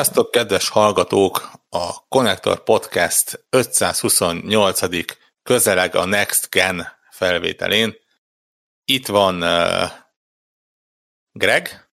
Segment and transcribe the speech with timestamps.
[0.00, 1.50] Sziasztok, kedves hallgatók!
[1.68, 4.80] A Connector Podcast 528.
[5.42, 7.94] közeleg a Next Gen felvételén.
[8.84, 9.90] Itt van uh,
[11.32, 11.90] Greg.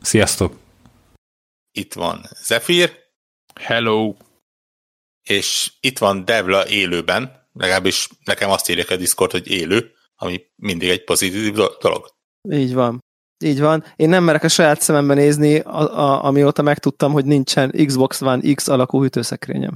[0.00, 0.56] Sziasztok!
[1.72, 2.98] Itt van Zephyr.
[3.60, 4.14] Hello!
[5.22, 10.88] És itt van Devla élőben, legalábbis nekem azt írják a Discord, hogy élő, ami mindig
[10.88, 12.14] egy pozitív dolog.
[12.50, 13.04] Így van.
[13.44, 13.84] Így van.
[13.96, 18.54] Én nem merek a saját szemembe nézni, a, a, amióta megtudtam, hogy nincsen Xbox One
[18.54, 19.74] X alakú hűtőszekrényem.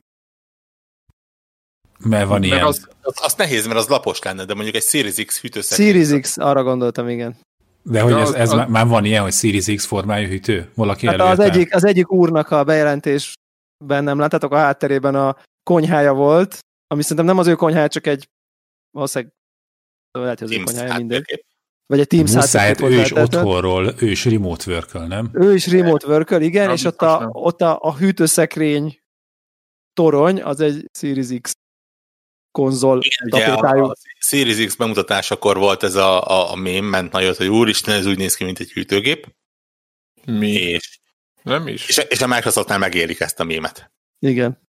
[1.99, 2.65] Mert van mert ilyen.
[2.65, 5.87] Az, az, az nehéz, mert az lapos lenne, de mondjuk egy Series X hűtőszekrény.
[5.87, 7.37] Series X, arra gondoltam, igen.
[7.83, 10.71] De hogy ez, ez az, már van ilyen, hogy Series X formájú hűtő?
[10.75, 16.13] Valaki hát az egyik, az egyik úrnak a bejelentésben nem láttátok, a hátterében a konyhája
[16.13, 18.29] volt, ami szerintem nem az ő konyhája, csak egy
[18.91, 19.35] valószínűleg
[20.13, 21.45] lehet, hogy az ő konyhája mindegy.
[21.91, 25.31] Vagy egy Teams Muszáját ő is otthonról, ő is remote work nem?
[25.33, 29.01] Ő is remote work igen, nem, és ott, a, ott a, a hűtőszekrény
[29.93, 31.57] torony, az egy Series X
[32.51, 37.37] konzol Igen, a, a Series X bemutatásakor volt ez a, a, a mém, ment nagyot,
[37.37, 39.35] hogy úristen, ez úgy néz ki, mint egy hűtőgép.
[40.25, 40.51] Mi?
[40.51, 41.01] És,
[41.43, 41.89] nem is.
[41.89, 43.93] És, és a Microsoftnál megélik ezt a mémet.
[44.19, 44.69] Igen.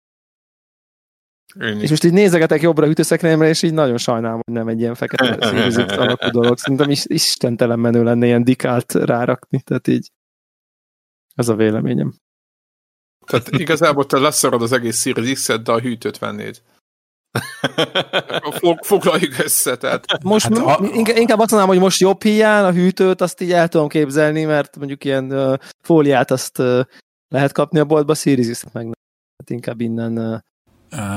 [1.59, 4.95] Én és most így nézegetek jobbra hűtőszekrényemre, és így nagyon sajnálom, hogy nem egy ilyen
[4.95, 6.57] fekete Series alakú dolog.
[6.57, 10.11] Szerintem is, istentelen menő lenne ilyen dikált rárakni, tehát így
[11.35, 12.13] ez a véleményem.
[13.25, 16.61] Tehát igazából te leszarod az egész Series X-et, de a hűtőt vennéd.
[18.81, 20.23] Foglaljuk össze, tehát.
[20.23, 20.85] Most hát, a...
[20.93, 24.77] inkább azt mondanám, hogy most jobb hiány a hűtőt, azt így el tudom képzelni, mert
[24.77, 26.81] mondjuk ilyen uh, fóliát azt uh,
[27.27, 28.93] lehet kapni a boltba, Series X-et meg nem.
[29.37, 30.39] Hát inkább innen uh,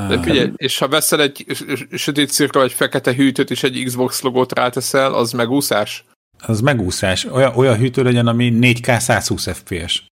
[0.08, 1.46] de figyelj, és ha veszel egy
[1.90, 6.04] sötét szirkra, egy fekete hűtőt, és egy Xbox logót ráteszel, az megúszás?
[6.38, 7.24] Az megúszás.
[7.24, 10.06] Olyan, olyan hűtő legyen, ami 4K 120 FPS.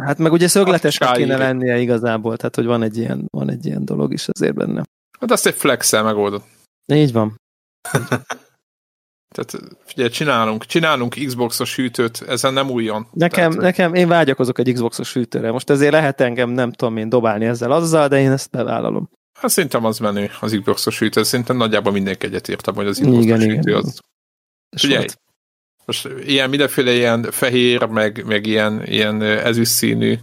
[0.00, 3.84] Hát meg ugye szögletesnek kéne lennie igazából, tehát hogy van egy ilyen, van egy ilyen
[3.84, 4.82] dolog is azért benne.
[5.20, 6.42] Hát azt egy flex-el megoldod.
[6.92, 7.36] Így van.
[9.32, 13.06] Tehát figyelj, csinálunk, csinálunk Xboxos hűtőt, ezen nem újon.
[13.12, 15.50] Nekem, Tehát, nekem, én vágyakozok egy Xboxos hűtőre.
[15.50, 19.10] Most ezért lehet engem nem tudom én dobálni ezzel azzal, de én ezt bevállalom.
[19.38, 21.22] Hát szerintem az menő, az Xboxos hűtő.
[21.22, 23.74] Szerintem nagyjából mindenki egyetért hogy az Xboxos igen, hűtő igen.
[23.74, 24.00] az.
[24.76, 25.06] Figyelj,
[25.84, 30.18] most ilyen mindenféle ilyen fehér, meg, meg ilyen, ilyen ezüst színű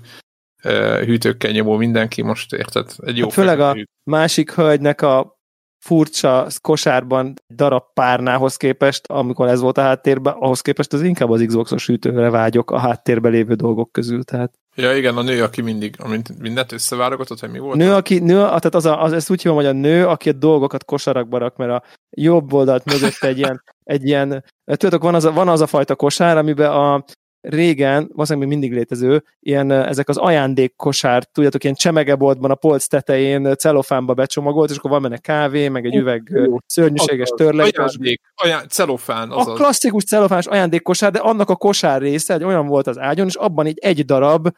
[1.05, 2.91] hűtőkkel nyomó mindenki most érted?
[2.97, 5.38] Egy jó hát főleg a másik hölgynek a
[5.79, 11.43] furcsa kosárban darab párnához képest, amikor ez volt a háttérben, ahhoz képest az inkább az
[11.47, 14.23] Xboxos hűtőre vágyok a háttérben lévő dolgok közül.
[14.23, 14.53] Tehát.
[14.75, 17.77] Ja igen, a nő, aki mindig amint mindent összeválogatott, hogy mi volt?
[17.77, 20.33] Nő, aki, nő, tehát az, a, az ezt úgy hívom, hogy a nő, aki a
[20.33, 25.25] dolgokat kosarakba rak, mert a jobb oldalt mögött egy ilyen, egy ilyen tudjátok, van az,
[25.25, 27.03] a, van az a fajta kosár, amiben a,
[27.41, 33.55] régen, valószínűleg még mindig létező, ilyen, ezek az ajándékkosár, tudjátok, ilyen csemegeboltban a polc tetején
[33.55, 36.31] celofánba becsomagolt, és akkor van benne kávé, meg egy üveg
[36.65, 37.77] szörnyűséges törlek.
[37.77, 39.31] Ajándék, aján, celofán.
[39.31, 43.27] Az a klasszikus celofáns ajándékkosár, de annak a kosár része, egy olyan volt az ágyon,
[43.27, 44.49] és abban így egy darab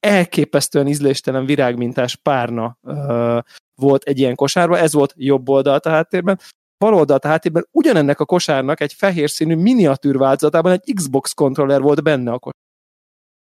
[0.00, 3.38] elképesztően ízléstelen virágmintás párna uh,
[3.74, 6.38] volt egy ilyen kosárban, ez volt jobb oldalt a háttérben,
[6.78, 11.80] bal oldalt a háttérben ugyanennek a kosárnak egy fehér színű miniatűr változatában egy Xbox controller
[11.80, 12.64] volt benne a kosár.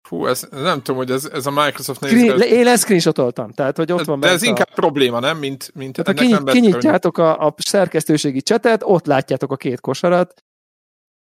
[0.09, 2.45] Fú, ez, nem tudom, hogy ez, ez a Microsoft Screen, ez...
[2.45, 4.47] Én leszcreenshotoltam, tehát hogy ott van De ez a...
[4.47, 5.39] inkább probléma, nem?
[5.39, 10.43] Mint, mint tehát ha kinyit, kinyitjátok a, a szerkesztőségi csetet, ott látjátok a két kosarat,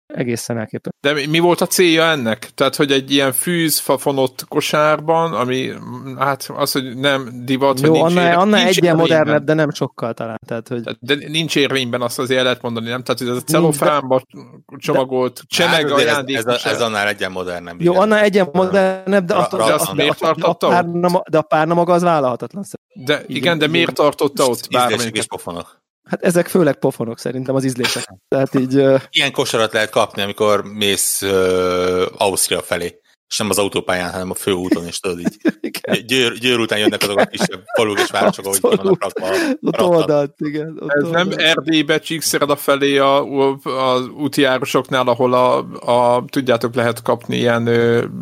[0.08, 0.98] egészen elképesztő.
[1.02, 2.50] De mi, volt a célja ennek?
[2.56, 5.72] Tehát, hogy egy ilyen fűzfafonott kosárban, ami
[6.18, 10.40] hát az, hogy nem divat, Jó, nincs annál, ilyen modernebb, de nem sokkal talán.
[10.48, 10.98] Tehát, hogy...
[11.00, 13.04] De nincs érvényben, azt azért lehet mondani, nem?
[13.04, 14.22] Tehát, hogy ez a celofánba
[14.78, 15.42] csomagolt de...
[15.48, 16.36] csemeg hát, ajándék.
[16.36, 17.82] Ez, ez, ez, annál egyen modernebb.
[17.82, 21.30] Jó, annál egyen modernebb, de, azt, de, azt miért tartotta ott?
[21.30, 22.64] De a párna maga az vállalhatatlan.
[22.94, 25.28] De igen, de miért tartotta ott bármelyiket?
[26.10, 28.04] Hát ezek főleg pofonok szerintem az ízlések.
[28.28, 28.74] Tehát így...
[29.10, 33.02] Ilyen kosarat lehet kapni, amikor mész uh, Ausztria felé
[33.34, 35.38] és nem az autópályán, hanem a főúton, és tudod így.
[36.08, 39.28] Győr, győr után jönnek azok a kisebb faluk és városok, ahogy ki vannak rakva.
[39.62, 40.78] Ott oldalt, igen.
[40.80, 41.30] Ott Ez oldalt.
[41.30, 43.24] nem Erdélybe csíkszered felé a,
[43.64, 45.58] az útjárosoknál, ahol a,
[45.92, 47.62] a, tudjátok, lehet kapni ilyen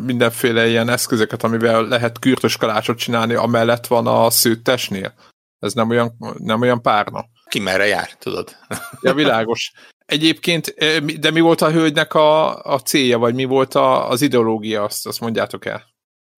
[0.04, 5.14] mindenféle ilyen eszközöket, amivel lehet kürtös kalácsot csinálni, amellett van a szőttesnél.
[5.62, 7.24] Ez nem olyan, nem olyan párna.
[7.48, 8.56] Ki merre jár, tudod?
[9.00, 9.72] Ja, világos.
[10.06, 10.74] Egyébként,
[11.20, 15.06] de mi volt a hölgynek a, a célja, vagy mi volt a, az ideológia, azt,
[15.06, 15.84] azt mondjátok el?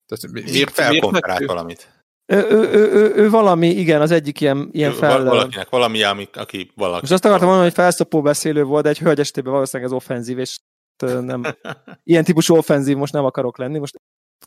[0.06, 1.92] Tehát miért, felkonferált miért valamit?
[2.26, 5.24] Ő, ő, ő, ő, ő valami, igen, az egyik ilyen, ilyen fel...
[5.24, 7.00] Valakinek valami, ami, aki valaki...
[7.00, 10.38] Most azt akartam mondani, hogy felszopó beszélő volt, de egy hölgy esetében valószínűleg ez offenzív,
[10.38, 10.58] és
[11.02, 11.42] nem,
[12.02, 13.78] ilyen típusú offenzív most nem akarok lenni.
[13.78, 14.00] Most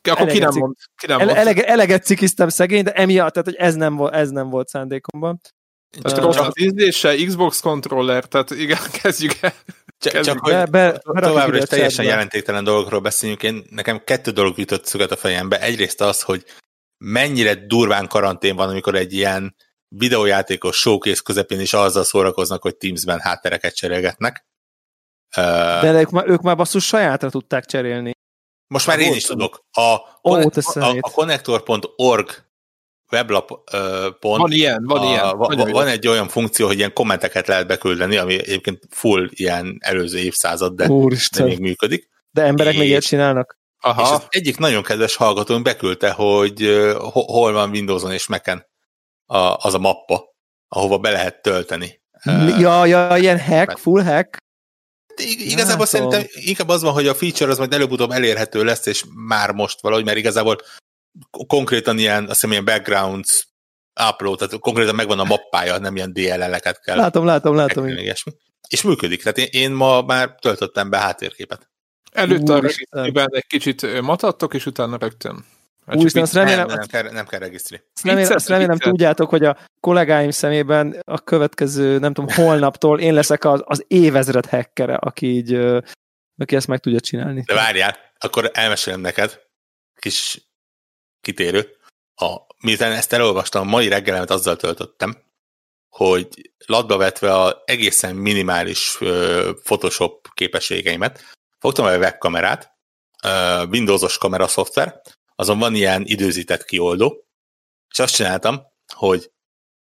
[0.04, 0.76] Akkor ki nem Eleget mond.
[0.96, 1.38] Ki nem ele, mond.
[1.38, 5.40] elege, eleget cikiztem szegény, de emiatt, tehát hogy ez nem, volt, ez nem volt szándékomban.
[6.04, 9.54] Ö, rossz az ízlése, Xbox controller, tehát igen, kezdjük el.
[10.00, 10.36] Csak, Kezdjük.
[10.36, 12.12] csak hogy Be- be- továbbra is teljesen chatbe.
[12.12, 13.44] jelentéktelen dolgokról beszéljünk.
[13.44, 15.62] Én, nekem kettő dolog jutott szöget a fejembe.
[15.62, 16.44] Egyrészt az, hogy
[16.98, 19.56] mennyire durván karantén van, amikor egy ilyen
[19.96, 24.46] videójátékos showcase közepén is azzal szórakoznak, hogy Teamsben háttereket cserélgetnek.
[25.82, 28.12] De ők, már- ők már basszus sajátra tudták cserélni.
[28.68, 29.66] Most már én volt is tudok.
[29.72, 32.46] A, connect- a, a connector.org
[33.12, 33.48] weblap
[34.20, 35.38] pont, Van ilyen, van a, ilyen.
[35.38, 35.74] va- Nagyon jó.
[35.74, 40.74] van egy olyan funkció, hogy ilyen kommenteket lehet beküldeni, ami egyébként full ilyen előző évszázad,
[40.74, 40.88] de,
[41.36, 42.10] de még működik.
[42.32, 43.58] De emberek még És- ilyet csinálnak?
[43.78, 48.66] És Aha, az egyik nagyon kedves hallgatónk beküldte, hogy hol van Windowson és Mac-en
[49.26, 50.36] a, az a mappa,
[50.68, 52.02] ahova be lehet tölteni.
[52.60, 54.38] Ja, ja, ilyen hack, full hack.
[55.20, 56.10] Ig- Igazából Látom.
[56.10, 59.82] szerintem inkább az van, hogy a feature az majd előbb-utóbb elérhető lesz, és már most
[59.82, 60.58] valahogy, mert igazából
[61.48, 63.48] konkrétan ilyen, azt hiszem ilyen backgrounds
[64.10, 66.98] upload, tehát konkrétan megvan a mappája, nem ilyen DLL-eket kell.
[66.98, 67.88] Látom, látom, látom.
[68.70, 71.70] És működik, tehát én, én ma már töltöttem be háttérképet.
[72.12, 72.62] előtte a
[73.26, 75.46] egy kicsit matadtok, és utána rögtön.
[75.88, 77.82] Hát Úristen, így- azt remélem, nem, nem, kell, nem kell regisztri.
[77.94, 83.14] azt remélem, azt remélem tudjátok, hogy a kollégáim szemében a következő, nem tudom, holnaptól én
[83.14, 85.54] leszek az, az évezred hackere, aki így,
[86.38, 87.42] aki ezt meg tudja csinálni.
[87.42, 89.42] De várjál, akkor elmesélem neked,
[89.96, 90.50] kis
[91.22, 91.76] kitérő.
[92.16, 95.18] A, miután ezt elolvastam, a mai reggelemet azzal töltöttem,
[95.90, 101.24] hogy latba vetve a egészen minimális ö, Photoshop képességeimet,
[101.60, 102.76] fogtam egy webkamerát,
[103.70, 105.02] Windowsos kamera szoftver,
[105.40, 107.28] azon van ilyen időzített kioldó,
[107.90, 108.62] és azt csináltam,
[108.94, 109.32] hogy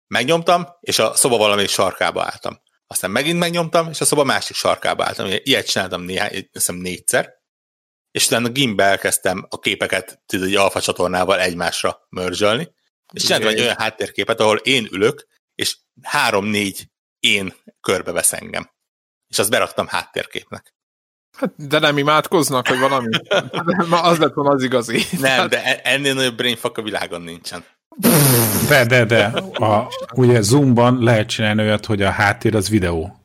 [0.07, 2.61] megnyomtam, és a szoba valami sarkába álltam.
[2.87, 5.27] Aztán megint megnyomtam, és a szoba másik sarkába álltam.
[5.43, 7.33] Ilyet csináltam néhány, hiszem négyszer,
[8.11, 12.73] és utána gimbe elkezdtem a képeket egy alfa csatornával egymásra mörzsölni,
[13.13, 18.71] és csináltam egy olyan háttérképet, ahol én ülök, és három-négy én körbevesz engem.
[19.27, 20.74] És azt beraktam háttérképnek.
[21.35, 23.09] Hát, de nem imádkoznak, vagy valami?
[23.89, 25.01] Ma az lett volna az igazi.
[25.19, 27.63] Nem, de e- ennél nagyobb brainfuck a világon nincsen.
[28.67, 29.23] De, de, de.
[29.53, 33.19] A, ugye Zoomban lehet csinálni olyat, hogy a háttér az videó.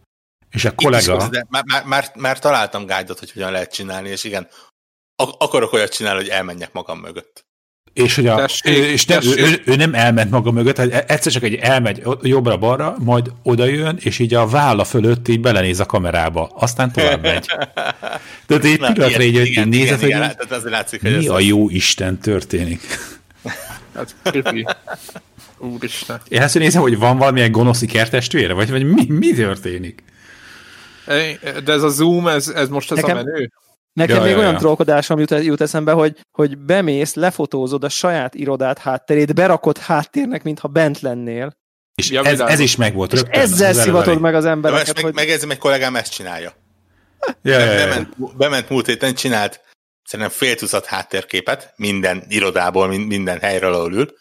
[0.51, 1.17] És a is kollega...
[1.17, 4.49] az, de már, már, már, már találtam guide hogy hogyan lehet csinálni, és igen,
[5.17, 7.45] ak- akarok olyat csinálni, hogy elmenjek magam mögött.
[7.93, 11.33] És, hogy a, Tessék, ő, és nem, ő, ő, nem elment maga mögött, hát egyszer
[11.33, 16.51] csak egy elmegy jobbra-balra, majd odajön, és így a válla fölött így belenéz a kamerába,
[16.55, 17.47] aztán tovább megy.
[18.47, 21.11] Tehát egy Na, pillanatra így, igen, így nézed, igen, igen, hogy tehát azért látszik, hogy
[21.11, 22.81] mi ez a jó Isten történik.
[23.95, 24.67] Hát, creepy.
[25.59, 26.21] Úristen.
[26.29, 30.03] Én azt nézem, hogy van valamilyen gonoszi kertestvére, vagy, vagy mi, mi történik?
[31.65, 33.51] De ez a Zoom, ez, ez most ez Nekem- a menő?
[33.93, 34.59] Nekem Ja, még ja, olyan ja.
[34.59, 40.69] trollkodásom jut, jut eszembe, hogy, hogy bemész, lefotózod a saját irodát hátterét, berakod háttérnek, mintha
[40.69, 41.53] bent lennél,
[41.95, 43.41] És Ja, ez, ez is megvolt és rögtön.
[43.41, 46.53] ezzel az szivatod meg az embereket, meg, hogy megjegyzem, egy kollégám ezt csinálja.
[47.43, 47.87] Ja, ja, ja.
[47.89, 49.61] Bement, bement múlt héten, csinált
[50.05, 54.15] szerintem fél tucat háttérképet, minden irodából, min- minden helyről, ahol ül,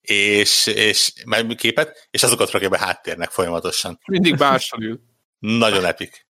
[0.00, 3.98] és, és meg képet, és azokat rakja be háttérnek folyamatosan.
[4.06, 5.00] Mindig mással ül.
[5.38, 6.26] Nagyon epik.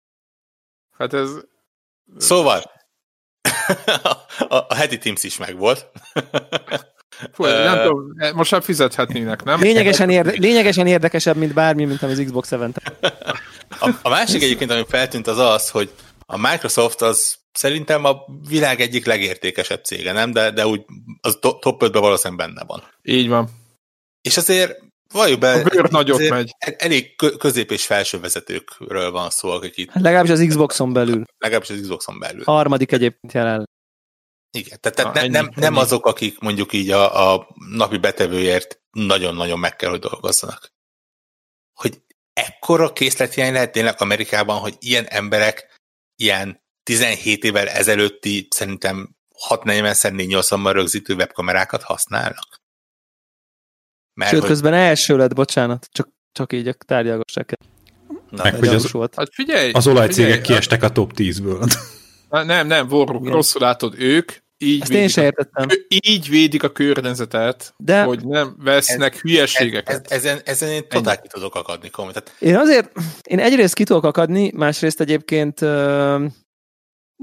[0.98, 1.30] Hát ez...
[2.18, 2.72] Szóval,
[4.50, 5.92] a, a heti Teams is megvolt.
[7.32, 9.62] Fú, nem tudom, most már fizethetnének, nem?
[9.62, 12.76] lényegesen, érde, lényegesen érdekesebb, mint bármi, mint az Xbox Seven.
[13.80, 15.92] A, a másik egyébként, ami feltűnt, az az, hogy
[16.26, 20.32] a Microsoft az szerintem a világ egyik legértékesebb cége, nem?
[20.32, 20.86] De, de úgy
[21.22, 22.84] az to- top 5-ben valószínűleg benne van.
[23.04, 23.50] Így van.
[24.22, 24.80] És azért
[25.14, 26.56] valljuk be, A bőr nagyot megy.
[26.60, 31.24] elég kö- közép és felső vezetőkről van szó, akik itt Hát legalábbis az Xboxon belül.
[31.38, 32.44] legalábbis az Xboxon belül.
[32.44, 33.70] Harmadik egyébként jelen.
[34.52, 35.82] Igen, tehát, tehát Na, ne, ennyi, nem, nem ennyi.
[35.82, 40.68] azok, akik mondjuk így a, a napi betevőért nagyon-nagyon meg kell, hogy dolgozzanak.
[41.74, 42.02] Hogy
[42.34, 45.76] ekkora készlethiány lehet tényleg Amerikában, hogy ilyen emberek
[46.16, 49.16] ilyen 17 évvel ezelőtti szerintem
[49.50, 52.58] 640x480-ban rögzítő webkamerákat használnak.
[54.20, 57.58] Mert Sőt, hogy, közben első lett, bocsánat, csak, csak így a tárgyalgosság.
[58.30, 59.16] na, Meg hogy az- volt.
[59.16, 59.72] Hát figyelj!
[59.72, 61.72] Az olajcégek figyelj, kiestek a top 10-ből.
[62.32, 63.24] hát Nem, nem, Igen.
[63.24, 65.70] rosszul látod, ők így Ezt én sem a, értettem.
[65.70, 70.06] ő- így védik a környezetet, De hogy nem vesznek ez, hülyeségeket.
[70.12, 72.14] ez, ezen, ezen én totál ki tudok akadni komolyan.
[72.24, 72.92] Tehát én azért,
[73.24, 75.60] én egyrészt ki tudok akadni, másrészt egyébként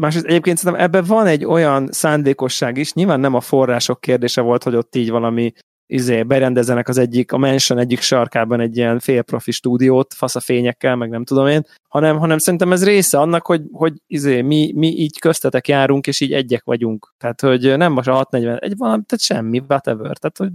[0.01, 4.63] másrészt egyébként szerintem ebben van egy olyan szándékosság is, nyilván nem a források kérdése volt,
[4.63, 5.53] hogy ott így valami
[5.87, 10.97] izé, berendezzenek az egyik, a Mansion egyik sarkában egy ilyen félprofi stúdiót, fasz a fényekkel,
[10.97, 14.87] meg nem tudom én, hanem, hanem szerintem ez része annak, hogy, hogy izé, mi, mi
[14.87, 17.15] így köztetek járunk, és így egyek vagyunk.
[17.19, 20.17] Tehát, hogy nem most a 641, valami, tehát semmi, whatever.
[20.17, 20.51] Tehát, hogy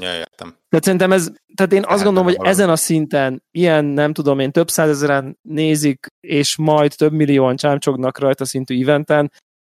[0.00, 0.56] Ja, értem.
[0.68, 2.54] tehát szerintem ez, tehát én azt Hát, gondolom, hogy valami.
[2.54, 8.18] ezen a szinten ilyen, nem tudom én, több százezeren nézik, és majd több millióan csámcsognak
[8.18, 9.32] rajta szintű eventen,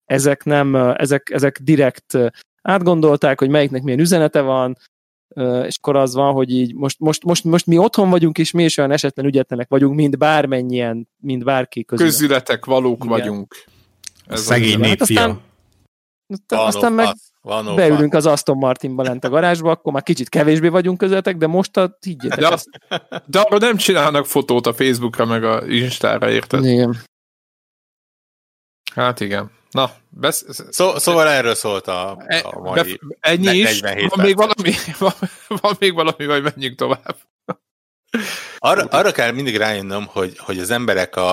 [0.05, 2.17] ezek nem, ezek, ezek direkt
[2.61, 4.77] átgondolták, hogy melyiknek milyen üzenete van,
[5.65, 8.63] és akkor az van, hogy így most, most, most, most mi otthon vagyunk, és mi
[8.63, 12.05] is olyan esetlen ügyetlenek vagyunk, mint bármennyien, mint bárki közül.
[12.05, 13.07] Közületek valók Igen.
[13.07, 13.55] vagyunk.
[14.27, 15.21] Ez Szegény az- Hát népfia.
[15.21, 15.41] aztán-
[16.47, 17.07] Aztán meg
[17.41, 21.47] van beülünk az Aston Martinba lent a garázsba, akkor már kicsit kevésbé vagyunk közöttek, de
[21.47, 22.67] most a, higgyétek De, azt,
[23.25, 26.65] de arra nem csinálnak fotót a Facebookra, meg a Instára, érted?
[26.65, 26.97] Igen.
[28.93, 29.51] Hát igen.
[29.71, 30.45] Na, besz...
[30.69, 32.99] Szó, szóval erről szólt a, E, a mai...
[33.01, 33.79] be, ennyi ne- is.
[33.81, 35.13] 47 Van még, valami, van,
[35.47, 37.15] van még valami, vagy menjünk tovább.
[38.57, 41.31] Arra, arra kell mindig rájönnöm, hogy, hogy az emberek a,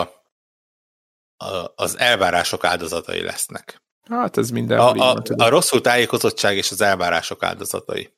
[1.36, 3.82] a, az elvárások áldozatai lesznek.
[4.08, 5.40] Hát ez A, így a, tudod.
[5.40, 8.14] a rosszul tájékozottság és az elvárások áldozatai.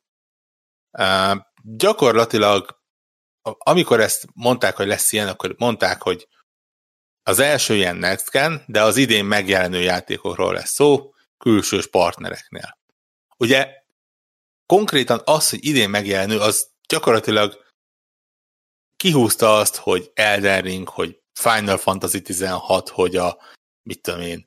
[0.99, 2.81] Uh, gyakorlatilag,
[3.43, 6.29] a- amikor ezt mondták, hogy lesz ilyen, akkor mondták, hogy
[7.29, 12.79] az első ilyen Next Gen, de az idén megjelenő játékokról lesz szó, külsős partnereknél.
[13.37, 13.69] Ugye
[14.67, 17.65] konkrétan az, hogy idén megjelenő, az gyakorlatilag
[18.97, 23.39] kihúzta azt, hogy Elden Ring, hogy Final Fantasy 16, hogy a,
[23.83, 24.47] mit tudom én,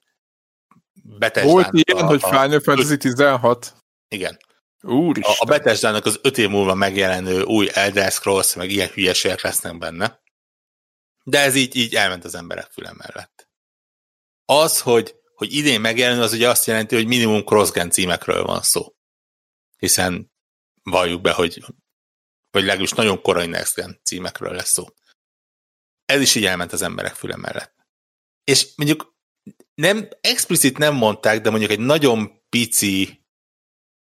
[1.04, 3.74] Bethesda Volt ilyen, hogy Final Fantasy 16?
[4.08, 4.38] Igen.
[4.80, 5.36] A, Úristen.
[5.40, 10.21] a Bethesda-nak az öt év múlva megjelenő új Elder Scrolls, meg ilyen hülyeségek lesznek benne.
[11.24, 13.50] De ez így, így elment az emberek füle mellett.
[14.46, 18.96] Az, hogy, hogy idén megjelenő, az ugye azt jelenti, hogy minimum crossgen címekről van szó.
[19.78, 20.32] Hiszen
[20.84, 21.64] valljuk be, hogy
[22.52, 24.86] vagy legalábbis nagyon korai Next Gen címekről lesz szó.
[26.06, 27.76] Ez is így elment az emberek füle mellett.
[28.44, 29.16] És mondjuk
[29.74, 33.26] nem, explicit nem mondták, de mondjuk egy nagyon pici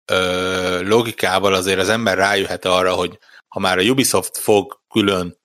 [0.05, 3.19] ö, logikával azért az ember rájöhet arra, hogy
[3.49, 5.43] ha már a Ubisoft fog külön,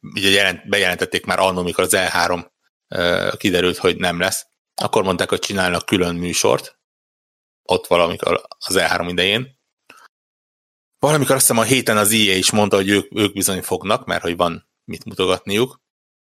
[0.00, 2.46] ugye jelent, bejelentették már annól, amikor az E3
[2.88, 6.78] ö, kiderült, hogy nem lesz, akkor mondták, hogy csinálnak külön műsort,
[7.62, 9.60] ott valamikor az E3 idején.
[10.98, 14.22] Valamikor azt hiszem a héten az EA is mondta, hogy ők, ők bizony fognak, mert
[14.22, 15.80] hogy van mit mutogatniuk.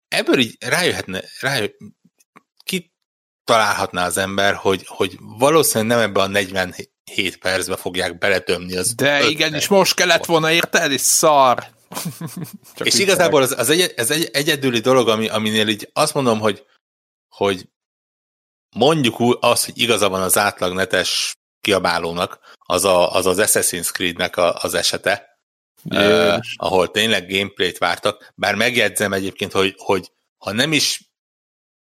[0.09, 1.67] Ebből így rájöhetne, rájö,
[2.65, 2.93] ki
[3.45, 9.29] találhatná az ember, hogy, hogy valószínűleg nem ebbe a 47 percbe fogják beletömni az De
[9.29, 10.93] igen, és most kellett volna, érted?
[10.93, 11.72] És szar.
[12.77, 16.41] Csak És igazából az, az egy, ez egy egyedüli dolog, ami, aminél így azt mondom,
[16.41, 16.67] hogy,
[17.29, 17.69] hogy
[18.77, 23.93] mondjuk úgy az, hogy igaza van az átlag netes kiabálónak, az a, az, az Assassin's
[23.93, 25.39] Creed-nek a, az esete,
[25.85, 31.13] uh, ahol tényleg gameplayt vártak, bár megjegyzem egyébként, hogy, hogy ha nem is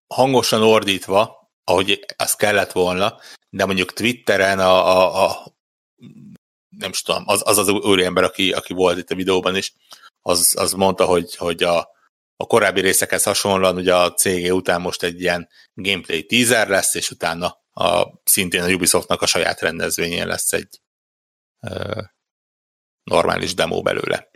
[0.07, 3.19] hangosan ordítva, ahogy az kellett volna,
[3.49, 5.53] de mondjuk Twitteren a, a, a
[6.77, 9.73] nem is tudom, az az, az úriember, aki, aki volt itt a videóban is,
[10.21, 11.79] az, az mondta, hogy, hogy a,
[12.35, 17.11] a korábbi részekhez hasonlóan ugye a CG után most egy ilyen gameplay teaser lesz, és
[17.11, 20.81] utána a, szintén a Ubisoftnak a saját rendezvényén lesz egy
[21.59, 22.01] ö,
[23.03, 24.31] normális demo belőle.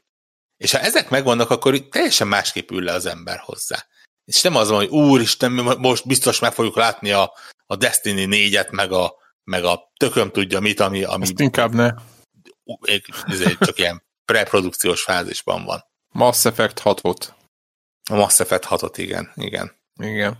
[0.57, 3.85] És ha ezek megvannak, akkor teljesen másképp ül le az ember hozzá.
[4.25, 7.33] És nem az van, hogy úristen, mi most biztos meg fogjuk látni a,
[7.65, 9.13] a Destiny 4-et, meg a,
[9.43, 11.89] meg a tököm tudja mit, ami, ami Azt inkább ne.
[13.27, 15.83] Ezért csak ilyen preprodukciós fázisban van.
[16.07, 17.27] Mass Effect 6-ot.
[18.09, 19.75] A Mass Effect 6 igen, igen.
[19.95, 20.37] Igen.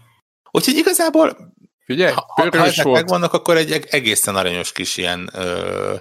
[0.52, 1.54] Úgyhogy igazából,
[1.86, 2.96] Figyelj, ha, ha, ezek volt.
[3.02, 5.96] megvannak, akkor egy eg- egészen aranyos kis ilyen ö,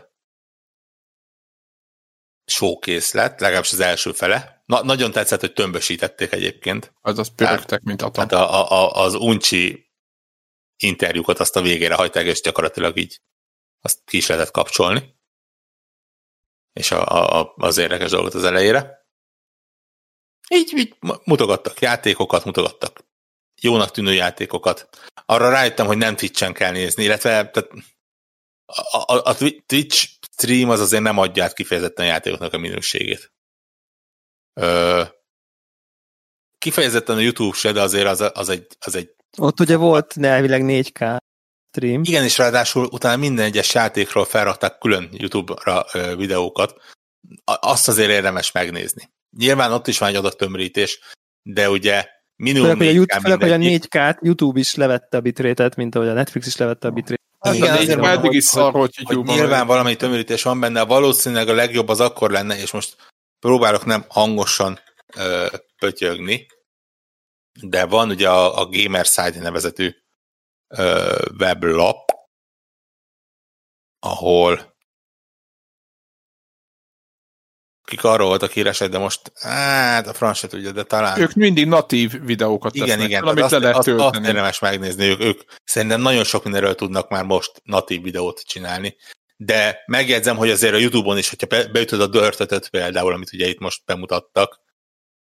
[2.45, 4.62] showkész lett, legalábbis az első fele.
[4.66, 6.92] Na, nagyon tetszett, hogy tömbösítették egyébként.
[7.00, 8.23] Azaz pörögtek, mint atom.
[8.23, 9.90] Hát a, a, a, az uncsi
[10.76, 13.21] interjúkat azt a végére hagyták, és gyakorlatilag így
[13.80, 15.15] azt ki is lehetett kapcsolni.
[16.76, 19.06] És a, a, az érdekes dolgot az elejére.
[20.49, 23.04] Így, így mutogattak játékokat, mutogattak
[23.61, 24.88] jónak tűnő játékokat.
[25.26, 27.56] Arra rájöttem, hogy nem Twitch-en kell nézni, illetve tehát
[28.66, 33.33] a, a, a Twitch stream az azért nem adja át kifejezetten a játékoknak a minőségét.
[34.61, 35.02] Ö,
[36.59, 40.62] kifejezetten a YouTube se, de azért az, az, egy, az egy Ott ugye volt elvileg
[40.64, 41.16] 4K
[41.76, 42.02] stream.
[42.04, 46.75] igen, és ráadásul utána minden egyes játékról felrakták külön YouTube-ra ö, videókat.
[47.45, 49.11] A- Azt azért érdemes megnézni.
[49.38, 50.99] Nyilván ott is van egy adattömrítés,
[51.42, 52.06] de ugye
[52.37, 53.85] minimum Főleg, hogy a, 4K YouTube, főleg, hogy a mindegyik.
[53.95, 57.25] 4K-t YouTube is levette a bitrétet, mint ahogy a Netflix is levette a bitrétet.
[57.52, 60.83] Igen, a azért eddig is szar volt, hogy, hogy, hogy nyilván valami tömörítés van benne,
[60.83, 62.97] valószínűleg a legjobb az akkor lenne, és most
[63.38, 64.78] próbálok nem hangosan
[65.16, 65.47] ö,
[65.78, 66.47] pötyögni,
[67.61, 69.95] de van ugye a, a Gamerside nevezetű
[70.68, 72.11] ö, weblap,
[73.99, 74.75] ahol
[77.87, 81.20] kik arról voltak híresek, de most, hát a franc se tudja, de talán...
[81.20, 84.58] Ők mindig natív videókat igen, tesznek, igen, fel, amit azt, le lehet azt, azt érdemes
[84.58, 88.96] megnézni, ők, ők szerintem nagyon sok mindenről tudnak már most natív videót csinálni,
[89.37, 93.46] de megjegyzem, hogy azért a Youtube-on is, hogyha be- beütöd a dörtötöt például, amit ugye
[93.49, 94.61] itt most bemutattak,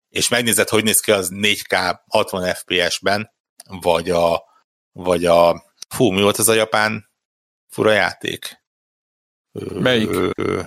[0.08, 3.30] és megnézed, hogy néz ki az 4K 60 FPS-ben,
[3.80, 4.42] vagy a,
[4.96, 7.10] vagy a, fú, mi volt az a japán
[7.72, 8.64] fura játék?
[9.52, 10.10] Ö, Melyik?
[10.10, 10.62] ö,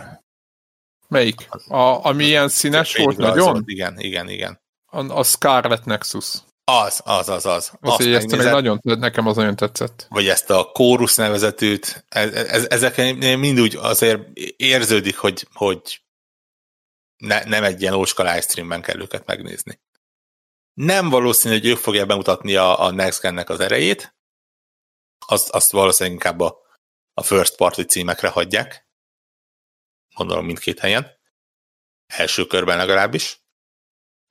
[1.07, 1.47] Melyik?
[1.67, 3.63] A, ami ilyen színes volt nagyon?
[3.65, 4.61] Igen, igen, igen.
[4.85, 6.33] A, a Scarlet Nexus.
[6.63, 7.71] Az, az, az, az.
[7.81, 10.05] Azt, Azt ezt megnézed, nagyon, nekem az nagyon tetszett.
[10.09, 16.01] vagy ezt a kórusz nevezetűt, ez, ez, ezeken mind úgy azért érződik, hogy, hogy
[17.17, 19.79] ne, nem egy ilyen ócska livestreamben kell őket megnézni.
[20.73, 24.15] Nem valószínű, hogy ők fogják bemutatni a, a Next Gen-nek az erejét,
[25.25, 26.61] azt, azt valószínűleg inkább a,
[27.13, 28.87] a first party címekre hagyják,
[30.15, 31.19] gondolom mindkét helyen,
[32.05, 33.41] első körben legalábbis,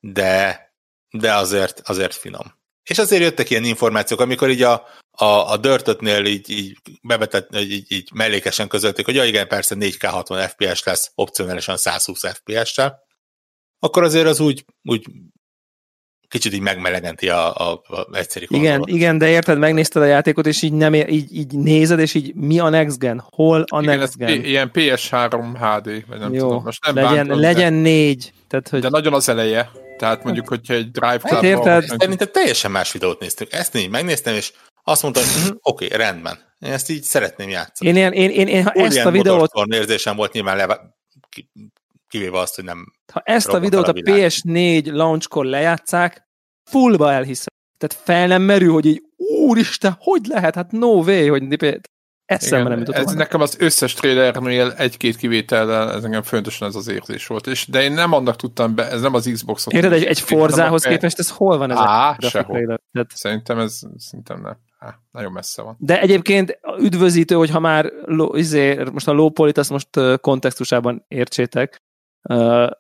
[0.01, 0.63] de,
[1.11, 2.57] de azért, azért finom.
[2.83, 7.93] És azért jöttek ilyen információk, amikor így a, a, a Dörtötnél így, így bevetett, így,
[7.93, 13.07] így mellékesen közölték, hogy ja igen, persze 4K 60 FPS lesz, opcionálisan 120 FPS-sel,
[13.79, 15.07] akkor azért az úgy, úgy
[16.29, 18.97] kicsit így megmelegenti a, a, a egyszerű Igen, konzolt.
[18.97, 22.35] igen, de érted, megnézted a játékot, és így, nem, ér- így, így nézed, és így
[22.35, 23.25] mi a Next Gen?
[23.31, 24.45] Hol a Igen, Next Gen?
[24.45, 26.63] Ilyen PS3 HD, vagy nem Jó, tudom.
[26.65, 28.33] Most nem legyen, bántom, legyen négy.
[28.49, 29.71] Tehát, de, hogy de nagyon az eleje.
[29.99, 31.85] Tehát mondjuk, hogyha egy Drive Hát Club érted?
[31.99, 33.53] Szerintem teljesen más videót néztük.
[33.53, 34.53] Ezt így megnéztem, és
[34.85, 36.39] azt mondtam, hogy hm, oké, okay, rendben.
[36.61, 37.91] Én ezt így szeretném játszani.
[37.91, 40.81] én, én, én, én, én ha ezt a videót, érzésem volt nyilván leve,
[41.29, 41.51] ki-
[42.09, 44.31] kivéve azt, hogy nem ha ezt a videót a a világ.
[44.31, 46.29] PS4 launchkor lejátszák,
[46.71, 47.47] fullba elhiszem.
[47.79, 50.55] Tehát fel nem merül, hogy így, úristen, hogy lehet?
[50.55, 51.43] Hát no way, hogy
[52.25, 53.09] eszembe nem Igen, jutott.
[53.09, 57.47] ez nekem az összes trailernél egy-két kivétellel, ez engem fontosan ez az érzés volt.
[57.47, 59.73] És, de én nem annak tudtam be, ez nem az Xbox-ot.
[59.73, 62.55] Érted, egy, egy Forzához Nem a- képest ez hol van ez a Á, grafik sehol.
[62.55, 62.81] trailer?
[62.93, 64.57] Tehát, Szerintem ez szerintem nem.
[64.79, 65.77] Á, nagyon messze van.
[65.79, 69.89] de egyébként üdvözítő, hogyha már ló, izé, most a low polit, azt most
[70.21, 71.83] kontextusában értsétek,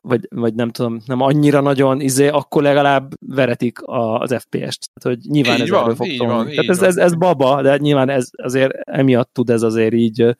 [0.00, 4.90] vagy, vagy nem tudom, nem annyira nagyon, izé, akkor legalább veretik a, az FPS-t.
[4.92, 6.88] Tehát, hogy nyilván Így ez van, erről fog így van, Tehát így ez, van.
[6.88, 10.36] ez, ez, baba, de nyilván ez azért emiatt tud ez azért így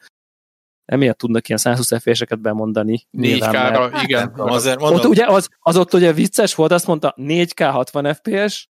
[0.84, 3.06] emiatt tudnak ilyen 120 FPS-eket bemondani.
[3.10, 4.32] 4 nyilván, mert- kára, nem igen.
[4.34, 8.68] azért mondom, ott ugye az, az ott ugye vicces volt, azt mondta 4K 60 FPS,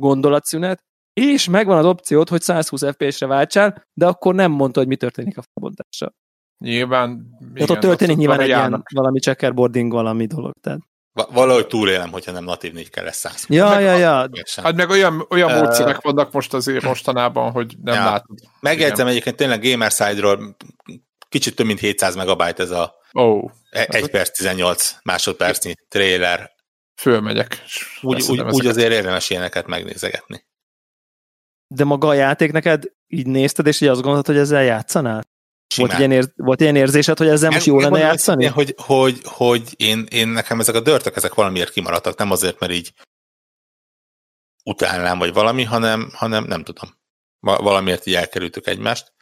[0.00, 4.96] gondolatszünet, és megvan az opciót, hogy 120 FPS-re váltsál, de akkor nem mondta, hogy mi
[4.96, 6.14] történik a felbontással.
[6.62, 7.26] Nyilván.
[7.54, 10.52] Tehát ott történik nyilván egy ilyen valami checkerboarding, valami dolog.
[10.60, 10.78] Tehát.
[11.12, 13.44] va- valahogy túlélem, hogyha nem natív 4 kell lesz 100.
[13.48, 14.28] Ja, Meg ja, ja.
[14.62, 18.04] Hát meg olyan, olyan Ö, módszerek vannak most azért mostanában, hogy nem Ja.
[18.04, 18.38] látod.
[18.60, 20.56] Megjegyzem egyébként tényleg Gamerside-ról
[21.28, 26.50] kicsit több mint 700 megabyte ez a oh, 1 perc 18 másodpercnyi trailer.
[27.00, 27.62] fölmegyek.
[28.00, 30.44] Úgy, úgy, úgy azért érdemes ilyeneket megnézegetni.
[31.66, 35.22] De maga a játék neked így nézted, és így azt gondoltad, hogy ezzel játszanál?
[35.76, 38.46] Volt ilyen, ér, volt ilyen érzésed, hogy ezzel most jó lenne játszani?
[38.46, 42.72] Hogy, hogy, hogy én, én nekem ezek a dörtök, ezek valamiért kimaradtak, nem azért, mert
[42.72, 42.92] így
[44.64, 46.90] utálnám, vagy valami, hanem, hanem nem tudom.
[47.40, 49.12] Va- Valamiért így elkerültük egymást.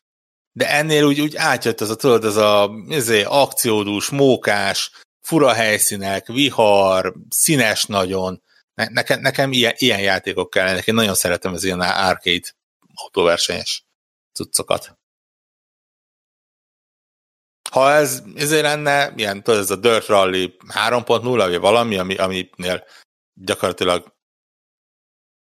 [0.52, 6.26] De ennél úgy, úgy átjött ez a, tudod, ez a ezé, akciódús, mókás, fura helyszínek,
[6.26, 8.42] vihar, színes nagyon.
[8.74, 10.86] Ne, nekem, nekem ilyen, ilyen játékok kellenek.
[10.86, 12.48] Én nagyon szeretem az ilyen arcade
[12.94, 13.84] autóversenyes
[14.32, 14.98] cuccokat.
[17.70, 20.56] Ha ez ezért lenne, ilyen, tudod, ez a Dirt Rally
[20.88, 22.84] 3.0, vagy valami, ami, aminél
[23.34, 24.14] gyakorlatilag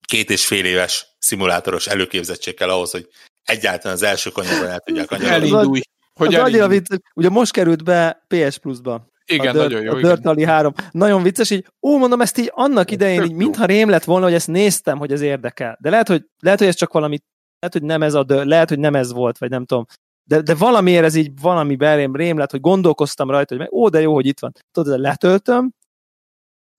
[0.07, 3.09] két és fél éves szimulátoros előképzettség kell ahhoz, hogy
[3.43, 5.35] egyáltalán az első kanyarban el tudják kanyarodni.
[5.51, 5.81] Elindulj.
[6.15, 6.69] Hogy Az elindulj.
[6.69, 9.07] vicc, ugye most került be PS Plus-ba.
[9.25, 9.93] Igen, a Dirt, nagyon jó.
[9.93, 10.01] A.
[10.01, 10.73] Dirt Rally 3.
[10.91, 14.35] Nagyon vicces, így, ó, mondom, ezt így annak idején, így, mintha rém lett volna, hogy
[14.35, 15.79] ezt néztem, hogy ez érdekel.
[15.81, 17.19] De lehet, hogy, lehet, hogy ez csak valami,
[17.59, 19.87] lehet, hogy nem ez a Dirt, lehet, hogy nem ez volt, vagy nem tudom.
[20.29, 23.89] De, de valamiért ez így valami belém rém lett, hogy gondolkoztam rajta, hogy meg, ó,
[23.89, 24.53] de jó, hogy itt van.
[24.73, 25.75] Tudod, letöltöm,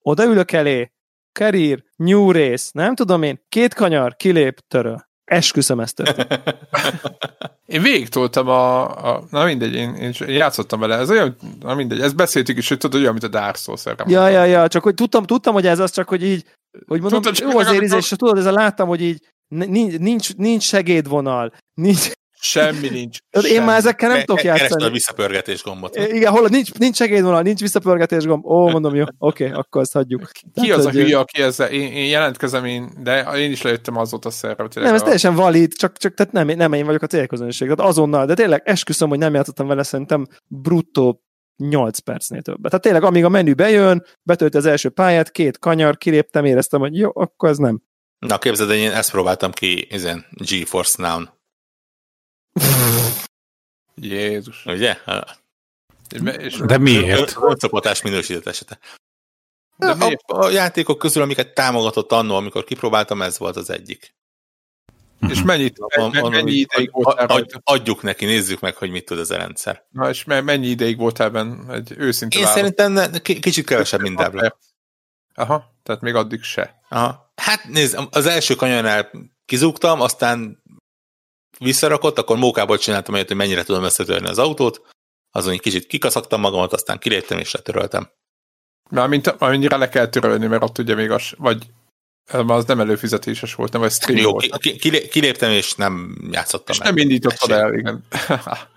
[0.02, 0.92] odaülök elé,
[1.40, 5.08] career, new race, nem tudom én, két kanyar, kilép, töröl.
[5.24, 6.42] Esküszöm ezt történt.
[7.66, 12.16] Én végigtoltam a, a, na mindegy, én, én, játszottam vele, ez olyan, na mindegy, ezt
[12.16, 14.32] beszéltük is, hogy tudod, olyan, mint a Dark Souls Ja, mondtam.
[14.32, 16.46] ja, ja, csak hogy tudtam, tudtam, hogy ez az, csak hogy így,
[16.88, 19.98] hogy mondom, csak jó azért, amikor- íz, és tudod, ez a láttam, hogy így nincs,
[19.98, 23.18] nincs, nincs segédvonal, nincs, Semmi nincs.
[23.30, 23.66] Én semmi.
[23.66, 24.92] már ezekkel nem Ke- tudok keresd a játszani.
[24.92, 25.96] visszapörgetés gombot.
[25.96, 28.46] Igen, hol nincs, nincs segédvonal, nincs visszapörgetés gomb.
[28.46, 30.30] Ó, mondom, jó, oké, okay, akkor azt hagyjuk.
[30.32, 33.62] Ki Tehát, az a hogy- hülye, aki ezzel, én, én jelentkezem, én, de én is
[33.62, 34.56] lejöttem azóta szerre.
[34.64, 37.70] hogy Nem, ez a- teljesen valid, csak, csak tehát nem, nem én vagyok a célközönség.
[37.70, 41.24] Tehát azonnal, de tényleg esküszöm, hogy nem játszottam vele szerintem bruttó
[41.58, 42.64] 8 percnél többet.
[42.72, 46.98] Tehát tényleg, amíg a menü bejön, betölt az első pályát, két kanyar, kiléptem, éreztem, hogy
[46.98, 47.82] jó, akkor ez nem.
[48.20, 51.30] Na képzeld, én ezt próbáltam ki ezen GeForce Now-n.
[53.96, 54.66] Jézus.
[54.66, 54.98] Ugye?
[56.66, 57.38] De miért?
[57.42, 58.80] Önszopatás minősített esete.
[59.76, 60.22] De De miért?
[60.26, 64.16] a, a játékok közül, amiket támogatott annó, amikor kipróbáltam, ez volt az egyik.
[65.30, 67.62] és mennyit, Mondom, mennyi ideig voltál ad-?
[67.64, 69.86] Adjuk neki, nézzük meg, hogy mit tud ez a rendszer.
[69.90, 71.74] Na, és me- mennyi ideig voltál benne?
[71.74, 72.60] Egy őszinte Én válasz.
[72.60, 74.58] szerintem kicsit kevesebb, mint Debla.
[75.36, 76.80] Aha, tehát még addig se.
[76.90, 77.32] Aha.
[77.36, 79.12] Hát nézd, az első kanyarnál
[79.46, 80.59] kizúgtam, aztán
[81.60, 84.82] visszarakott, akkor mókából csináltam olyat, hogy mennyire tudom összetörni az autót,
[85.32, 88.10] azon egy kicsit kikaszaktam magamat, aztán kiléptem és letöröltem.
[88.90, 91.66] Mármint amennyire le kell törölni, mert ott ugye még az, vagy
[92.32, 94.58] eh, az nem előfizetéses volt, nem, vagy stream Jó, volt.
[94.58, 96.88] ki, ki, kilé- kiléptem és nem játszottam És el.
[96.88, 98.04] nem indítottad el, igen.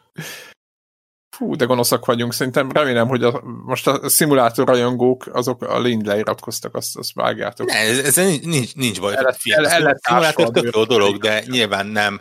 [1.36, 2.32] Fú, de gonoszak vagyunk.
[2.32, 7.66] Szerintem remélem, hogy a, most a szimulátor rajongók azok a lény leiratkoztak, azt, azt vágjátok.
[7.66, 9.14] Ne, ez, ez nincs, nincs, baj.
[9.16, 12.20] El Figyelj, el- el a szimulátor tök jó dolog, de nyilván nem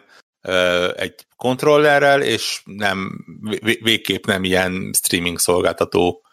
[0.96, 6.26] egy kontrollerrel, és nem vé- végképp nem ilyen streaming szolgáltató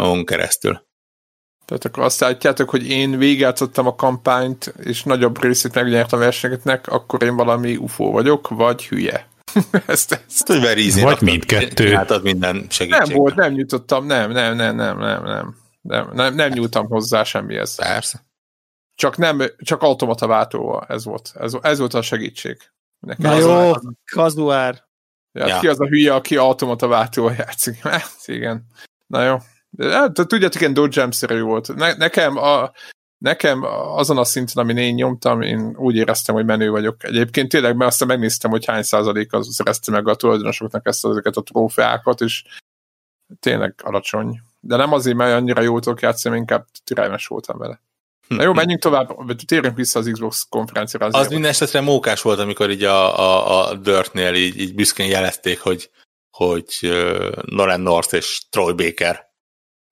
[0.00, 0.84] on keresztül.
[1.64, 6.86] Tehát akkor azt állítjátok, hogy én végigjátszottam a kampányt, és nagyobb részét megnyertem a versenyeknek,
[6.86, 9.28] akkor én valami UFO vagyok, vagy hülye.
[9.86, 10.24] ezt, ezt.
[10.28, 11.84] Ezt, hogy Vagy mindkettő.
[11.84, 13.06] Csináltad minden segítséget.
[13.06, 15.56] Nem volt, nem nyújtottam, nem, nem, nem, nem, nem, nem.
[15.80, 17.74] Nem, nem, nem nyújtam hozzá semmihez.
[17.74, 18.26] Persze.
[18.94, 21.32] Csak nem, csak automata váltóval, ez volt.
[21.40, 22.70] Ez, ez volt a segítség.
[23.00, 23.80] Nekem Na az jó, a-
[24.12, 24.84] kazuár.
[25.32, 25.58] Ja, Ja.
[25.58, 27.76] Ki az a hülye, aki automata váltóval játszik?
[27.82, 28.66] Hát, igen.
[29.06, 29.36] Na jó.
[29.70, 31.74] De, hát, tudjátok, ilyen Dodge volt.
[31.74, 32.72] Ne, nekem, a,
[33.18, 33.62] nekem
[33.96, 37.04] azon a szinten, amin én nyomtam, én úgy éreztem, hogy menő vagyok.
[37.04, 41.36] Egyébként tényleg, mert aztán megnéztem, hogy hány százalék az szerezte meg a tulajdonosoknak ezt ezeket
[41.36, 42.44] a trófeákat, és
[43.40, 44.40] tényleg alacsony.
[44.60, 47.80] De nem azért, mert annyira jól tudok játszani, inkább türelmes voltam vele.
[48.28, 51.06] Na jó, menjünk tovább, vagy térjünk vissza az Xbox konferenciára.
[51.06, 51.30] Az azért.
[51.30, 55.90] minden esetre mókás volt, amikor így a, a, a Dirtnél így, így büszkén jelezték, hogy,
[56.30, 59.26] hogy uh, Nolan North és Troy Baker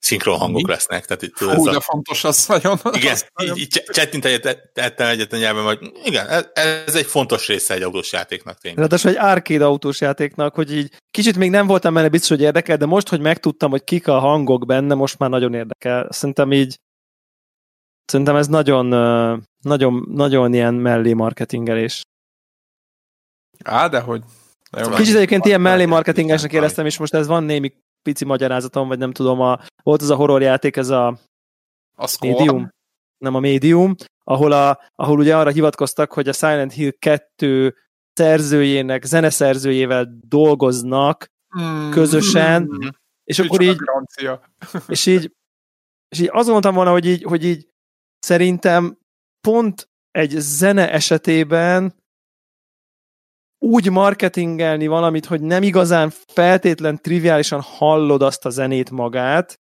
[0.05, 0.71] szinkron hangok Mi?
[0.71, 1.05] lesznek.
[1.05, 2.79] Tehát itt, Hú, ez de a, fontos az nagyon.
[2.93, 7.07] igen, az így, így csettint egyet, ettem egyet a nyelven, hogy igen, ez, ez egy
[7.07, 8.81] fontos része egy autós játéknak tényleg.
[8.81, 12.77] Ráadásul egy arcade autós játéknak, hogy így kicsit még nem voltam benne biztos, hogy érdekel,
[12.77, 16.09] de most, hogy megtudtam, hogy kik a hangok benne, most már nagyon érdekel.
[16.11, 16.79] Szerintem így
[18.05, 18.87] szerintem ez nagyon,
[19.61, 22.03] nagyon, nagyon ilyen mellé marketingelés.
[23.65, 24.23] Á, de hogy.
[24.95, 29.13] Kicsit egyébként ilyen mellé marketingesnek éreztem, és most ez van némi pici magyarázatom, vagy nem
[29.13, 31.19] tudom, a, volt az a horror játék, ez a
[31.97, 32.33] a score.
[32.33, 32.69] Medium,
[33.19, 37.75] nem a Medium, ahol, a, ahol ugye arra hivatkoztak, hogy a Silent Hill 2
[38.13, 41.91] szerzőjének, zeneszerzőjével dolgoznak, Mm.
[41.91, 42.89] közösen, Mhm.
[43.25, 43.77] és akkor így,
[44.87, 45.33] és így,
[46.09, 47.69] és így azt mondtam volna, hogy így, hogy így
[48.25, 48.99] szerintem
[49.41, 51.95] pont egy zene esetében
[53.59, 59.61] úgy marketingelni valamit, hogy nem igazán feltétlen triviálisan hallod azt a zenét magát,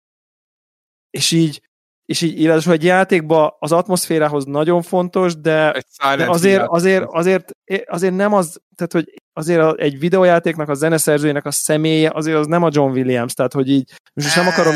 [1.09, 1.61] és így,
[2.05, 5.83] és így illetve egy játékban az atmoszférához nagyon fontos, de,
[6.15, 7.51] de azért, azért, azért,
[7.85, 12.63] azért nem az, tehát hogy azért egy videójátéknak a zeneszerzőjének a személye, azért az nem
[12.63, 14.47] a John Williams, tehát hogy így, most nem.
[14.47, 14.75] akarom,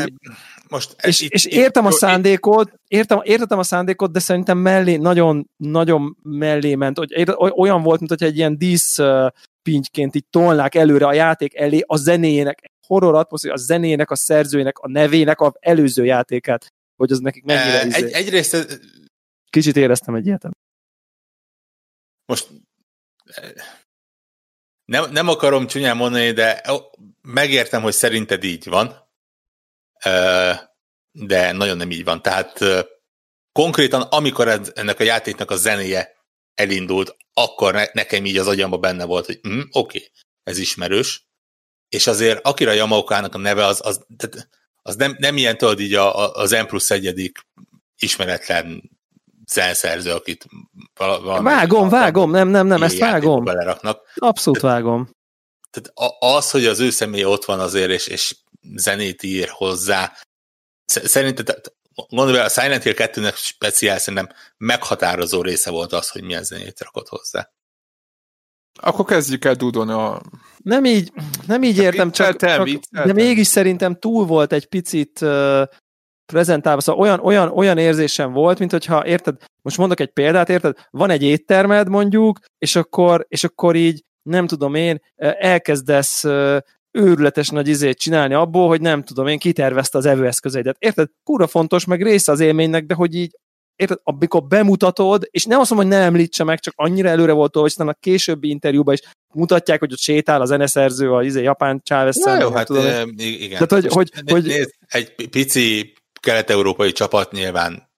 [0.70, 4.58] Most és, itt- és itt- értem a itt- szándékot, értem, értettem a szándékot, de szerintem
[4.58, 8.98] mellé, nagyon, nagyon mellé ment, hogy olyan volt, mint hogy egy ilyen dísz
[9.62, 14.78] pintyként így tolnák előre a játék elé a zenéjének, horror atmoszféra, a zenének, a szerzőjének,
[14.78, 18.04] a nevének a előző játékát, hogy az nekik mennyire izé.
[18.04, 18.78] egy, egyrészt ez-
[19.50, 20.48] Kicsit éreztem egy ilyet.
[22.26, 22.48] most
[24.84, 26.62] nem, nem akarom csúnyán mondani, de
[27.22, 29.08] megértem, hogy szerinted így van,
[31.12, 32.22] de nagyon nem így van.
[32.22, 32.82] Tehát eh,
[33.52, 36.12] konkrétan, amikor ennek a játéknak a zenéje
[36.54, 40.10] elindult, akkor ne, nekem így az agyamba benne volt, hogy hm, oké, okay,
[40.42, 41.28] ez ismerős,
[41.88, 44.48] és azért Akira Yamaoka-nak a neve az, az, tehát
[44.82, 47.38] az nem, nem ilyen, tudod, így a, a, az M plusz egyedik
[47.98, 48.90] ismeretlen
[49.46, 50.46] zeneszerző, akit
[50.94, 53.44] vala, valami- Vágom, vágom, nem, nem, nem, ezt vágom.
[53.44, 54.12] beleraknak.
[54.14, 55.10] Abszolút vágom.
[55.70, 58.36] Tehát az, hogy az ő személye ott van azért, és, és
[58.76, 60.12] zenét ír hozzá,
[60.84, 61.60] sz- szerinted,
[62.10, 67.08] bele, a Silent Hill 2-nek speciál szerintem meghatározó része volt az, hogy milyen zenét rakott
[67.08, 67.50] hozzá.
[68.80, 70.22] Akkor kezdjük el dúdolni a...
[70.56, 71.12] Nem így,
[71.46, 75.62] nem így értem, csak, csak de mégis szerintem túl volt egy picit uh,
[76.32, 80.76] prezentálva, szóval olyan, olyan, olyan érzésem volt, mint hogyha, érted, most mondok egy példát, érted,
[80.90, 85.00] van egy éttermed mondjuk, és akkor, és akkor így, nem tudom én,
[85.38, 86.24] elkezdesz
[86.90, 90.76] őrületes nagy izét csinálni abból, hogy nem tudom én, kitervezte az evőeszközeidet.
[90.78, 91.08] Érted?
[91.22, 93.38] Kurva fontos, meg része az élménynek, de hogy így
[93.76, 97.54] érted, amikor bemutatod, és nem azt mondom, hogy ne említse meg, csak annyira előre volt
[97.54, 99.00] hogy aztán a későbbi interjúban is
[99.34, 103.04] mutatják, hogy ott sétál a zeneszerző, a izé, japán Chávez Ja, jó, hát tudom, e,
[103.16, 103.50] igen.
[103.50, 107.88] Tehát, hogy- Most hogy- né- hogy- nézd, egy pi- pici kelet-európai csapat nyilván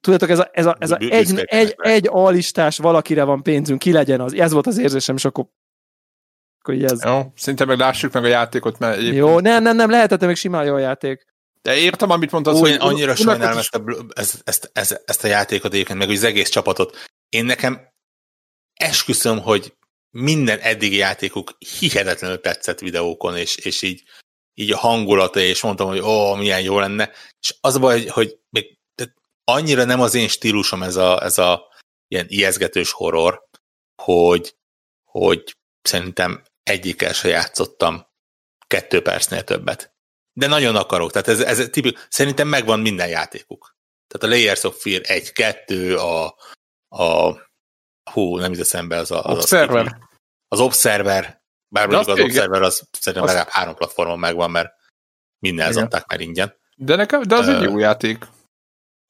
[0.00, 3.92] Tudjátok, ez a, ez a, ez a egy, egy, egy alistás valakire van pénzünk, ki
[3.92, 4.34] legyen az.
[4.34, 5.46] Ez volt az érzésem, és akkor,
[6.66, 7.04] akkor így ez.
[7.04, 9.16] Jó, szinte meg lássuk meg a játékot, mert egyébként...
[9.16, 11.26] Jó, nem, nem, nem, lehetett még simán jó a játék.
[11.62, 13.82] De értem, amit mondtad, hogy én annyira sajnálom ezt a,
[14.14, 17.04] ezt, ezt, ezt, ezt a játékot egyébként, meg úgy az egész csapatot.
[17.28, 17.80] Én nekem
[18.74, 19.74] esküszöm, hogy
[20.10, 24.02] minden eddigi játékuk hihetetlenül tetszett videókon, és, és így,
[24.54, 27.10] így a hangulata, és mondtam, hogy ó, milyen jó lenne.
[27.40, 31.22] És az a baj, hogy, hogy még tehát annyira nem az én stílusom ez a,
[31.22, 31.68] ez a
[32.08, 33.42] ilyen ijeszgetős horror,
[34.02, 34.54] hogy,
[35.04, 38.06] hogy szerintem egyikkel se játszottam
[38.66, 39.94] kettő percnél többet.
[40.32, 43.76] De nagyon akarok, tehát ez, ez tipik, szerintem megvan minden játékuk.
[44.06, 46.34] Tehát a Layers of Fear 1-2, a,
[47.02, 47.36] a
[48.10, 49.24] hú, nem jut eszembe az a...
[49.24, 49.86] Az Observer.
[49.86, 50.08] A,
[50.48, 52.30] az Observer, bár mondjuk az igen.
[52.30, 54.72] Observer az szerintem Azt- legalább három platformon megvan, mert
[55.38, 56.58] mindenhez adták már ingyen.
[56.76, 58.26] De, nekem, de az Ö, egy jó játék.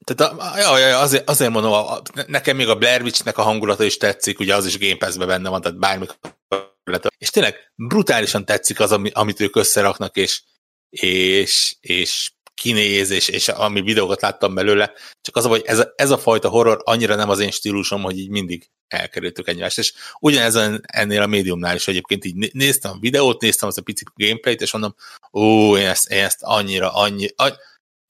[0.05, 3.43] Tehát a, ja, ja, ja, azért, azért mondom, a, nekem még a Blair Witch-nek a
[3.43, 6.36] hangulata is tetszik, ugye az is Game Pass-ben benne van, tehát bármikor
[6.85, 7.07] lehet.
[7.19, 10.43] És tényleg brutálisan tetszik az, ami, amit ők összeraknak, és,
[10.91, 16.11] és, és kinéz, és, és ami videókat láttam belőle, csak az hogy ez a, ez
[16.11, 19.79] a fajta horror annyira nem az én stílusom, hogy így mindig elkerültük egymást.
[19.79, 23.83] És ugyanez ennél a médiumnál is egyébként így né- néztem a videót, néztem azt a
[23.83, 24.95] pici gameplayt, és mondom,
[25.33, 27.29] ó, én ezt, én ezt annyira, annyi.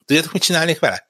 [0.05, 1.07] Tudjátok, mit csinálnék vele?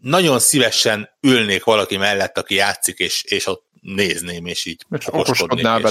[0.00, 5.78] nagyon szívesen ülnék valaki mellett, aki játszik, és, és ott nézném, és így okoskodnék, okoskodnál
[5.78, 5.84] és.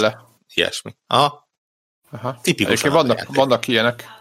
[0.54, 0.96] Ilyesmi.
[1.08, 1.50] Aha,
[2.12, 2.40] Aha.
[2.42, 4.18] tipikusan vannak, vannak ilyenek.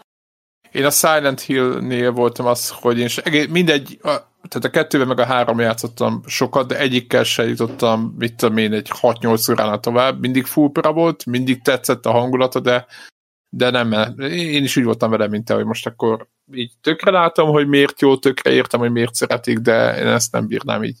[0.71, 4.07] Én a Silent Hill-nél voltam az, hogy én egész- mindegy, a,
[4.47, 8.73] tehát a kettőben meg a három játszottam sokat, de egyikkel se jutottam, mit tudom én,
[8.73, 10.19] egy 6-8 óránál tovább.
[10.19, 12.85] Mindig full volt, mindig tetszett a hangulata, de,
[13.49, 17.49] de nem, én is úgy voltam vele, mint te, hogy most akkor így tökre látom,
[17.49, 20.99] hogy miért jó, tökre értem, hogy miért szeretik, de én ezt nem bírnám így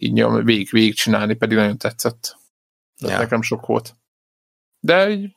[0.00, 2.36] így nyom, végig, végig csinálni, pedig nagyon tetszett.
[2.98, 3.22] Tehát Ja.
[3.22, 3.94] nekem sok volt.
[4.80, 5.36] De így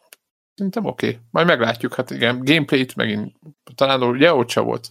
[0.56, 1.08] szerintem oké.
[1.08, 1.20] Okay.
[1.32, 3.36] Majd meglátjuk, hát igen, gameplayt megint
[3.76, 4.90] talán ugye ott se volt.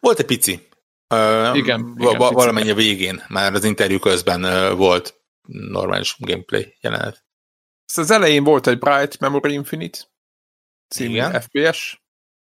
[0.00, 0.68] Volt egy pici.
[1.14, 5.14] Uh, Igen, va- igen, valamennyi a végén, már az interjú közben uh, volt
[5.48, 7.24] normális gameplay jelenet.
[7.86, 9.98] Ezt az elején volt egy Bright Memory Infinite
[10.88, 11.40] című Igen.
[11.40, 12.02] FPS,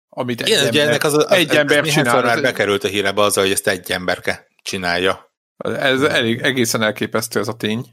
[0.10, 2.22] amit egy Igen, ember, ennek az, az, egy ez, ember ez csinál.
[2.22, 5.34] már Ez, bekerült a hírebe azzal, hogy ezt egy emberke csinálja.
[5.58, 7.86] ez elég, egészen elképesztő ez a tény.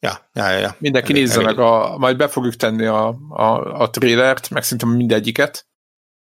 [0.00, 0.58] Ja, ja, ja.
[0.58, 0.76] ja.
[0.78, 4.62] Mindenki Elég- nézze elég- meg, a, majd be fogjuk tenni a, a, a trailert, meg
[4.62, 5.66] szerintem mindegyiket,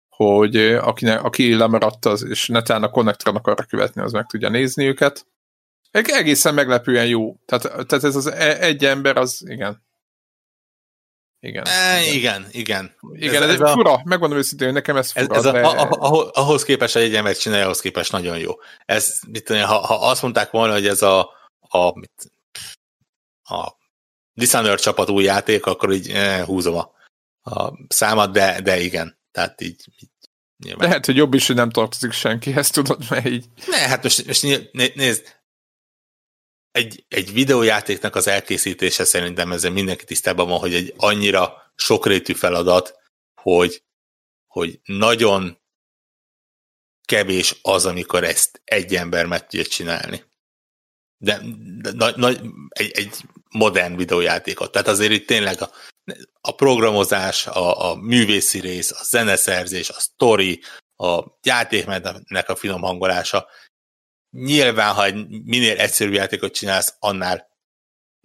[0.08, 4.86] hogy akinek, aki lemaradt, az, és netán a konnektoron akarra követni, az meg tudja nézni
[4.86, 5.26] őket.
[5.90, 7.36] Eg- Egészen meglepően jó.
[7.44, 9.82] Tehát, tehát ez az e- egy ember, az igen.
[11.40, 11.64] Igen.
[11.66, 12.96] E, igen, igen.
[13.12, 15.36] Igen, ez, ez ez a- fura, megmondom őszintén, hogy nekem ez Ez, fura.
[15.38, 18.52] ez a, de- a, a, ahhoz képest, hogy egy ember csinálja, ahhoz képest nagyon jó.
[18.84, 21.30] Ez, mit tudom, én, ha, ha azt mondták volna, hogy ez a,
[21.60, 22.31] a, mit,
[23.52, 23.76] a
[24.32, 26.92] Dishonored csapat új játék, akkor így eh, húzom a,
[27.50, 29.18] a számat, de, de igen.
[29.30, 30.10] Tehát így, így
[30.64, 30.88] nyilván.
[30.88, 34.42] Lehet, hogy jobb is, hogy nem tartozik senkihez, tudod, mert így Ne, hát most, most
[34.72, 35.40] nézd,
[36.70, 42.98] egy, egy videójátéknak az elkészítése szerintem ezzel mindenki tisztában van, hogy egy annyira sokrétű feladat,
[43.40, 43.84] hogy,
[44.46, 45.60] hogy nagyon
[47.04, 50.24] kevés az, amikor ezt egy ember meg tudja csinálni.
[51.16, 51.40] De,
[51.80, 52.28] de na, na,
[52.68, 54.72] egy, egy modern videójátékot.
[54.72, 55.70] Tehát azért itt tényleg a,
[56.40, 60.62] a programozás, a, a művészi rész, a zeneszerzés, a story,
[60.96, 63.48] a játékmenetnek a finom hangolása.
[64.30, 65.06] Nyilván, ha
[65.44, 67.50] minél egyszerűbb játékot csinálsz, annál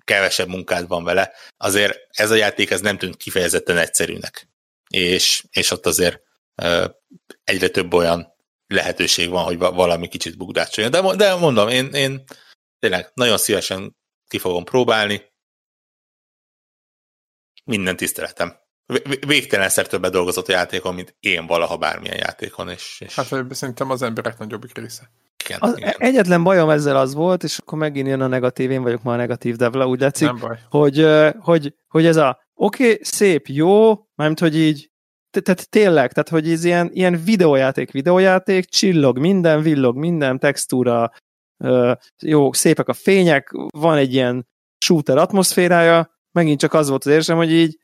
[0.03, 1.31] kevesebb munkád van vele.
[1.57, 4.49] Azért ez a játék ez nem tűnt kifejezetten egyszerűnek.
[4.89, 6.21] És, és ott azért
[7.43, 8.35] egyre több olyan
[8.67, 10.91] lehetőség van, hogy va- valami kicsit bugdácsoljon.
[10.91, 12.23] De, de mondom, én, én
[12.79, 15.21] tényleg nagyon szívesen ki fogom próbálni.
[17.65, 18.55] Minden tiszteletem.
[18.85, 23.89] Vé- Végtelenszer többet dolgozott a játékon, mint én valaha bármilyen játékon, és, és hát szerintem
[23.89, 25.11] az emberek nagyobbik része.
[25.45, 25.93] Igen, Az igen.
[25.97, 29.15] egyetlen bajom ezzel az volt, és akkor megint jön a negatív, én vagyok ma a
[29.15, 30.59] negatív devla, úgy látszik, Nem baj.
[30.69, 31.07] hogy,
[31.39, 34.91] hogy, hogy ez a oké, okay, szép, jó, mármint, hogy így
[35.29, 41.11] te- tehát tényleg, tehát hogy ez ilyen, ilyen videójáték, videójáték, csillog minden, villog minden, textúra,
[42.21, 44.47] jó, szépek a fények, van egy ilyen
[44.85, 47.77] shooter atmoszférája, megint csak az volt az érzem, hogy így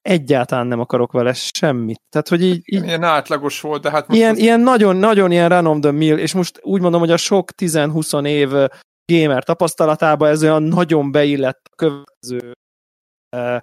[0.00, 2.00] egyáltalán nem akarok vele semmit.
[2.08, 5.30] Tehát, hogy így, így Ilyen átlagos volt, de hát most ilyen, az- ilyen nagyon, nagyon
[5.30, 8.48] ilyen run of the mill, és most úgy mondom, hogy a sok 10-20 év
[9.12, 12.52] gamer tapasztalatába ez olyan nagyon beillett a következő
[13.36, 13.62] uh,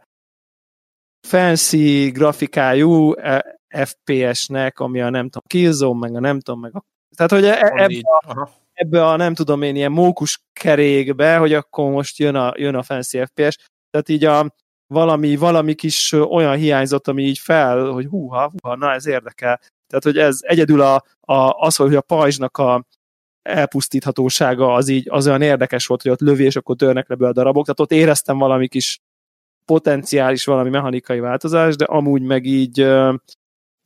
[1.27, 3.39] fancy grafikájú uh,
[3.85, 6.83] FPS-nek, ami a nem tudom, Killzone, meg a nem tudom, meg a...
[7.15, 8.03] Tehát, hogy e- van ebbe, így.
[8.27, 8.49] Aha.
[8.77, 12.83] Ebbe a nem tudom én ilyen mókus kerékbe, hogy akkor most jön a, jön a
[12.83, 13.57] fancy FPS,
[13.89, 14.55] tehát így a
[14.87, 19.59] valami, valami kis olyan hiányzott, ami így fel, hogy húha, húha, na ez érdekel.
[19.87, 21.33] Tehát, hogy ez egyedül a, a,
[21.65, 22.85] az, hogy a pajzsnak a
[23.41, 27.29] elpusztíthatósága az így az olyan érdekes volt, hogy ott lövi, és akkor törnek le belőle
[27.29, 28.99] a darabok, tehát ott éreztem valami kis
[29.65, 32.87] potenciális valami mechanikai változás, de amúgy meg így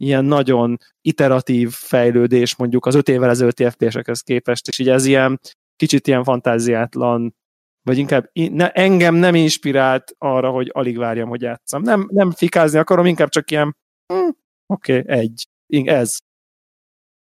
[0.02, 5.40] ilyen nagyon iteratív fejlődés mondjuk az öt évvel ezelőtti FPS-ekhez képest, és így ez ilyen
[5.76, 7.36] kicsit ilyen fantáziátlan,
[7.82, 11.82] vagy inkább ne, engem nem inspirált arra, hogy alig várjam, hogy játszam.
[11.82, 13.78] Nem, nem fikázni akarom, inkább csak ilyen
[14.14, 14.30] hm,
[14.66, 15.48] oké, okay, egy.
[15.88, 16.18] Ez.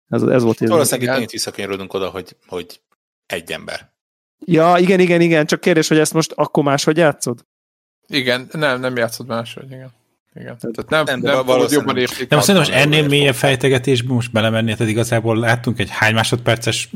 [0.09, 0.69] Ez, ez volt ez.
[0.69, 2.81] Valószínűleg itt megint visszakanyarodunk oda, hogy, hogy
[3.27, 3.93] egy ember.
[4.45, 7.47] Ja, igen, igen, igen, csak kérdés, hogy ezt most akkor máshogy játszod?
[8.07, 9.93] Igen, nem, nem játszod máshogy, igen.
[10.35, 10.57] Igen.
[10.59, 12.29] Tehát nem, Nem, nem, valószínűleg- jobban értékelni.
[12.29, 16.89] De most szerintem most ennél mélyebb fejtegetésbe most belemenni, tehát igazából láttunk egy hány másodperces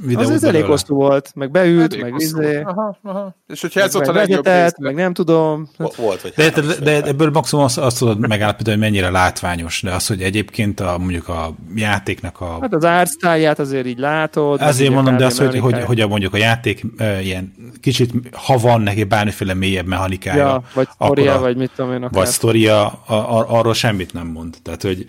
[0.00, 3.34] videót Az ez elég hosszú volt, meg beült, Elég meg izé, Aha, aha.
[3.48, 5.68] És hogyha ez volt a meg legjobb vezetett, rész, meg nem tudom.
[5.76, 9.82] Vo- Volt, hogy De, de, de ebből maximum azt, azt tudod megállapítani, hogy mennyire látványos,
[9.82, 12.58] de az, hogy egyébként a, mondjuk a játéknak a...
[12.60, 14.60] Hát az artstyle azért így látod.
[14.60, 18.56] Azért mondom, de az, hogy, hogy, hogy a, mondjuk a játék e, ilyen kicsit, ha
[18.58, 22.10] van neki bármiféle mélyebb mechanikája, Ja, vagy sztoria, a- vagy mit tudom én akár.
[22.12, 24.56] vagy sztoria, a, a, arról semmit nem mond.
[24.62, 25.08] Tehát, hogy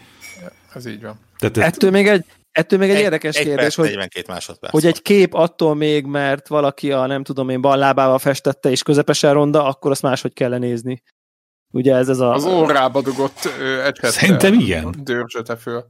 [0.76, 1.19] Ez így van.
[1.39, 2.26] tehát, Ettől még egy,
[2.58, 4.72] ettől még egy, egy, érdekes egy kérdés, perc, hogy, 42 másodperc.
[4.72, 8.84] hogy egy kép attól még, mert valaki a nem tudom én bal lábával festette és
[8.84, 11.02] közepesen ronda, akkor azt máshogy kell nézni.
[11.74, 12.34] Ugye ez, ez a...
[12.34, 14.96] Az órába dugott egyhettel Szerintem igen.
[15.04, 15.86] Dörzsöte föl.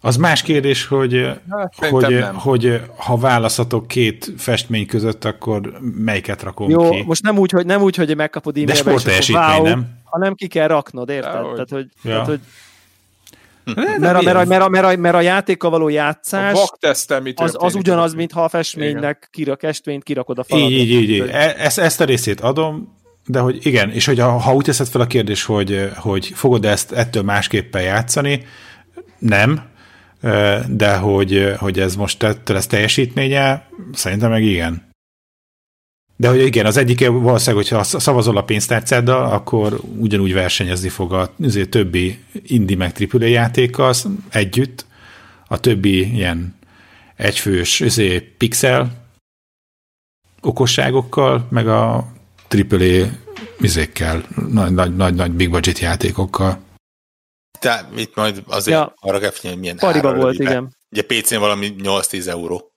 [0.00, 2.34] az más kérdés, hogy, Hát, hogy, nem.
[2.34, 7.02] hogy ha választhatok két festmény között, akkor melyiket rakom Jó, ki.
[7.02, 10.00] most nem úgy, hogy, nem úgy, hogy megkapod De e-mailbe, és akkor wow, nem?
[10.04, 11.32] hanem ki kell raknod, érted?
[11.32, 11.52] Dehogy.
[11.54, 12.10] Tehát, hogy, Ja.
[12.10, 12.40] tehát, hogy
[13.74, 16.58] Mert, a, mert, a, mert, a, mert, a, mert a játékkal való A játszás
[17.22, 20.70] mi az, az ugyanaz, mint ha a festménynek kirak, festményt kirakod a faladra.
[20.70, 21.20] Így, így, így.
[21.20, 22.94] E- Ezt, ezt a részét adom,
[23.26, 26.64] de hogy igen, és hogy ha, ha úgy teszed fel a kérdés, hogy, hogy fogod
[26.64, 28.46] ezt ettől másképpen játszani,
[29.18, 29.62] nem,
[30.68, 34.85] de hogy, hogy ez most ettől ez teljesítménye, szerintem meg igen.
[36.16, 41.34] De hogy igen, az egyik valószínűleg, hogyha szavazol a pénztárcáddal, akkor ugyanúgy versenyezni fog a
[41.42, 43.94] azért többi indie meg AAA játékkal
[44.28, 44.86] együtt,
[45.48, 46.58] a többi ilyen
[47.16, 49.06] egyfős izé, pixel
[50.40, 52.12] okosságokkal, meg a
[52.48, 53.06] AAA
[53.60, 56.64] izékkel, nagy, nagy, nagy, big budget játékokkal.
[57.60, 58.94] De itt majd azért Ja.
[58.96, 60.76] arra kell figyelni, hogy milyen Pariba volt, igen.
[60.90, 62.70] Ugye PC-n valami 8-10 euró.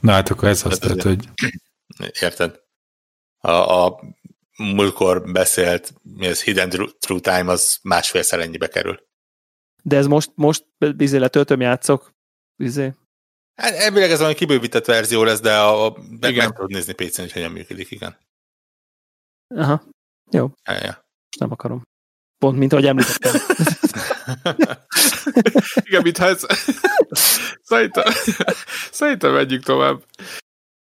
[0.00, 1.28] Na hát akkor ez az, Tehát tehát, hogy
[2.20, 2.60] Érted?
[3.38, 4.00] A, a
[4.56, 9.06] múltkor beszélt, mi ez Hidden Tru- True Time, az másfélszer ennyibe kerül.
[9.82, 10.64] De ez most, most
[10.96, 12.12] bizé letöltöm, játszok.
[12.56, 12.92] Bizé.
[13.54, 16.34] Hát elvileg ez valami kibővített verzió lesz, de a, a Igen.
[16.34, 18.16] meg tudod nézni PC-n, hogy hogyan működik, igen.
[19.54, 19.82] Aha,
[20.30, 20.80] Ja, ja.
[21.26, 21.82] most nem akarom.
[22.38, 23.34] Pont, mint ahogy említettem.
[25.86, 26.46] Igen, mintha ez...
[27.70, 28.12] szerintem,
[28.90, 30.04] szerintem menjünk tovább.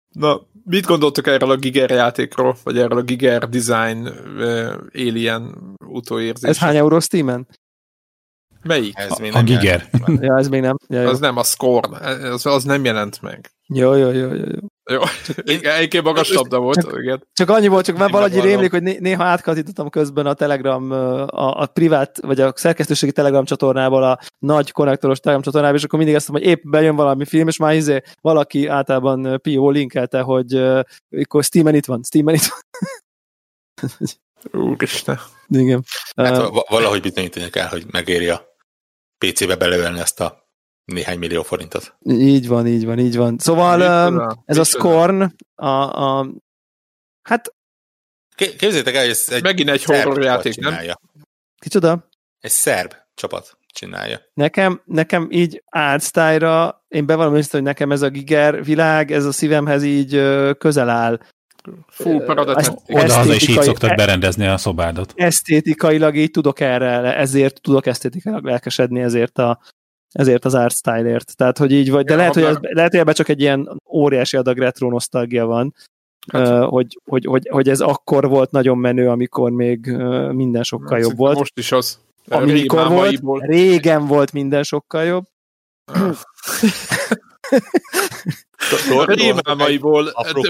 [0.10, 5.56] Na, mit gondoltok erről a Giger játékról, vagy erről a Giger Design uh, Alien
[5.86, 6.50] utóérzés?
[6.50, 7.48] Ez hány euró Steam-en?
[8.64, 8.98] Melyik?
[8.98, 9.64] Ez még a nem Giger.
[9.64, 10.22] jelent meg.
[10.30, 10.78] Ja, ez még nem.
[10.88, 11.08] Ja, jó.
[11.08, 13.52] Az nem a Scorn, az, az nem jelent meg.
[13.68, 14.68] Jó, jó, jó, jó, jó.
[14.90, 15.02] Jó,
[15.46, 17.28] egyébként magas labda volt, igen.
[17.34, 21.62] Csak annyi volt, csak már valahogy rémlik, hogy né- néha átkatítottam közben a Telegram, a,
[21.62, 26.16] a privát, vagy a szerkesztőségi Telegram csatornából a nagy konnektoros Telegram csatornába, és akkor mindig
[26.16, 30.56] azt mondom, hogy épp bejön valami film, és már izé valaki általában Pio linkelte, hogy
[30.56, 30.80] uh,
[31.22, 32.60] akkor Steamen itt van, Steamen itt van.
[34.72, 35.20] Úristen.
[35.48, 35.84] Igen.
[36.16, 38.48] Hát va- valahogy bizonyítani kell, hogy megéri a
[39.18, 40.49] PC-be beleölni ezt a
[40.94, 41.96] néhány millió forintot.
[42.10, 43.38] így van, így van, így van.
[43.38, 43.78] Szóval
[44.10, 44.44] Micsoda?
[44.46, 44.64] ez a?
[44.64, 46.28] Scorn, a, a,
[47.22, 47.54] hát
[48.36, 50.76] Ké- Képzeljétek el, hogy ez egy Megint egy horror játék, nem?
[51.60, 52.10] kicsoda?
[52.40, 54.22] Egy szerb csapat csinálja.
[54.34, 59.32] Nekem, nekem így artstyle-ra, én bevallom őszintén, hogy nekem ez a Giger világ, ez a
[59.32, 60.10] szívemhez így
[60.58, 61.20] közel áll.
[61.88, 62.96] Fú, parada Ezt- tetszik.
[63.04, 65.14] Oda-haza is így szoktad e- berendezni a szobádat.
[65.16, 69.60] Esztétikailag így tudok erre, ezért tudok esztétikailag lelkesedni ezért a
[70.12, 71.36] ezért az art style-ért.
[71.36, 73.82] Tehát, hogy így vagy, de Ja, lehet, hogy, ez, lehet, hogy ebben csak egy ilyen
[73.94, 75.74] óriási adag retro nosztalgia van,
[76.32, 79.86] Hát- hát, hogy, hogy, hogy, hogy, ez akkor volt nagyon menő, amikor még
[80.32, 81.38] minden sokkal jobb Szerintem volt.
[81.38, 82.00] Most is az.
[82.28, 83.40] Amikor volt, Rémámaiból.
[83.40, 85.24] régen volt minden sokkal jobb.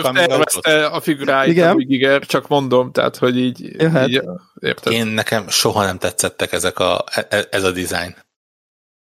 [0.01, 1.69] Coming tervezte a figuráit Igen.
[1.69, 4.07] a Giger, csak mondom, tehát, hogy így, Jöhet.
[4.07, 4.21] így
[4.59, 4.93] érted?
[4.93, 8.15] Én nekem soha nem tetszettek ezek a, e- ez a design.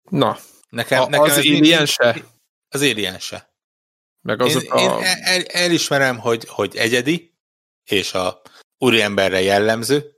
[0.10, 0.38] Na,
[0.70, 2.26] Nekem, a, nekem az ez Alien se,
[2.68, 3.53] Az Alien se.
[4.22, 5.03] meg Én, azok én a...
[5.03, 7.38] el, elismerem, hogy, hogy egyedi,
[7.84, 8.41] és a
[8.78, 10.16] úriemberre jellemző,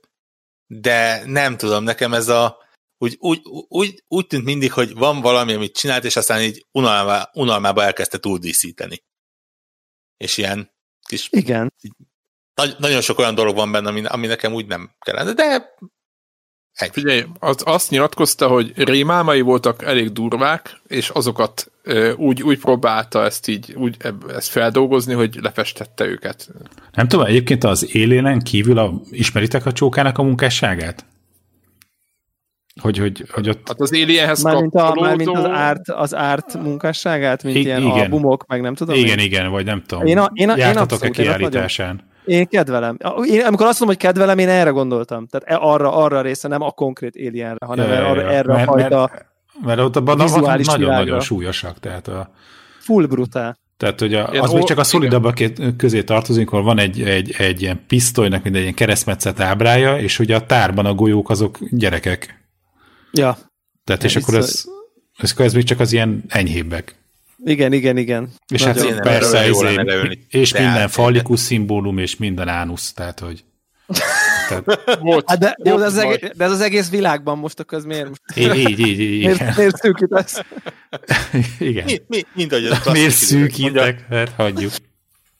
[0.66, 2.60] de nem tudom, nekem ez a
[2.98, 7.30] úgy, úgy, úgy, úgy tűnt mindig, hogy van valami, amit csinált, és aztán így unalmá,
[7.32, 9.02] unalmába elkezdte túl díszíteni.
[10.16, 10.72] És ilyen
[11.08, 11.72] kis, Igen.
[12.54, 15.74] nagy, nagyon sok olyan dolog van benne, ami, ami nekem úgy nem kellene, de
[16.74, 16.90] egy.
[16.92, 23.24] Figyelj, az, azt nyilatkozta, hogy rémálmai voltak elég durvák, és azokat ö, úgy, úgy próbálta
[23.24, 23.96] ezt így úgy,
[24.34, 26.48] ezt feldolgozni, hogy lefestette őket.
[26.92, 31.04] Nem tudom, egyébként az élénen kívül a, ismeritek a csókának a munkásságát?
[32.80, 37.42] Hogy, hogy, hogy ott Hát az Alienhez Mármint, a, mármint az, árt, az árt munkásságát,
[37.42, 37.90] mint I- ilyen igen.
[37.90, 38.96] albumok, meg nem tudom.
[38.96, 39.24] igen, én.
[39.24, 40.06] igen, vagy nem tudom.
[40.06, 41.94] Én a- én a- én Jártatok-e abszolút, én azt kiállításán?
[41.94, 42.11] Én
[42.50, 42.96] kedvelem.
[43.24, 45.26] Én, amikor azt mondom, hogy kedvelem, én erre gondoltam.
[45.26, 48.30] Tehát e- arra, arra a része, nem a konkrét Alienre, hanem Ja, arra, ja.
[48.30, 49.26] erre a mert, fajta Mert,
[49.64, 52.30] mert ott abban nagyon-nagyon súlyosak, tehát a,
[52.78, 53.60] full brutál.
[53.76, 55.38] Tehát, hogy a, az még csak a szolidabbak
[55.76, 60.18] közé tartozik, ahol van egy, egy, egy ilyen pisztolynak, mint egy ilyen keresztmetszet ábrája, és
[60.18, 62.44] ugye a tárban a golyók azok gyerekek.
[63.12, 63.38] Ja,
[63.84, 64.64] Tehát, és akkor ez,
[65.16, 67.01] ez, ez még csak az ilyen enyhébbek.
[67.44, 68.28] Igen, igen, igen.
[68.52, 68.76] És Nagyon.
[68.76, 73.20] hát Én nem persze, erről jó izé, és minden fallikus szimbólum, és minden ánusz, tehát,
[73.20, 73.44] hogy
[74.48, 77.78] tehát, Volt, Hát de, jó, de, az egész, de ez az egész világban most akkor
[77.78, 78.08] ez miért?
[78.08, 79.36] most így, így, így, így igen.
[79.38, 80.40] Miért, miért szűkítesz?
[81.58, 81.84] igen.
[81.84, 84.06] Mi, mi, mint ahogy az klasszikus Miért szűkítek?
[84.08, 84.72] Hát hagyjuk.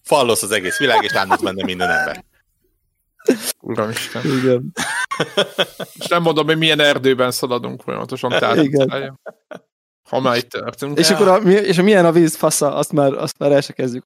[0.03, 2.25] Fallosz az egész világ, és átmut benne minden ember.
[3.61, 4.23] Uramisten.
[4.25, 4.73] Igen.
[5.95, 8.31] És nem mondom, hogy milyen erdőben szaladunk folyamatosan.
[8.31, 9.21] Tehát, Igen.
[10.13, 10.99] Ha már itt tartunk.
[10.99, 13.73] És akkor a, és a milyen a víz fasza, azt már, azt már el se
[13.73, 14.05] kezdjük.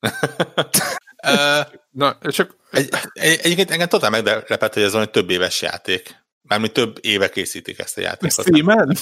[1.90, 6.24] Na, csak Egy, egy, egyébként engem totál meglepett, hogy ez van egy több éves játék.
[6.42, 8.46] Mármint több éve készítik ezt a játékot.
[8.46, 8.94] Steam-en?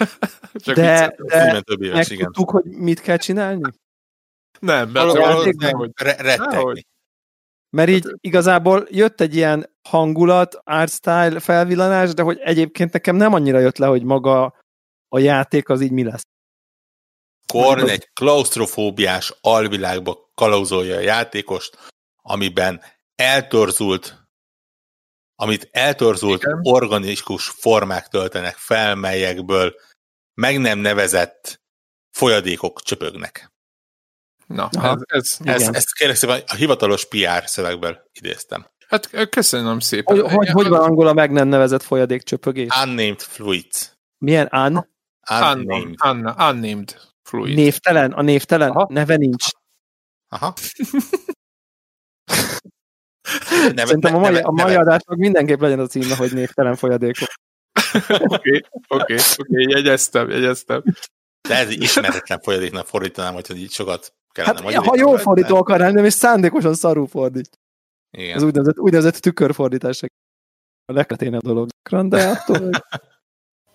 [0.64, 2.24] Csak De, de több éves, igen.
[2.24, 3.72] megtudtuk, hogy mit kell csinálni?
[4.60, 5.74] Nem, mert Valahol játékban?
[5.74, 6.86] hogy re- rettegni.
[7.70, 13.32] Mert így igazából jött egy ilyen hangulat, art style felvillanás, de hogy egyébként nekem nem
[13.32, 14.57] annyira jött le, hogy maga
[15.08, 16.26] a játék az így mi lesz.
[17.46, 21.78] Korn egy klaustrofóbiás alvilágba kalauzolja a játékost,
[22.22, 22.82] amiben
[23.14, 24.28] eltorzult
[25.40, 26.60] amit eltorzult Igen.
[26.62, 29.74] organikus formák töltenek fel, melyekből
[30.34, 31.60] meg nem nevezett
[32.10, 33.52] folyadékok csöpögnek.
[34.46, 34.88] Na, Aha.
[34.88, 35.54] ez, ez, Igen.
[35.54, 38.66] Ezt, ezt kérlek szépen a hivatalos PR szövegből idéztem.
[38.88, 40.20] hát köszönöm szépen.
[40.20, 42.68] Hogy, hogy, hogy van angol a meg nem nevezett folyadék csöpögés?
[42.82, 43.92] Unnamed fluids.
[44.18, 44.88] Milyen un?
[45.30, 45.94] Unnamed.
[46.04, 47.54] Un, unnamed fluid.
[47.54, 48.12] Névtelen?
[48.12, 48.70] A névtelen?
[48.70, 48.86] Aha.
[48.90, 49.46] Neve nincs.
[50.28, 50.54] Aha.
[53.74, 56.76] Nem, Szerintem a mai, neve- a mai neve- adásnak mindenképp legyen a címe, hogy névtelen
[56.76, 57.28] folyadékok.
[58.08, 60.82] Oké, oké, oké, jegyeztem, jegyeztem.
[61.48, 66.04] De ez ismeretlen folyadéknak fordítanám, hogy így sokat kellene Hát, ha jól fordító akarnál, nem,
[66.04, 67.58] és szándékosan szarul fordít.
[68.10, 68.36] Igen.
[68.36, 70.02] Ez úgynevezett, úgynevezett tükörfordítás.
[70.84, 71.68] A legleténebb dolog.
[71.82, 72.70] gyakran, De attól,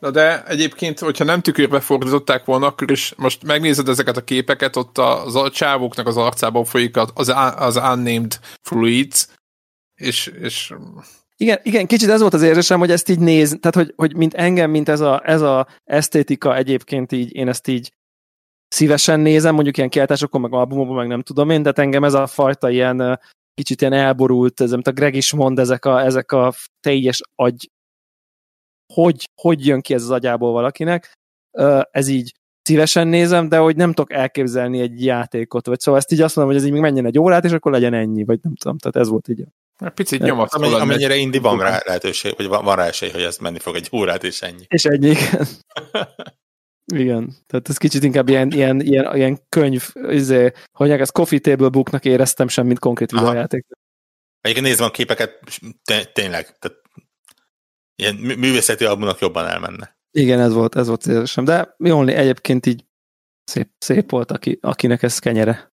[0.04, 4.76] Na de egyébként, hogyha nem tükörbe fordították volna, akkor is most megnézed ezeket a képeket,
[4.76, 9.28] ott az a csávóknak az arcában folyik az, az unnamed fluids,
[9.96, 10.74] és, és
[11.38, 14.34] Igen, igen, kicsit ez volt az érzésem, hogy ezt így néz, tehát hogy, hogy mint
[14.34, 17.92] engem, mint ez a, ez a esztétika egyébként így, én ezt így
[18.68, 22.14] szívesen nézem, mondjuk ilyen kiáltásokon, meg albumokon, meg nem tudom én, de hát engem ez
[22.14, 23.20] a fajta ilyen
[23.54, 27.70] kicsit ilyen elborult, ez, amit a Greg is mond, ezek a, ezek a teljes agy,
[28.94, 31.12] hogy, hogy jön ki ez az agyából valakinek,
[31.92, 32.32] ez így
[32.64, 36.54] szívesen nézem, de hogy nem tudok elképzelni egy játékot, vagy szóval ezt így azt mondom,
[36.54, 38.96] hogy ez így még menjen egy órát, és akkor legyen ennyi, vagy nem tudom, tehát
[38.96, 39.44] ez volt így.
[39.80, 43.10] egy picit Ja, nyomasztó Amennyi, amennyire indi van rá lehetőség, vagy van, van rá esély,
[43.10, 44.66] hogy ez menni fog egy órát, és ennyi.
[44.68, 45.48] És ennyi, igen.
[47.02, 47.36] igen.
[47.48, 52.06] Tehát ez kicsit inkább ilyen, ilyen, ilyen, ilyen könyv, izé, hogy ez coffee table booknak
[52.06, 53.66] éreztem sem, mint konkrét videójáték.
[54.42, 55.40] Egyébként nézve a képeket,
[55.84, 56.83] té- tényleg, tehát
[57.96, 59.98] ilyen mű- művészeti albumnak jobban elmenne.
[60.12, 61.44] Igen, ez volt, ez volt az érzésem.
[61.44, 62.86] De Jolni egyébként így
[63.44, 65.72] szép, szép volt, aki, akinek ez kenyere.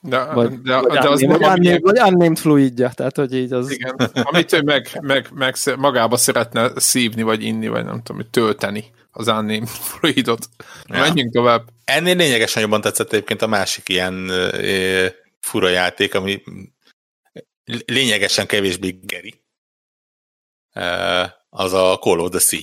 [0.00, 3.16] De, Vagy, de, vagy, de az unnamed, nem, vagy, ami, unnamed, vagy unnamed fluidja, tehát
[3.16, 3.70] hogy így az...
[3.70, 8.84] igen, amit ő meg, meg, meg magába szeretne szívni, vagy inni, vagy nem tudom, tölteni
[9.10, 10.48] az unnamed fluidot.
[10.86, 10.98] Ja.
[11.00, 11.68] Menjünk tovább.
[11.84, 15.06] Ennél lényegesen jobban tetszett egyébként a másik ilyen ö,
[15.40, 16.42] fura játék, ami
[17.86, 19.44] lényegesen kevésbé geri.
[21.48, 22.60] Az a Call of the Sea.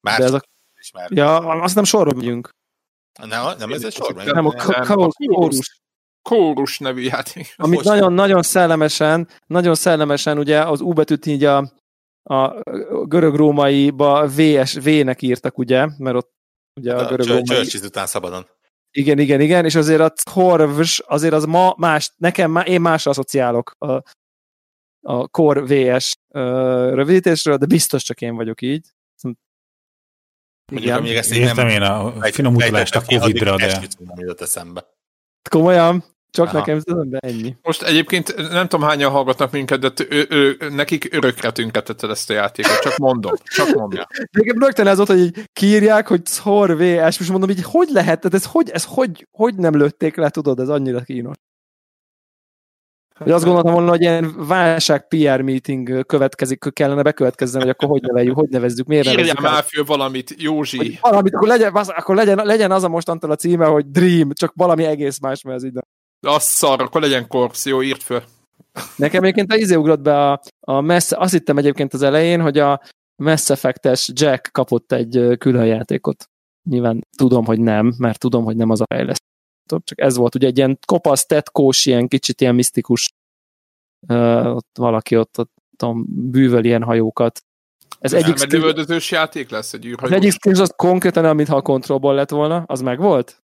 [0.00, 0.40] Már De ez a,
[0.80, 1.10] is már.
[1.12, 2.50] ja, azt nem sorba megyünk.
[3.22, 4.24] Nem, nem ez egy sorban?
[4.24, 4.54] Nem, a
[4.86, 5.82] nem, a kórus.
[6.22, 7.54] Kórus nevű játék.
[7.56, 11.72] Amit Hogy- nagyon, nagyon szellemesen, nagyon szellemesen ugye az U betűt így a,
[12.22, 12.48] a
[13.04, 16.32] görög-rómaiba VS, V-nek írtak, ugye, mert ott
[16.80, 17.66] ugye a görög-római...
[17.84, 18.46] Után szabadon.
[18.90, 23.10] Igen, igen, igen, és azért a Corvs, azért az ma más, nekem má, én másra
[23.10, 24.02] asszociálok a,
[25.02, 26.16] a Core VS
[26.94, 28.86] rövidítésről, de biztos csak én vagyok így.
[30.72, 33.80] Mondjuk, amíg ezt így Értem nem én a finom utalást a Covid-ra, de
[34.38, 34.86] eszembe.
[35.50, 36.58] komolyan, csak Aha.
[36.58, 37.56] nekem de ennyi.
[37.62, 42.32] Most egyébként nem tudom hányan hallgatnak minket, de ő, ő, nekik örökre tünketetted ezt a
[42.32, 42.78] játékot.
[42.78, 44.04] Csak mondom, csak mondom.
[44.30, 48.20] Nekem rögtön ez volt, hogy így kiírják, hogy Szor VS, most mondom, így hogy lehet,
[48.20, 51.36] tehát ez hogy, ez hogy, hogy nem lőtték le, tudod, ez annyira kínos.
[53.22, 58.02] Hogy azt gondoltam volna, hogy ilyen válság PR meeting következik, kellene bekövetkezzen, hogy akkor hogy
[58.02, 60.98] neveljük, hogy nevezzük, miért Írjál nevezzük már föl valamit, Hogy Józsi.
[61.00, 64.84] valamit, akkor legyen, akkor legyen, legyen az a mostantól a címe, hogy Dream, csak valami
[64.84, 65.72] egész más, mert ez így.
[65.72, 65.82] nem.
[66.34, 67.26] Az szar, akkor legyen
[67.64, 68.22] jó, írt föl.
[68.96, 72.58] Nekem egyébként a izé ugrott be a, a Mass, azt hittem egyébként az elején, hogy
[72.58, 72.80] a
[73.16, 76.24] Mass Effect-es Jack kapott egy külön játékot.
[76.70, 79.29] Nyilván tudom, hogy nem, mert tudom, hogy nem az a fejlesztő.
[79.84, 83.12] Csak ez volt ugye egy ilyen kopasz, tetkós, ilyen kicsit ilyen misztikus
[84.08, 87.44] uh, ott valaki ott, ott tudom, bűvöl ilyen hajókat.
[87.98, 90.14] Ez egyik, Egyik skill, lövöldözős játék lesz egy az űrhajó.
[90.14, 93.42] egyik skill az konkrétan, amit ha a kontrollból lett volna, az meg volt?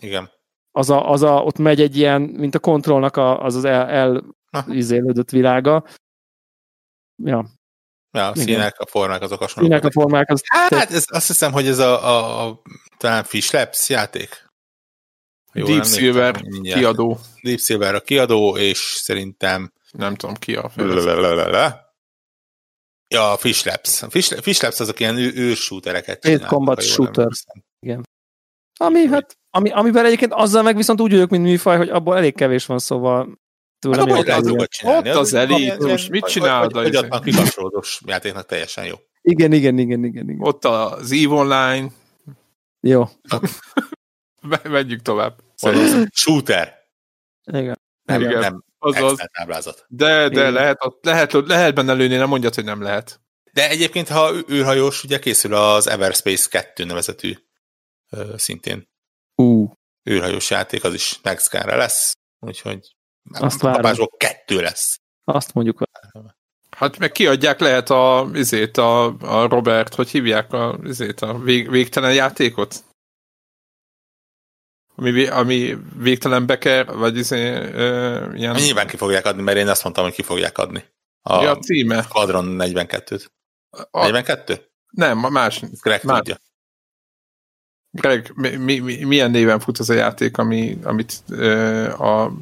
[0.00, 0.30] Igen.
[0.70, 3.88] az, a, az a, ott megy egy ilyen, mint a kontrollnak a, az az el,
[3.88, 4.24] el
[4.68, 5.84] izélődött világa.
[7.22, 7.46] Ja,
[8.14, 8.44] Ja, a Igen.
[8.46, 9.70] színek, a formák azok hasonlók.
[9.70, 12.60] minek a formák, az Hát ez, azt hiszem, hogy ez a, a, a
[12.96, 14.44] talán Fish Labs játék.
[15.52, 16.78] Jól Deep Silver mindjárt.
[16.80, 17.18] kiadó.
[17.42, 21.14] Deep Silver a kiadó, és szerintem Nem tudom ki a fejlesztő.
[21.14, 21.82] Lalalala.
[23.08, 24.02] Ja, a Fish Labs.
[24.02, 27.28] A Fish, Fish Labs azok ilyen ő- űrsútereket Aid csinálnak, Combat Shooter.
[27.80, 28.02] emlékszem.
[28.76, 32.34] ami, hát, ami, amivel egyébként azzal meg viszont úgy vagyok, mint műfaj, hogy abból elég
[32.34, 33.38] kevés van, szóval
[33.90, 35.10] tőlem Hát dolgot csinálni.
[35.10, 38.84] Ott az elit, ilyen- most mit csinálod, Hogy, hogy, az- hogy a kikapcsolódós játéknak teljesen
[38.86, 38.94] jó.
[39.22, 40.40] Igen, igen, igen, igen, igen.
[40.46, 41.88] Ott az EVE Online.
[42.80, 43.04] Jó.
[44.62, 45.38] Menjünk tovább.
[45.62, 46.78] Az Shooter.
[47.44, 47.78] Igen.
[48.02, 48.38] Nem, Igen.
[48.38, 49.10] nem Azaz.
[49.10, 49.84] extra táblázat.
[49.88, 50.52] De, de Igen.
[50.52, 53.20] lehet, ott lehet, lehet benne lőni, nem mondjad, hogy nem lehet.
[53.52, 57.34] De egyébként, ha űrhajós, ugye készül az Everspace 2 nevezetű
[58.36, 58.88] szintén
[59.34, 59.72] Ú,
[60.10, 62.93] űrhajós játék, az is next gen lesz, úgyhogy
[63.32, 63.80] Azt várom.
[63.82, 65.00] kapásból kettő lesz.
[65.24, 65.82] azt mondjuk,
[66.70, 71.70] Hát meg kiadják lehet a, izét, a, a Robert, hogy hívják a, izét, a vég,
[71.70, 72.84] végtelen játékot?
[74.96, 78.54] Ami, ami végtelen beker, vagy izé, ö, ilyen...
[78.54, 80.84] Nyilván ki fogják adni, mert én azt mondtam, hogy ki fogják adni.
[81.22, 82.02] A, Mi a címe?
[82.02, 83.26] Squadron 42-t.
[83.90, 84.70] A, 42?
[84.90, 85.62] nem, a más.
[85.80, 86.36] Greg Már- tudja.
[87.90, 92.32] Greg, mi, mi, mi, milyen néven fut az a játék, ami, amit ö, a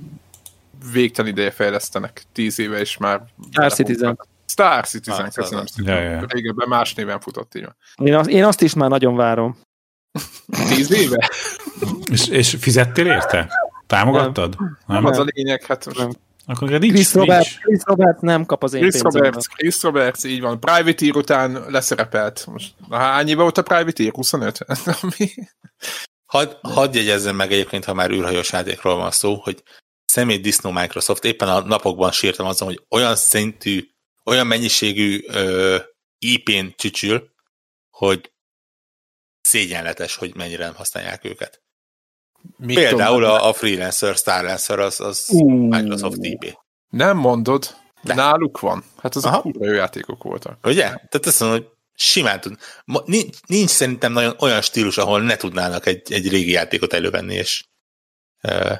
[0.93, 2.23] végtelen ideje fejlesztenek?
[2.33, 3.23] Tíz éve is már.
[3.51, 4.19] Star Citizen.
[4.47, 6.03] Star Citizen, Ah, köszönöm szépen.
[6.03, 6.25] Ja, ja.
[6.29, 8.07] Régebben más néven futott, így van.
[8.07, 9.59] én azt, én azt is már nagyon várom.
[10.69, 11.31] Tíz éve?
[12.11, 13.49] És, és fizettél érte?
[13.87, 14.57] Támogattad?
[14.59, 14.77] Nem.
[14.87, 16.11] Nem az a lényeg, hát most Nem.
[16.47, 17.59] Akkor nincs, Chris Robert, nincs.
[17.59, 19.23] Chris Robert nem kap az én Chris pénzemben.
[19.23, 20.61] Roberts, Chris Roberts, így van.
[20.61, 22.47] Privateer után leszerepelt.
[22.47, 24.13] Most hány éve volt a Privateer?
[24.13, 24.59] 25?
[25.03, 25.35] Ami-
[26.27, 29.63] Hadd had jegyezzem meg egyébként, ha már űrhajós játékról van szó, hogy
[30.13, 31.25] személy disznó Microsoft.
[31.25, 33.89] Éppen a napokban sírtam azon, hogy olyan szintű,
[34.25, 35.77] olyan mennyiségű ö,
[36.19, 37.31] IP-n csücsül,
[37.91, 38.33] hogy
[39.41, 41.63] szégyenletes, hogy mennyire nem használják őket.
[42.57, 45.51] Mit Például tudom, a, a Freelancer, Starlancer az, az Ú.
[45.51, 46.59] Microsoft IP.
[46.89, 48.15] Nem mondod, De.
[48.15, 48.85] náluk van.
[48.97, 50.67] Hát azok kurva jó játékok voltak.
[50.67, 50.83] Ugye?
[50.83, 52.59] Tehát azt mondom, hogy simán tud.
[53.05, 57.65] Nincs, nincs szerintem nagyon olyan stílus, ahol ne tudnának egy, egy régi játékot elővenni, és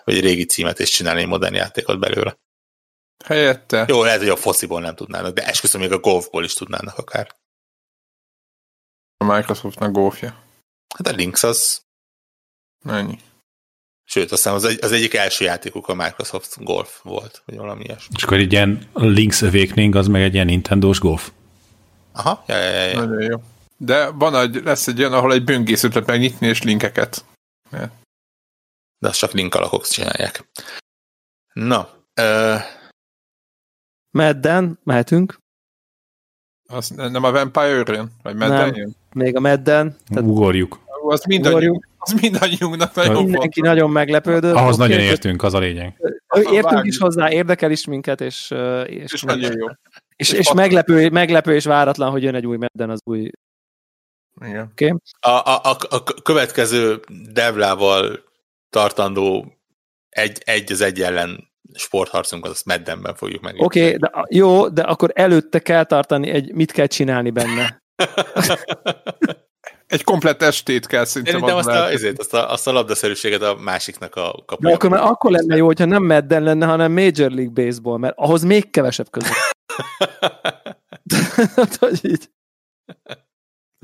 [0.05, 2.37] vagy egy régi címet, és csinálni egy modern játékot belőle.
[3.25, 6.99] Helyette Jó, lehet, hogy a fociból nem tudnának, de esküszöm, még a golfból is tudnának
[6.99, 7.37] akár.
[9.17, 10.43] a Microsoftnak golfja.
[10.95, 11.83] Hát a Lynx az,
[12.85, 13.19] Ennyi.
[14.05, 17.85] sőt, azt hiszem az, egy, az egyik első játékuk a Microsoft Golf volt, vagy valami
[17.85, 18.15] ilyesmi.
[18.17, 21.31] És akkor egy ilyen Link's Awakening, az meg egy ilyen Nintendo-s golf.
[22.13, 23.05] Aha, ja, ja, ja, ja.
[23.05, 23.43] Nagyon jó.
[23.77, 27.25] De van egy, lesz egy olyan, ahol egy böngészőt lehet megnyitni, és linkeket.
[29.03, 30.49] De azt csak link alakok csinálják.
[31.53, 32.55] Na, ö,
[34.11, 35.39] Madden, mehetünk.
[36.69, 38.11] Az nem a Vampire jön?
[38.23, 38.75] Vagy Madden Nem.
[38.75, 38.97] jön?
[39.15, 39.97] Még a Madden.
[40.09, 40.81] Tehát Ugorjuk.
[41.09, 43.31] Az mindannyiunk, az mindannyiunknak nagyon Hogy- fontos.
[43.31, 44.55] mindenki nagyon meglepődött.
[44.55, 45.97] Ahhoz Oké, nagyon értünk, az a lényeg.
[46.51, 48.51] Értünk is hozzá, érdekel is minket, és,
[48.87, 49.67] és, És nagyon jó.
[49.69, 49.77] és,
[50.17, 53.31] és és meglepő, meglepő és váratlan, hogy jön egy új Madden az új.
[54.41, 55.03] Igen.
[55.21, 57.01] a, a, a, a következő
[57.33, 58.31] devlával
[58.73, 59.53] tartandó
[60.09, 63.55] egy, egy az egy ellen sportharcunkat, azt Maddenben fogjuk meg.
[63.59, 67.83] Oké, okay, de jó, de akkor előtte kell tartani egy, mit kell csinálni benne.
[69.87, 73.55] Egy komplett estét kell szerintem Szerintem azt a, ezért, azt, a, azt a labdaszerűséget a
[73.55, 74.75] másiknak a De kapuja.
[74.75, 78.43] akkor, már akkor lenne jó, hogyha nem Madden lenne, hanem Major League Baseball, mert ahhoz
[78.43, 79.33] még kevesebb között.
[81.79, 82.31] Hogy így.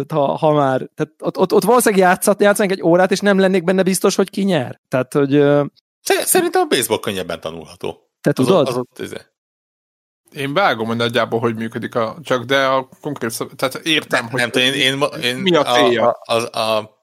[0.07, 3.39] Tehát ha, ha már, tehát ott, ott, ott valószínűleg játszat, játszanak egy órát, és nem
[3.39, 4.81] lennék benne biztos, hogy ki nyer.
[4.89, 5.31] Tehát, hogy
[6.01, 8.11] Szerintem a baseball könnyebben tanulható.
[8.21, 8.69] te Az, tudod?
[8.69, 9.13] az ott, ez,
[10.33, 13.55] Én vágom, hogy nagyjából hogy működik a, csak de a konkrét szab...
[13.55, 16.11] tehát értem, nem, hogy nem én, én, én mi a célja?
[16.11, 16.97] A, a, a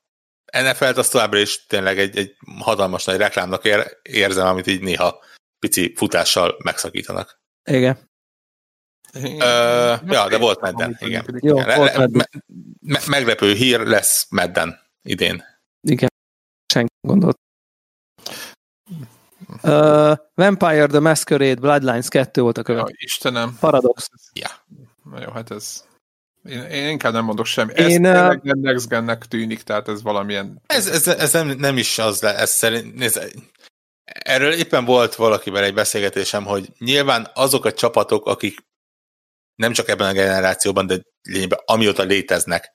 [0.52, 5.24] NFL-t azt továbbra is tényleg egy, egy hatalmas nagy reklámnak ér, érzem, amit így néha
[5.60, 7.42] pici futással megszakítanak.
[7.64, 8.14] Igen.
[9.16, 11.20] Én- Ö, ja, de volt amit igen.
[11.20, 11.44] működik.
[11.44, 12.28] Jó, Le- volt le- Madden.
[12.32, 12.42] me,
[12.80, 15.44] me, meglepő hír lesz Madden idén.
[15.82, 16.10] Igen.
[16.74, 17.38] Senki gondolt.
[19.64, 22.98] Uh, Vampire the Masquerade Bloodlines 2 volt a Ja, következő.
[23.00, 23.58] Istenem.
[23.60, 24.10] Paradox.
[24.34, 24.50] Ja.
[25.04, 25.84] Na jó, hát ez...
[26.50, 27.72] Én, én inkább nem mondok semmi.
[27.76, 30.62] Ez Én, tényleg nem next gennek tűnik, tehát ez valamilyen...
[30.66, 33.32] Ez, ez, ez nem, nem is az, le, ez szerint, nézd,
[34.04, 38.58] erről éppen volt valakivel egy beszélgetésem, hogy nyilván azok a csapatok, akik
[39.56, 42.72] nem csak ebben a generációban, de lényegben amióta léteznek,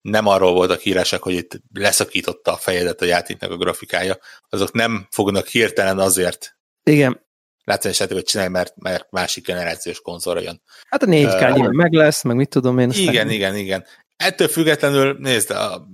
[0.00, 4.18] nem arról voltak híresek, hogy itt leszakította a fejedet a játéknak a grafikája,
[4.48, 7.26] azok nem fognak hirtelen azért Igen.
[7.64, 10.62] látványos játékot csinálni, mert, mert másik generációs konzolra jön.
[10.88, 11.10] Hát a 4K
[11.48, 12.88] Ö, nyilván meg lesz, meg mit tudom én.
[12.88, 13.86] aztán- Igen, igen, igen.
[14.16, 15.86] Ettől függetlenül, nézd, a,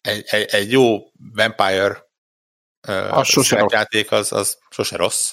[0.00, 0.98] egy, egy, egy jó
[1.34, 2.06] Vampire
[3.22, 3.50] rossz.
[3.72, 5.32] játék az, az sose rossz.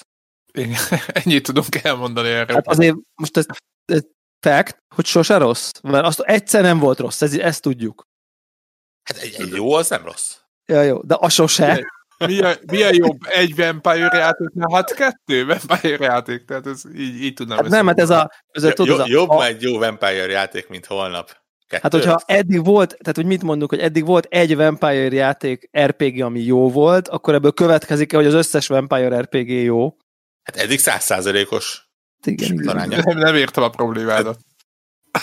[0.52, 0.76] Én,
[1.24, 2.54] ennyit tudunk elmondani erre.
[2.54, 3.46] Hát azért most ez,
[3.84, 4.02] ez
[4.40, 8.08] fact, hogy sose rossz, mert azt egyszer nem volt rossz, ez, ezt tudjuk.
[9.02, 10.36] Hát egy, egy jó az nem rossz.
[10.66, 11.92] Ja, jó, de a sose.
[12.26, 14.68] Milyen, milyen jobb egy Vampire játéknál?
[14.72, 18.30] Hát kettő Vampire játék, tehát ez így, így tudnám Hát nem, hát ez a...
[18.50, 21.38] Ez a, tudod, ez a jobb a, egy jó Vampire játék, mint holnap.
[21.68, 21.82] Kettő.
[21.82, 26.20] Hát, hogyha eddig volt, tehát hogy mit mondunk, hogy eddig volt egy Vampire játék RPG,
[26.20, 29.96] ami jó volt, akkor ebből következik hogy az összes Vampire RPG jó.
[30.50, 31.88] Hát eddig százszázalékos
[32.24, 32.88] Igen, igen.
[32.88, 34.38] nem, nem értem a problémádat.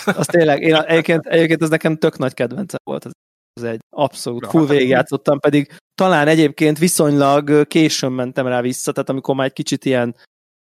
[0.04, 3.06] Az tényleg, én egyébként, egyébként ez nekem tök nagy kedvencem volt.
[3.06, 3.10] Ez,
[3.52, 9.08] ez egy abszolút full hát- végigjátszottam, pedig talán egyébként viszonylag későn mentem rá vissza, tehát
[9.08, 10.16] amikor már egy kicsit ilyen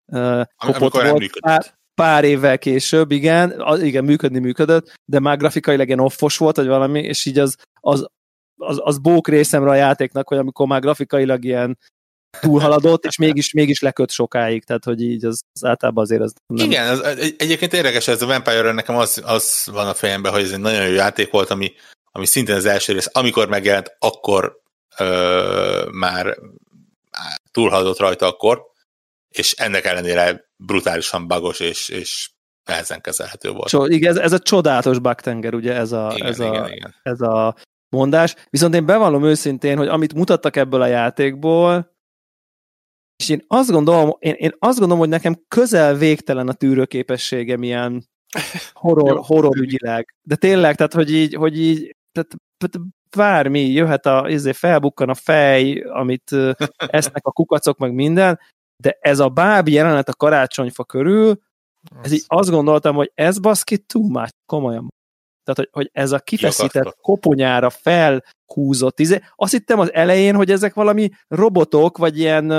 [0.06, 1.40] uh, kopott volt.
[1.40, 6.56] Pár, pár évvel később, igen, az, igen, működni működött, de már grafikailag ilyen offos volt,
[6.56, 8.08] vagy valami, és így az, az,
[8.56, 11.78] az, az bók részemre a játéknak, hogy amikor már grafikailag ilyen
[12.40, 16.66] túlhaladott, és mégis, mégis leköt sokáig, tehát hogy így az, az általában azért az nem...
[16.66, 20.42] Igen, az, egy, egyébként érdekes, ez a Vampire nekem az, az van a fejemben, hogy
[20.42, 21.72] ez egy nagyon jó játék volt, ami,
[22.12, 24.60] ami szintén az első rész, amikor megjelent, akkor
[24.98, 26.38] ö, már
[27.52, 28.70] túlhaladott rajta akkor,
[29.30, 32.30] és ennek ellenére brutálisan bagos és, és
[32.66, 33.70] nehezen kezelhető volt.
[33.70, 36.96] So, igen, ez, ez a csodálatos baktenger, ugye ez a, igen, ez, igen, a, igen.
[37.04, 37.56] ez a
[37.90, 38.36] mondás.
[38.50, 41.92] Viszont én bevallom őszintén, hogy amit mutattak ebből a játékból,
[43.22, 48.06] és én azt gondolom, én, én azt gondolom, hogy nekem közel végtelen a tűrőképességem ilyen
[48.74, 50.16] horror, horror ügyileg.
[50.22, 55.14] De tényleg, tehát hogy így, hogy így tehát, tehát bármi, jöhet a, izé, felbukkan a
[55.14, 56.32] fej, amit
[57.00, 58.40] esznek a kukacok, meg minden,
[58.84, 61.40] de ez a bábi jelenet a karácsonyfa körül,
[62.02, 64.88] ez így azt gondoltam, hogy ez baszki too much, komolyan.
[65.44, 70.74] Tehát, hogy, hogy ez a kifeszített koponyára felhúzott, izé, azt hittem az elején, hogy ezek
[70.74, 72.52] valami robotok, vagy ilyen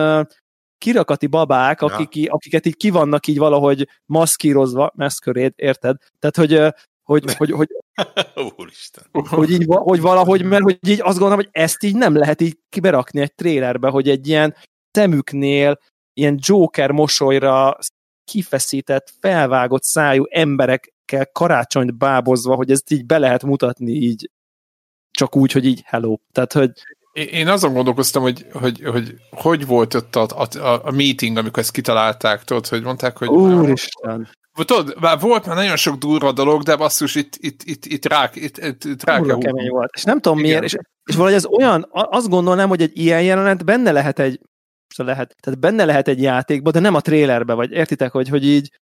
[0.83, 1.87] kirakati babák, Ja.
[1.87, 5.97] akik, akiket így ki vannak így valahogy maszkírozva, maszkörét, érted?
[6.19, 7.69] Tehát, hogy, hogy, hogy, hogy,
[8.59, 9.05] Úristen.
[9.13, 12.59] hogy, így, hogy valahogy, mert hogy így azt gondolom, hogy ezt így nem lehet így
[12.69, 14.55] kiberakni egy trélerbe, hogy egy ilyen
[14.91, 15.79] szemüknél
[16.13, 17.79] ilyen Joker mosolyra
[18.25, 24.31] kifeszített, felvágott szájú emberekkel karácsonyt bábozva, hogy ezt így be lehet mutatni így
[25.11, 26.17] csak úgy, hogy így hello.
[26.33, 26.71] Tehát, hogy
[27.13, 31.73] Én azon gondolkoztam, hogy hogy, hogy, hogy volt ott a, a, a, meeting, amikor ezt
[31.73, 36.77] kitalálták, tudod, hogy mondták, hogy úristen, tudod, már volt már nagyon sok durva dolog, de
[36.77, 39.91] basszus, itt, itt, itt, itt rá, itt, itt, itt rá kell kemény volt.
[39.95, 40.51] És nem tudom Igen.
[40.51, 44.41] miért, és, és valahogy ez olyan, azt gondolnám, hogy egy ilyen jelenet benne lehet egy
[44.97, 48.81] lehet, tehát benne lehet egy játékba, de nem a trélerbe, vagy értitek, hogy, hogy így,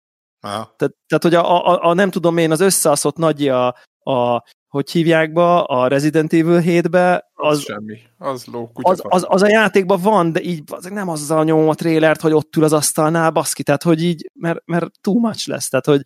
[0.40, 0.74] Aha.
[0.76, 3.66] tehát, tehát hogy a, a, a, nem tudom én, az összeaszott nagy a,
[3.98, 4.42] a
[4.72, 7.98] hogy hívják be, a Resident Evil 7-be, Az, az, semmi.
[8.18, 11.74] Az ló, az, az, az, a játékban van, de így az nem azzal nyomom a
[11.74, 15.68] trélert, hogy ott ül az asztalnál, baszki, tehát hogy így, mert, mert too much lesz,
[15.68, 16.02] tehát hogy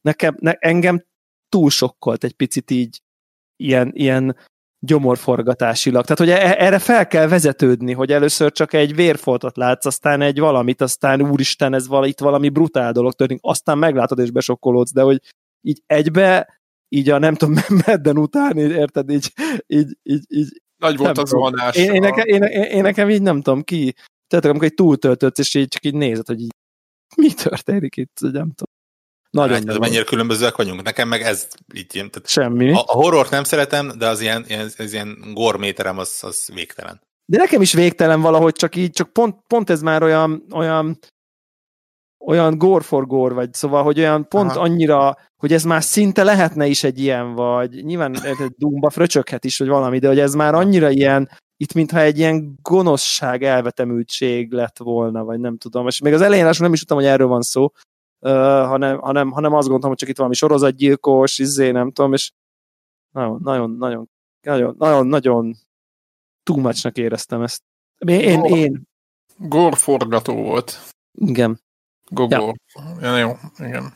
[0.00, 1.04] nekem, ne, engem
[1.48, 3.02] túl sokkolt egy picit így
[3.56, 4.36] ilyen, ilyen
[4.86, 6.02] gyomorforgatásilag.
[6.02, 10.38] Tehát, hogy e- erre fel kell vezetődni, hogy először csak egy vérfoltot látsz, aztán egy
[10.38, 15.02] valamit, aztán úristen, ez vala, itt valami brutál dolog történik, aztán meglátod és besokkolódsz, de
[15.02, 15.20] hogy
[15.60, 16.57] így egybe,
[16.88, 17.54] így a nem tudom,
[17.86, 19.32] medden után, így, érted, így,
[19.66, 21.76] így, így, így Nagy volt nem az vonás.
[21.76, 23.94] én, én, nekem, én, én, nekem így nem tudom ki,
[24.26, 26.54] tehát amikor egy túltöltött, és így csak így nézed, hogy így,
[27.16, 28.76] mi történik itt, hogy nem tudom.
[29.30, 29.80] Nagyon Hát, nagyon.
[29.80, 30.82] mennyire különbözőek vagyunk.
[30.82, 32.72] Nekem meg ez így ilyen, tehát Semmi.
[32.72, 37.00] a, a horrort nem szeretem, de az ilyen, ilyen, az ilyen gorméterem az, az végtelen.
[37.24, 40.98] De nekem is végtelen valahogy, csak így, csak pont, pont ez már olyan, olyan,
[42.18, 44.60] olyan gore for gore, vagy szóval, hogy olyan pont Aha.
[44.60, 48.16] Annyira, hogy ez már szinte lehetne is egy ilyen, vagy nyilván
[48.56, 52.58] Doomba fröcsöghet is, vagy valami, de hogy ez már annyira ilyen, itt mintha egy ilyen
[52.62, 55.86] gonoszság, elvetemültség lett volna, vagy nem tudom.
[55.86, 57.64] És még az elején nem is tudtam, hogy erről van szó,
[58.20, 58.30] uh,
[58.66, 62.32] hanem, hanem, hanem azt gondoltam, hogy csak itt valami sorozatgyilkos, izé, nem tudom, és
[63.12, 64.08] nagyon, nagyon, nagyon,
[64.40, 65.54] nagyon, nagyon, nagyon
[66.42, 67.62] too éreztem ezt.
[67.98, 68.86] Én, én, én
[69.36, 70.78] Gorforgató volt.
[71.12, 71.60] igen,
[72.10, 72.54] Gogor.
[73.00, 73.16] Ja.
[73.16, 73.94] jó, igen.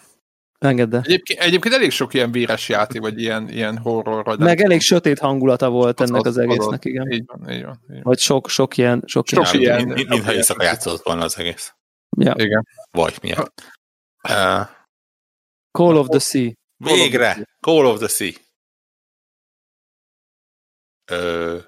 [0.59, 1.01] engedd el.
[1.05, 4.25] Egyébként, egyébként elég sok ilyen véres játék, vagy ilyen, ilyen horror.
[4.25, 7.11] Vagy Meg elég sötét hangulata volt Az- ennek az- az egésznek, igen.
[7.11, 7.79] Így van, így van.
[7.83, 8.03] Így van.
[8.03, 9.61] Vagy sok, sok ilyen, sok, Sok ilyen.
[9.63, 11.75] ilyen- Mint, mint, mintha éjszaka játszódott volna az egész.
[12.19, 12.35] Ja.
[12.37, 12.67] Igen.
[12.91, 13.53] Vagy miért.
[14.29, 14.67] Uh,
[15.79, 16.51] Call of the Sea.
[16.77, 17.57] végre!
[17.61, 18.31] Call of the Sea.
[21.11, 21.59] Ö...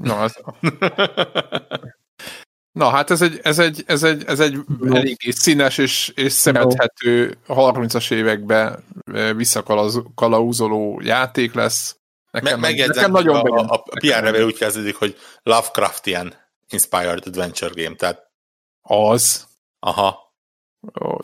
[0.00, 0.40] Na, az,
[2.74, 4.96] na, hát ez egy, ez egy, ez egy, ez egy No.
[4.96, 8.78] eléggé színes és, és szerethető 30-as évekbe
[9.12, 11.96] eh, visszakalauzoló játék lesz.
[12.30, 13.66] Me- Nekem, megjegyzem, nekem nagyon a, bejön.
[13.68, 16.34] a, a PR neve úgy kezdődik, hogy Lovecraftian
[16.70, 18.22] Inspired Adventure Game, tehát
[18.82, 19.46] Az.
[19.80, 20.22] aha.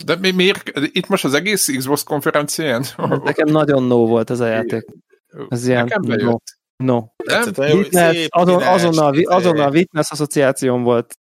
[0.05, 0.71] De mi, miért?
[0.91, 2.85] Itt most az egész Xbox konferencián?
[3.23, 4.85] Nekem nagyon no volt ez a játék.
[5.49, 6.07] Ez ilyen Nekem no.
[6.15, 6.57] bejött.
[6.75, 7.03] no.
[7.23, 9.23] Tetszett, nagyon jó, Witness, szép, azon, azonnal, izé.
[9.23, 11.15] azonnal Witness asszociációm volt.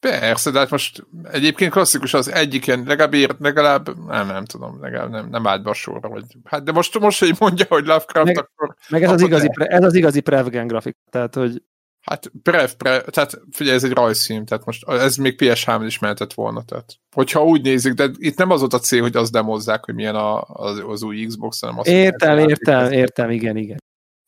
[0.00, 4.80] Persze, de hát most egyébként klasszikus az egyik ilyen, legalább, ér, legalább nem, nem tudom,
[4.80, 7.86] legalább nem, nem állt be a sorra, vagy, hát de most, most, hogy mondja, hogy
[7.86, 10.96] Lovecraft, Meg- akkor Meg ez az igazi, pre, ez az igazi Prevgen grafik.
[11.10, 11.62] Tehát, hogy
[12.06, 16.32] Hát prev, prev, tehát figyelj, ez egy rajzfilm, tehát most ez még PS3-on is mehetett
[16.32, 19.84] volna, tehát hogyha úgy nézik, de itt nem az volt a cél, hogy azt demozzák,
[19.84, 23.82] hogy milyen a, az, az új Xbox, hanem azt értem, értem, értem, igen, igen.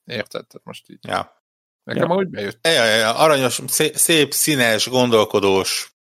[0.04, 0.98] Érted, tehát most így.
[1.08, 1.37] Ja.
[1.88, 2.16] Nekem Ja.
[2.16, 2.66] úgy bejött.
[2.66, 3.60] Ja, ja, ja, aranyos,
[3.94, 5.92] szép, színes, gondolkodós,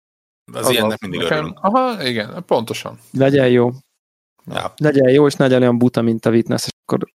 [0.53, 1.59] az, Az ilyennek mindig Nekem- örülünk.
[1.61, 2.99] Aha, igen, pontosan.
[3.11, 3.71] Legyen jó.
[4.45, 4.73] Ja.
[4.77, 7.15] Legyen jó, és ne legyen olyan buta, mint a Witness, és akkor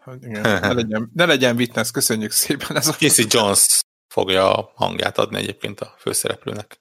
[0.00, 0.40] Hát igen.
[0.40, 2.76] Ne, legyen, ne legyen witness, köszönjük szépen.
[2.76, 2.92] Ez a...
[2.92, 3.80] Casey Jones
[4.14, 6.80] fogja a hangját adni egyébként a főszereplőnek.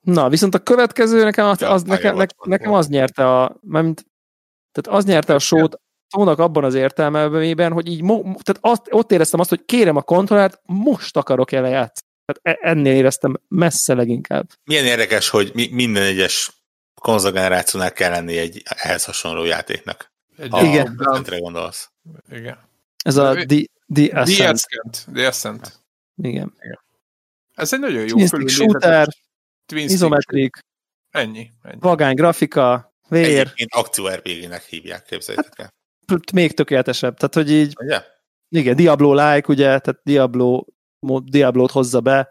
[0.00, 4.04] Na, viszont a következő nekem az, Ja, az, nekem, nekem az nyerte a, mert,
[4.72, 9.12] tehát az nyerte a sót, szónak abban az értelmében, hogy így, mo, tehát azt, ott
[9.12, 12.06] éreztem azt, hogy kérem a kontrollert, most akarok ele játszani.
[12.24, 14.50] Tehát e- ennél éreztem messze leginkább.
[14.64, 16.52] Milyen érdekes, hogy mi, minden egyes
[17.00, 20.12] konzolgenerációnál kell lenni egy ehhez hasonló játéknek.
[20.36, 20.98] Egy Ha Igen.
[20.98, 21.90] a gondolsz.
[22.30, 22.58] Igen.
[23.04, 24.54] Ez a The, the The Ascent.
[24.54, 25.06] Ascent.
[25.14, 25.80] The Ascent.
[26.22, 26.54] Igen.
[27.54, 29.08] Ez egy nagyon jó Twin stick shooter,
[29.66, 30.58] Twin izometrik,
[31.10, 31.50] Ennyi.
[31.62, 31.78] ennyi.
[31.80, 35.72] vagány grafika, vér, Egyébként akció RPG-nek hívják, képzeljétek el.
[36.32, 37.16] Még tökéletesebb.
[37.16, 38.02] Tehát, hogy így, Ugye?
[38.48, 40.64] igen, Diablo-like, ugye, tehát Diablo,
[41.24, 42.28] Diablo-t hozza be,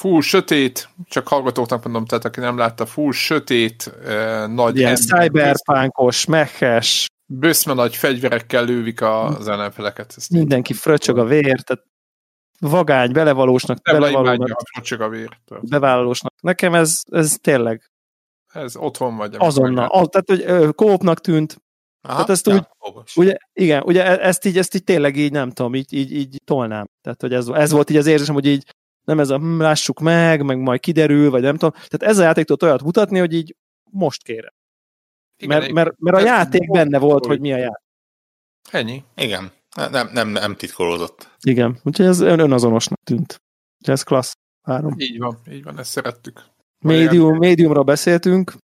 [0.00, 6.24] Full sötét, csak hallgatóknak mondom, tehát aki nem látta, full sötét, eh, nagy ilyen cyberpunkos,
[6.24, 10.14] mehes, böszme nagy fegyverekkel lővik az ellenfeleket.
[10.16, 11.84] Ezt mindenki fröcsög a vér, tehát
[12.60, 15.38] vagány, belevalósnak, ha csak a vér.
[15.60, 16.32] bevállalósnak.
[16.40, 17.90] Nekem ez, ez tényleg
[18.52, 19.34] Ez otthon vagy.
[19.38, 19.86] azonnal.
[19.86, 21.62] Az, tehát, hogy kópnak tűnt.
[22.02, 23.16] Aha, Tehát ezt ja, úgy- fogos.
[23.16, 26.40] Ugye, igen, ugye e- ezt így, ezt így tényleg így nem tudom, így, így, így
[26.44, 26.86] tolnám.
[27.02, 28.74] Tehát, hogy ez, ez volt így az érzésem, hogy így
[29.04, 31.70] nem ez a hm, lássuk meg, meg majd kiderül, vagy nem tudom.
[31.70, 33.56] Tehát ez a játék tud olyat mutatni, hogy így
[33.90, 34.52] most kérem.
[35.36, 37.88] Igen, Mert, mert, mert a játék benne volt, hogy mi a játék.
[38.70, 39.04] Ennyi.
[39.16, 39.52] Igen,
[39.90, 41.36] nem, nem, nem titkolódott.
[41.40, 43.42] Igen, úgyhogy ez ön, önazonosnak tűnt.
[43.78, 44.32] Úgyhogy ez klassz.
[44.62, 44.94] Három.
[44.98, 46.44] Így van, így van, ezt szerettük.
[46.84, 48.54] Medium, mediumról beszéltünk.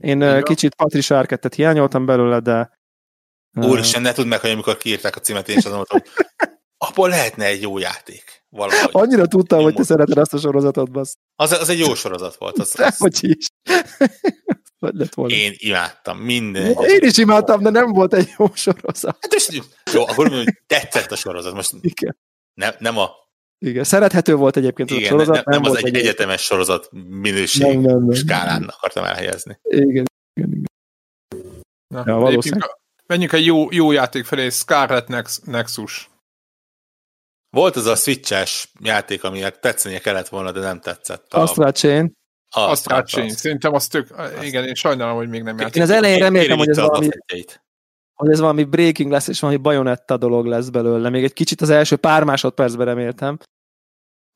[0.00, 0.16] Én.
[0.16, 0.42] Igen.
[0.42, 2.70] kicsit Patricia Arquette-et hiányoltam belőle, de...
[3.54, 6.02] Úristen, ne tudd meg, hogy amikor kiírták a címet, én is azon hogy
[6.78, 8.42] abból lehetne egy jó játék.
[8.48, 8.88] Valahogy.
[8.92, 11.14] Annyira tudtam, hogy te szereted azt a sorozatot, bassz.
[11.36, 12.58] Az, az egy jó sorozat volt.
[12.58, 13.46] Az, az, hogy is.
[14.78, 15.34] Vagy lett volna.
[15.34, 16.62] én imádtam minden.
[16.64, 19.16] Én, egyes- én is imádtam, de nem volt egy jó sorozat.
[19.20, 21.54] Hát most, jó, akkor mondom, hogy tetszett a sorozat.
[21.54, 22.18] Most Igen.
[22.54, 23.10] nem, nem a
[23.58, 23.84] Igen.
[23.84, 25.34] Szerethető volt egyébként az a igen, sorozat.
[25.34, 28.12] nem, nem, az volt egy egy egyetemes sorozat minőség Nem, nem, nem.
[28.14, 29.58] skálán akartam elhelyezni.
[29.62, 30.04] Igen, igen,
[30.52, 30.64] igen.
[31.94, 32.68] Na, Ja, valószínűleg.
[32.68, 36.10] a- Menjünk egy jó, jó játék felé, Scarlet Nex- Nexus.
[37.50, 41.32] Volt az a switches játék, aminek tetszenie kellett volna, de nem tetszett.
[41.34, 42.12] A, Astral Chain.
[42.54, 43.26] a, Astral hát Chain.
[43.30, 43.36] az.
[43.36, 44.14] Szerintem az tök...
[44.42, 45.82] Igen, én sajnálom, hogy még nem Én játszik.
[45.82, 47.08] az elején reméltem, hogy ez valami,
[48.14, 51.08] hogy ez valami breaking lesz, és valami bajonetta dolog lesz belőle.
[51.08, 53.38] Még egy kicsit az első pár másodpercben reméltem,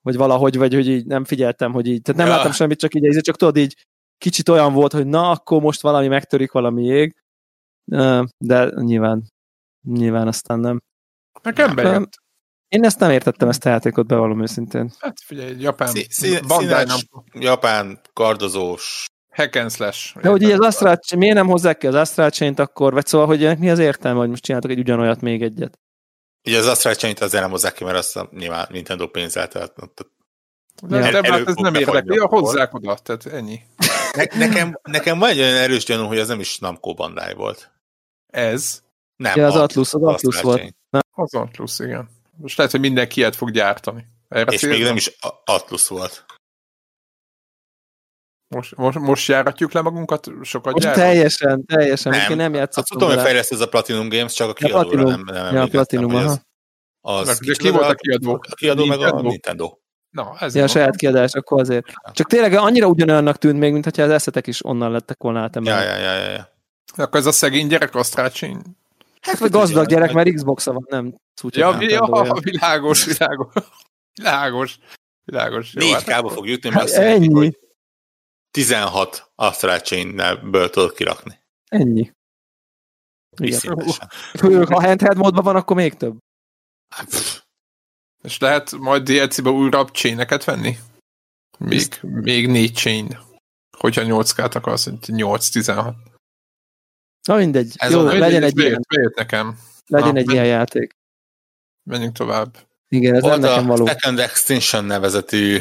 [0.02, 2.36] hogy valahogy, vagy hogy így nem figyeltem, hogy így, tehát nem Ja.
[2.36, 3.86] láttam semmit, csak így, csak tudod így,
[4.18, 7.26] kicsit olyan volt, hogy na, akkor most valami megtörik, valami ég, Ö,
[8.38, 9.22] de nyilván,
[9.86, 10.82] nyilván aztán nem.
[11.42, 12.12] Nekem bejött.
[12.68, 14.92] Én ezt nem értettem, ezt a játékot, bevallom őszintén.
[14.98, 15.88] Hát figyelj, egy japán...
[15.88, 17.42] Szí- szí- Bandai színes, nem...
[17.42, 19.06] japán, kardozós.
[19.30, 20.20] Hack slash.
[20.20, 23.06] De hogy így az Astral Chain, miért nem hozzák ki az Astral Chain-t akkor, vagy
[23.06, 25.78] szóval, hogy ennek mi az értelme, hogy most csináltak egy ugyanolyat még egyet?
[26.46, 29.74] Ugye az Astral Chain-t azért nem hozzák ki, mert azt a, nyilván Nintendo pénzzel, tehát
[30.82, 31.10] De, Ja.
[31.10, 32.40] de, de hát ez nem érdekli, ja, akkor.
[32.40, 33.60] hozzák oda, tehát ennyi.
[34.16, 37.70] ne, nekem, nekem van egy olyan erős gyanú, hogy az nem is Namco Bandai volt.
[38.32, 38.82] Ez.
[39.16, 40.58] Nem, Ja, az a- Atlus, az Atlus volt.
[40.58, 40.74] Chain.
[41.10, 42.08] Az Atlus, igen.
[42.36, 44.06] Most lehet, hogy mindenki ilyet fog gyártani.
[44.28, 46.24] Erre És még nem is a- Atlus volt.
[48.54, 51.06] Most, most, most járatjuk le magunkat, sokat Most gyártunk?
[51.06, 52.20] teljesen, teljesen, Nem.
[52.28, 54.88] nem, nem Azt játszottam tudom, hogy fejleszt ez a Platinum Games, csak a Ja, kiadóra
[54.88, 55.10] Platinum.
[55.24, 55.70] nem, nem Ja, emlékeztem,
[56.00, 56.40] Platinum, aha.
[57.00, 58.32] az, az de ki volt a kiadó?
[58.50, 59.28] A kiadó meg a Nintendo?
[59.28, 59.78] Nintendo.
[60.10, 61.86] Na, ez Ja, a saját kiadás, akkor azért.
[62.12, 65.84] Csak tényleg annyira ugyanolyannak tűnt még, mintha az eszetek is onnan lettek volna Ja, átemelve.
[65.84, 66.56] ja, ja, ja, ja.
[66.96, 68.62] Akkor ez a szegény gyerek Astral Chain?
[69.20, 71.58] Hát vagy gazdag gyerek, mert Xbox-a van, nem cucca.
[71.58, 73.52] Ja, nem ja, világos, világos.
[74.14, 74.78] Világos.
[75.24, 75.74] Világos.
[75.74, 77.58] Jó, hát 4K-ba fog jutni, mert azt Hát jelenti, ennyi, hogy
[78.50, 81.40] 16 Astral Chain-ből tudod kirakni.
[81.70, 82.12] ennyi.
[83.36, 83.60] Igen.
[84.66, 86.18] Ha handheld módban van, akkor még több.
[86.94, 87.08] Hát,
[88.22, 90.78] És lehet majd DLC-be újra chaineket venni?
[91.58, 93.18] Még, még négy chain.
[93.76, 95.94] Hogyha 8K-t akarsz, 8-16.
[97.28, 99.58] Na mindegy, Ez jó, a- legyen egy, bejött, ilyen, bejött nekem.
[99.86, 100.96] legyen Na, egy ilyen játék.
[101.90, 102.56] Menjünk tovább.
[102.88, 103.86] Igen, ez nem Volt nekem a való.
[103.86, 105.58] Second Extinction nevezetű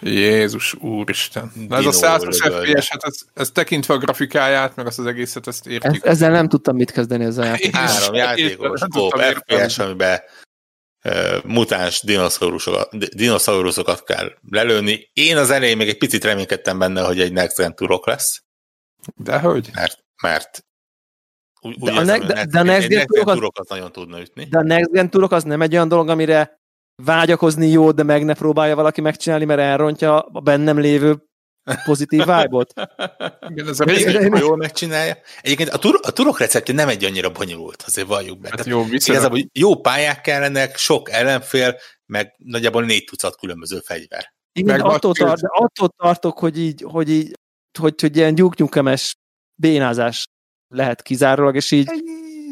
[0.00, 1.52] Jézus úristen.
[1.68, 2.70] Na ez a Dino 120 lövölge.
[2.80, 6.04] FPS, hát ez, ez tekintve a grafikáját, meg azt az egészet, ezt Ez, értjük.
[6.06, 7.76] ezzel nem tudtam mit kezdeni ezzel a játék.
[7.76, 10.20] három játékos kóp nem FPS, amiben
[11.04, 15.10] uh, mutáns dinoszauruszokat, di- dinoszauruszokat kell lelőni.
[15.12, 18.42] Én az elején még egy picit reménykedtem benne, hogy egy Next Gen turok lesz,
[19.16, 19.70] De hogy?
[19.74, 20.64] mert, mert
[21.60, 24.20] úgy, De úgy a ne- de- Next- de a egy Next Gen turokat nagyon tudna
[24.20, 24.44] ütni.
[24.44, 26.60] De a Next Gen Turok az nem egy olyan dolog, amire
[27.02, 31.22] vágyakozni jó, de meg ne próbálja valaki megcsinálni, mert elrontja a bennem lévő
[31.84, 32.72] pozitív vibe-ot.
[33.50, 35.16] Igen, ez a egy jól megcsinálja.
[35.40, 38.48] Egyébként a, tur, a turok receptje nem egy annyira bonyolult, azért valljuk be.
[38.48, 41.76] hát Tehát jó, viszont Igazából jó pályák kellenek, sok ellenfél,
[42.06, 44.34] meg nagyjából négy tucat különböző fegyver.
[44.52, 47.38] Igen, Meg de attól, tart, de attól tartok, hogy így, hogy így,
[47.78, 49.14] hogy, hogy ilyen gyúknyukemes
[49.60, 50.24] bénázás
[50.74, 51.90] lehet kizárólag, és így,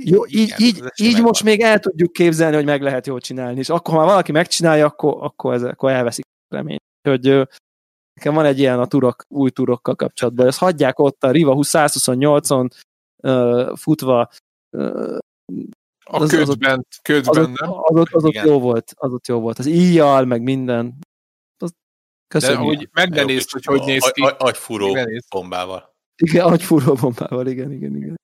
[0.04, 3.58] jó, így, Igen, így, így most még el tudjuk képzelni, hogy meg lehet jól csinálni,
[3.58, 6.76] és akkor, ha valaki megcsinálja, akkor, akkor, ez, akkor elveszik a remény.
[7.08, 7.48] Hogy
[8.14, 12.70] nekem van egy ilyen a turok, új turokkal kapcsolatban, ezt hagyják ott a Riva 128-on
[13.22, 14.28] ö, futva,
[14.76, 15.16] ö,
[16.04, 17.70] a az- az- ködben, az, ködben ott, nem.
[17.70, 19.58] az, ott, az ott jó volt, az ott jó volt.
[19.58, 20.98] Az íjjal, meg minden.
[22.34, 22.76] Az, De köszönjük.
[22.76, 24.22] hogy megnenézd, hogy hogy néz ki.
[24.22, 24.96] Agy, agyfúró
[25.30, 25.94] bombával.
[26.16, 28.14] Igen, agyfúró bombával, igen, igen, igen.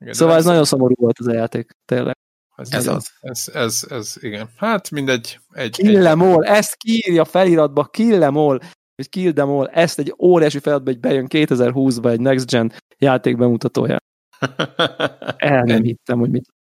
[0.00, 2.16] Igen, Szóval ez nagyon szomorú volt az a játék, tényleg.
[2.56, 3.12] ez, Ez ez, az.
[3.20, 4.48] ez, ez, ez, igen.
[4.56, 5.40] Hát mindegy.
[5.52, 8.58] Egy, egy, Kill them all, ezt kiírja feliratba, kill them all,
[8.94, 13.36] vagy kill them all, ezt egy óriási feliratba, hogy bejön 2020-ba egy Next Gen játék
[13.36, 13.96] bemutatója.
[15.36, 16.54] El nem hittem, hogy mit.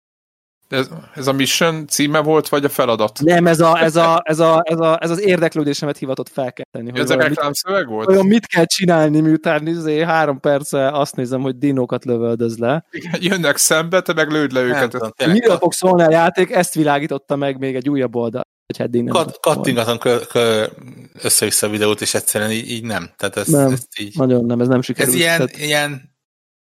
[0.67, 3.19] Ez, ez a mission címe volt, vagy a feladat?
[3.19, 6.99] Nem, ez, a, ez, a, ez, a, ez, a, ez az érdeklődésemet hivatott felkelteni.
[6.99, 8.05] Ez a reklámszöveg volt?
[8.05, 12.85] vajon mit kell csinálni, miután izé, három perce azt nézem, hogy dinókat lövöldöz le.
[12.91, 15.25] Igen, Jönnek szembe, te meg lőd le Nem őket.
[15.25, 18.43] Miről fog szólni a játék, ezt világította meg még egy újabb oldal.
[18.65, 20.73] Hogy hát nem kat- kattingatom kö- kö-
[21.21, 23.09] össze-vissza a videót, és egyszerűen így, így nem.
[23.17, 23.71] Tehát ez, Nem.
[23.71, 24.15] ez így.
[24.17, 25.15] Nagyon nem, ez nem Ez sikerült.
[25.15, 26.15] ilyen, Tehát, ilyen,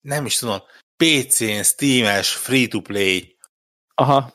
[0.00, 0.58] nem is tudom,
[0.96, 3.37] PC-n, Steam-es, free-to-play,
[3.98, 4.32] aha,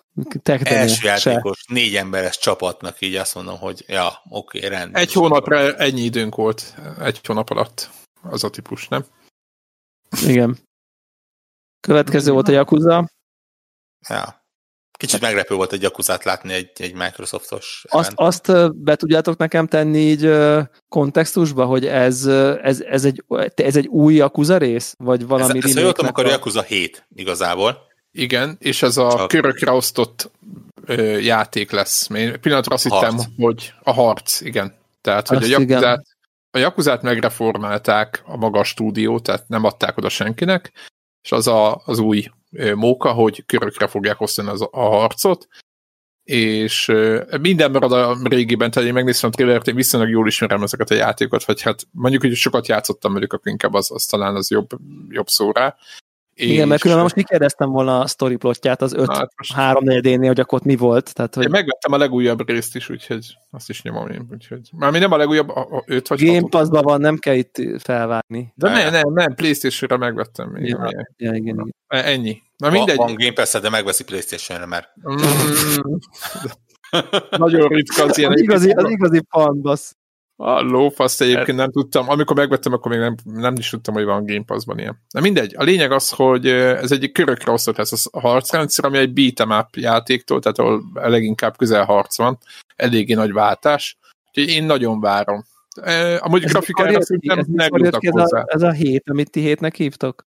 [0.63, 1.07] első se.
[1.07, 5.01] játékos, négy emberes csapatnak így azt mondom, hogy ja, oké, rendben.
[5.01, 6.75] Egy hónapra ennyi időnk volt.
[6.99, 7.89] Egy hónap alatt.
[8.21, 9.05] az a típus, nem?
[10.25, 10.57] Igen.
[11.79, 13.09] Következő volt a Yakuza.
[14.09, 14.41] Ja.
[14.97, 18.19] Kicsit meglepő volt egy Yakuzát látni egy, egy Microsoftos Azt, event.
[18.19, 20.31] azt be tudjátok nekem tenni így
[20.87, 23.23] kontextusba, hogy ez, ez, ez, egy,
[23.55, 24.95] ez egy új Yakuza rész?
[24.97, 27.91] Vagy valami ez, ez, ha jól tudom, akkor a- Yakuza 7 igazából.
[28.15, 30.31] Igen, és ez a Csak- körökre osztott
[30.85, 32.09] ö, játék lesz.
[32.09, 33.11] Én pillanatra azt Harc.
[33.11, 34.75] hittem, hogy a harc, igen.
[35.01, 35.67] Tehát, hogy Azt a igen.
[35.69, 36.05] Yakuzát,
[36.51, 40.71] a Yakuzát megreformálták a maga stúdió, tehát nem adták oda senkinek,
[41.23, 45.47] és az a, az új ö, móka, hogy körökre fogják osztani az, a harcot,
[46.23, 50.63] és ö, minden marad a régiben, tehát én megnéztem a trailert, én viszonylag jól ismerem
[50.63, 54.35] ezeket a játékokat, vagy hát mondjuk, hogy sokat játszottam velük, akkor inkább az, az talán
[54.35, 54.69] az jobb,
[55.09, 55.75] jobb szó rá.
[56.35, 59.83] Igen, mert különben most kikérdeztem volna a story plotját az 5 Na, hát most- 3
[59.83, 61.13] 4 nél hogy akkor ott mi volt.
[61.13, 64.27] Tehát, hogy Én megvettem a legújabb részt is, úgyhogy azt is nyomom én.
[64.31, 66.47] Úgyhogy, már nem a legújabb, a, a öt vagy Game.
[66.49, 68.53] Pass-ban van, nem kell itt felvárni.
[68.55, 70.49] De nem, nem, nem, Playstation-ra megvettem.
[70.49, 70.87] Még, Ja.
[70.91, 71.75] Ja, igen, igen.
[71.87, 72.41] Ennyi.
[72.57, 72.95] Na Mindegy.
[72.95, 75.15] Van Game Pass, de megveszi Playstation-re, mert Mm,
[77.43, 78.31] nagyon ritka az ilyen.
[78.31, 79.95] Az igazi, az igazi fan, bassz.
[80.35, 82.09] A lófaszt egyébként nem tudtam.
[82.09, 85.01] Amikor megvettem, akkor még nem, nem is tudtam, hogy van Game Pass-ban ilyen.
[85.09, 85.55] Na mindegy.
[85.57, 89.75] A lényeg az, hogy ez egy körökre osztott lesz a harcrendszer, ami egy beat'em up
[89.75, 92.37] játéktól, tehát ahol leginkább közel harc van.
[92.75, 93.97] Eléggé nagy váltás.
[94.27, 95.43] Úgyhogy én nagyon várom.
[96.19, 98.39] Amúgy Ez grafikára szerintem Ez megjutak ki ez hozzá.
[98.39, 100.25] a, ez a hét, amit ti hétnek hívtok?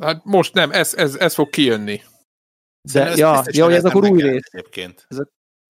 [0.00, 2.02] Hát most nem, ez, ez, ez fog kijönni.
[2.92, 4.48] De, ja, PlayStation ja, hogy ez nem akkor új rész.
[4.50, 5.06] Egyébként.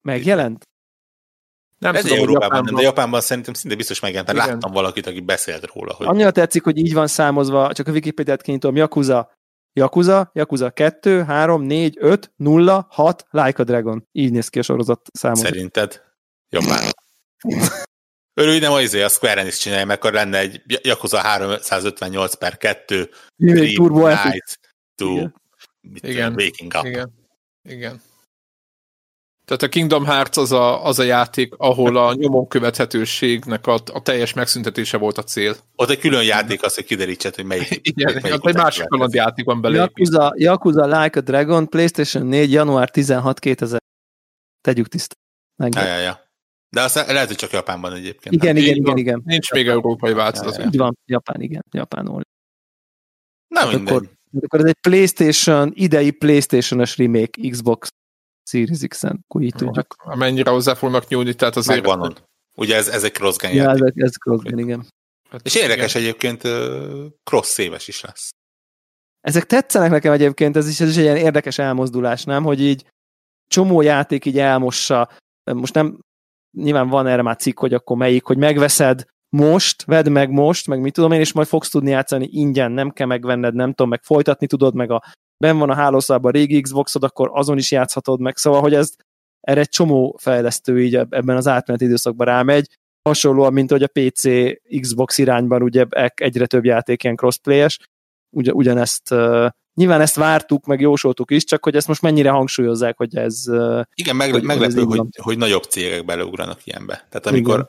[0.03, 0.64] Megjelent?
[1.83, 2.74] Nem Ez tudom, Európában nem, Japánban.
[2.74, 4.53] de Japánban szerintem szinte biztos megjelent, mert Igen.
[4.55, 8.43] láttam valakit, aki beszélt róla, hogy Annyira tetszik, hogy így van számozva, csak a Wikipédiát
[8.43, 9.30] kinyitom, Yakuza,
[9.72, 14.09] Yakuza, Yakuza 2, 3, 4, 5, 0, 6, Like a Dragon.
[14.12, 15.47] Így néz ki a sorozat számozva.
[15.47, 16.03] szerinted
[16.49, 16.91] Japán.
[18.35, 23.11] Örülj, nem az a Square Enix csinálja, mert akkor lenne egy Yakuza 358 per 2
[23.37, 24.09] Jaj, Dream Turbo.
[24.09, 24.59] Night
[24.95, 25.33] to Igen.
[25.80, 26.33] mit Igen.
[26.35, 26.85] Waking Up.
[26.85, 27.12] Igen.
[27.68, 28.01] Igen.
[29.53, 34.03] Tehát a Kingdom Hearts az a, az a játék, ahol a nyomon követhetőségnek a, a
[34.03, 35.57] teljes megszüntetése volt a cél.
[35.77, 37.69] Ott egy külön játék az, hogy kiderítsed, hogy melyik.
[37.91, 40.23] Igen, melyik ott egy másik kalandjáték van beleépítve.
[40.23, 43.81] Yakuza, Yakuza Like a Dragon, PlayStation 4, január 16, 2000.
[44.61, 45.15] Tegyük tiszta.
[45.57, 46.21] Ja, ja, ja.
[46.69, 48.35] De azt lehet, hogy csak Japánban egyébként.
[48.35, 48.97] Igen, Így igen, igen, van.
[48.97, 49.23] igen.
[49.25, 50.57] Nincs még európai változat.
[50.57, 52.21] Ja, Így van, Japán, igen, Japánul.
[53.49, 53.95] Na Hát mindegy.
[53.95, 57.89] akkor, hát akkor ez egy PlayStation, idei PlayStation-os remake Xbox
[58.43, 59.95] Series X-en, akkor így tudjuk.
[59.99, 61.80] Amennyire hozzá fognak nyúlni, tehát azért...
[61.80, 62.16] Megvan on.
[62.57, 63.82] Ugye ez, ez egy cross-gen Ja, játék.
[63.82, 64.86] ez, ez crossgen, igen.
[65.30, 68.30] Hát És érdekes egyébként ö, cross éves is lesz.
[69.20, 72.43] Ezek tetszenek nekem egyébként, ez is, ez is egy ilyen érdekes elmozdulás, nem?
[72.43, 72.86] Hogy így
[73.49, 75.11] csomó játék így elmossa.
[75.53, 75.99] Most nem,
[76.59, 79.05] nyilván van erre már cikk, hogy akkor melyik, hogy megveszed
[79.36, 82.90] most, vedd meg most, meg mit tudom én, és majd fogsz tudni játszani ingyen, nem
[82.90, 85.03] kell megvenned, nem tudom, meg folytatni tudod, meg a
[85.43, 88.95] ben van a hálószában a régi Xboxod, akkor azon is játszhatod meg, szóval, hogy ez
[89.40, 92.78] erre egy csomó fejlesztő így eb- ebben az átmeneti időszakban rámegy,
[93.09, 94.22] hasonlóan, mint hogy a PC
[94.80, 95.84] Xbox irányban ugye
[96.14, 97.78] egyre több játék ilyen crossplayes,
[98.36, 102.97] Ugy, ugyanezt uh, nyilván ezt vártuk, meg jósoltuk is, csak hogy ezt most mennyire hangsúlyozzák,
[102.97, 103.43] hogy ez
[103.95, 105.09] Igen, meg, Hogy- meglepő, hogy ez hogy, van.
[105.16, 107.07] hogy nagyobb cégek beleugranak ilyenbe.
[107.11, 107.68] Tehát amikor, Igen.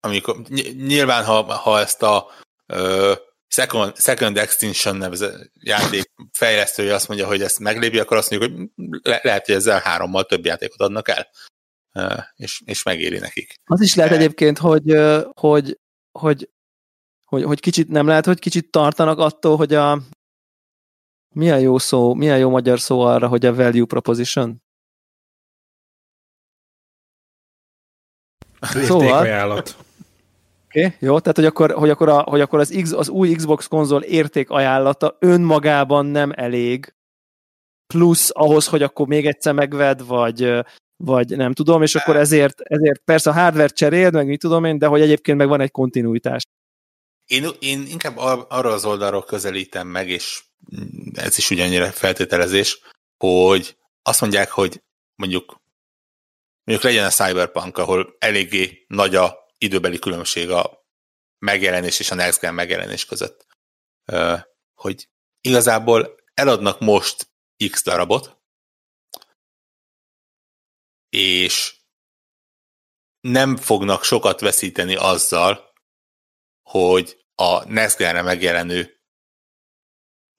[0.00, 2.26] amikor ny- nyilván, ha, ha ezt a
[2.66, 3.12] ö,
[3.52, 8.88] Second, Second Extinction nevezett játék fejlesztője azt mondja, hogy ezt meglépi, akkor azt mondjuk, hogy
[9.02, 11.28] le, lehet, hogy ezzel hárommal több játékot adnak el.
[12.34, 13.54] És, és megéri nekik.
[13.64, 14.96] Az is lehet De- egyébként, hogy,
[15.34, 15.78] hogy,
[16.18, 16.50] hogy,
[17.24, 20.02] hogy, hogy kicsit nem lehet, hogy kicsit tartanak attól, hogy a
[21.34, 24.62] milyen jó szó, milyen jó magyar szó arra, hogy a value proposition?
[28.60, 29.76] Szóval- Értékajánlat.
[30.74, 33.66] Okay, jó, tehát hogy akkor, hogy akkor, a, hogy akkor az, X, az új Xbox
[33.66, 36.94] konzol érték ajánlata önmagában nem elég,
[37.86, 40.64] plusz ahhoz, hogy akkor még egyszer megved, vagy,
[40.96, 44.78] vagy nem tudom, és akkor ezért, ezért persze a hardware cseréld, meg mit tudom én,
[44.78, 46.42] de hogy egyébként meg van egy kontinuitás.
[47.26, 50.42] Én, én inkább ar- arra az oldalról közelítem meg, és
[51.12, 52.80] ez is ugyannyire feltételezés,
[53.16, 54.82] hogy azt mondják, hogy
[55.14, 55.60] mondjuk
[56.64, 60.86] mondjuk legyen a Cyberpunk, ahol eléggé nagy a időbeli különbség a
[61.38, 63.46] megjelenés és a Next Gen megjelenés között.
[64.74, 65.08] Hogy
[65.40, 67.30] igazából eladnak most
[67.70, 68.38] X darabot,
[71.08, 71.78] és
[73.20, 75.74] nem fognak sokat veszíteni azzal,
[76.62, 79.00] hogy a Next Gen-re megjelenő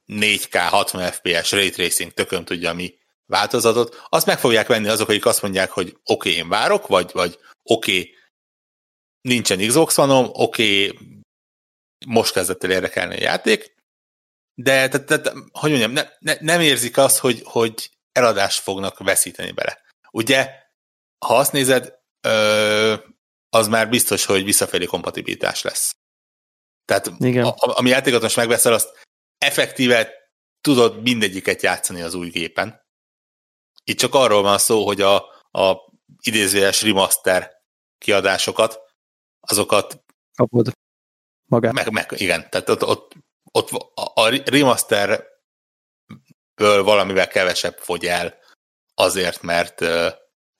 [0.05, 5.25] 4K 60 FPS Ray Tracing tököm tudja mi változatot, azt meg fogják venni azok, akik
[5.25, 8.15] azt mondják, hogy oké, okay, én várok, vagy, vagy oké, okay,
[9.21, 10.99] nincsen Xbox One-om, oké, okay,
[12.05, 13.75] most kezdett el érdekelni a játék,
[14.53, 19.51] de tehát, tehát, hogy mondjam, ne, ne, nem érzik azt, hogy, hogy eladást fognak veszíteni
[19.51, 19.81] bele.
[20.11, 20.49] Ugye,
[21.25, 22.95] ha azt nézed, ö,
[23.49, 25.95] az már biztos, hogy visszafelé kompatibilitás lesz.
[26.85, 27.45] Tehát Igen.
[27.45, 29.07] A, ami játékot most megveszel, azt
[29.37, 30.13] effektíve
[30.61, 32.81] tudod mindegyiket játszani az új gépen.
[33.83, 35.15] Itt csak arról van szó, hogy a,
[35.51, 35.91] a
[36.21, 37.51] idézőjes remaster
[37.97, 38.79] kiadásokat,
[39.41, 40.03] azokat
[40.35, 40.71] Kapod
[41.45, 41.73] magát.
[41.73, 43.13] meg, meg igen, tehát ott, ott,
[43.51, 43.69] ott
[44.13, 45.23] a, remasterből
[46.83, 48.39] valamivel kevesebb fogy el
[48.93, 49.81] azért, mert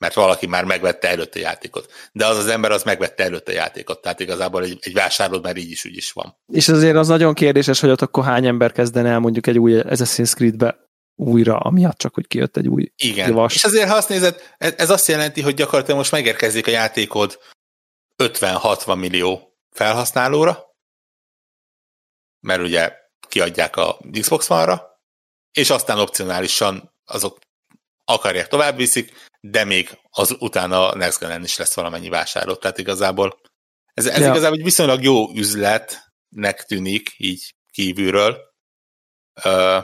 [0.02, 1.92] mert valaki már megvette előtte a játékot.
[2.12, 5.58] De az az ember az megvette előtte a játékot, tehát igazából egy, egy vásárlód már
[5.58, 6.38] így is úgy is van.
[6.54, 9.74] És azért az nagyon kérdéses, hogy ott akkor hány ember kezdene el mondjuk egy új
[9.84, 13.56] Assassin's Creed-be újra, amiatt csak, hogy kijött egy új Igen, Javas.
[13.56, 17.40] és azért, ha azt nézed, ez, ez azt jelenti, hogy gyakorlatilag most megérkezik a játékod
[18.22, 20.66] 50-60 millió felhasználóra,
[22.40, 22.98] mert ugye
[23.28, 25.00] kiadják a Xbox One-ra,
[25.52, 27.40] és aztán opcionálisan azok
[28.06, 32.56] akarják tovább viszik, de még az utána a Next Gen-en is lesz valamennyi vásárló.
[32.56, 33.40] Tehát igazából
[33.94, 34.30] ez, ez Ja.
[34.30, 38.38] igazából egy viszonylag jó üzletnek tűnik így kívülről.
[39.44, 39.80] Ö,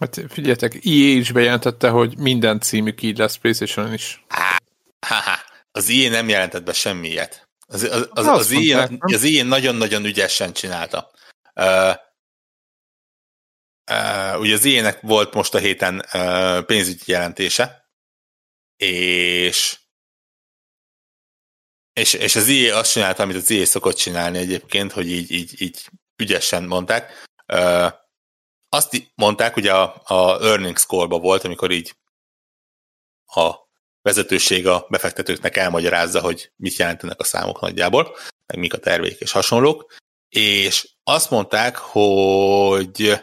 [0.00, 4.24] Hát figyeljetek, EA is bejelentette, hogy minden címük így lesz playstation is.
[5.06, 5.38] Haha,
[5.70, 7.48] az ilyen nem jelentett be semmi ilyet.
[7.66, 11.10] Az, az, az, az, ilyen, az ilyen nagyon-nagyon ügyesen csinálta.
[11.54, 11.94] Uh,
[13.90, 17.90] uh, ugye az ilyenek volt most a héten uh, pénzügyi jelentése,
[18.76, 19.78] és
[21.92, 25.62] és, és az IE azt csinálta, amit az IE szokott csinálni egyébként, hogy így, így,
[25.62, 27.24] így ügyesen mondták.
[27.52, 27.92] Uh,
[28.68, 31.96] azt mondták, ugye a, a earnings call volt, amikor így
[33.24, 33.69] a
[34.02, 39.32] vezetőség a befektetőknek elmagyarázza, hogy mit jelentenek a számok nagyjából, meg mik a tervék és
[39.32, 39.94] hasonlók,
[40.28, 43.20] és azt mondták, hogy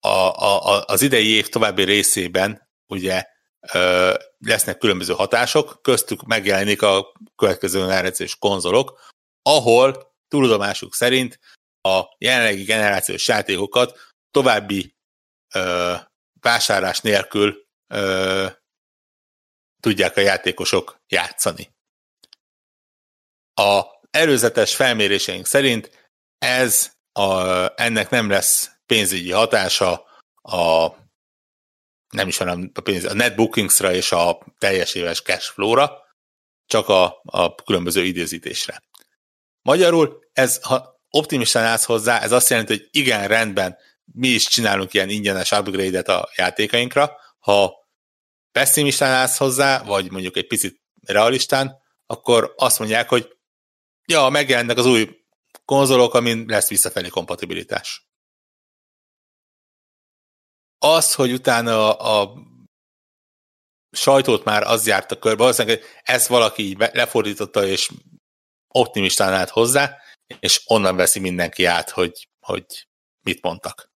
[0.00, 3.24] a, a, az idei év további részében ugye
[3.72, 9.00] ö, lesznek különböző hatások, köztük megjelenik a következő generációs konzolok,
[9.42, 11.38] ahol tudomásuk szerint
[11.80, 13.98] a jelenlegi generációs játékokat
[14.30, 14.96] további
[15.54, 15.94] ö,
[16.40, 18.46] vásárlás nélkül ö,
[19.86, 21.74] tudják a játékosok játszani.
[23.54, 27.40] A előzetes felméréseink szerint ez a,
[27.82, 30.06] ennek nem lesz pénzügyi hatása
[30.42, 30.94] a
[32.08, 35.92] nem is hanem a, pénz, a netbookingsra és a teljes éves cash flow-ra,
[36.66, 38.82] csak a, a különböző időzítésre.
[39.62, 44.94] Magyarul ez, ha optimistán állsz hozzá, ez azt jelenti, hogy igen, rendben, mi is csinálunk
[44.94, 47.85] ilyen ingyenes upgrade-et a játékainkra, ha
[48.56, 53.36] pessimistán állsz hozzá, vagy mondjuk egy picit realistán, akkor azt mondják, hogy
[54.04, 55.24] ja, megjelennek az új
[55.64, 58.08] konzolok, amin lesz visszafelé kompatibilitás.
[60.78, 62.34] Az, hogy utána a, a
[63.90, 67.90] sajtót már az járta körbe, valószínűleg ezt valaki így lefordította, és
[68.68, 69.98] optimistán állt hozzá,
[70.38, 72.88] és onnan veszi mindenki át, hogy, hogy
[73.22, 73.90] mit mondtak.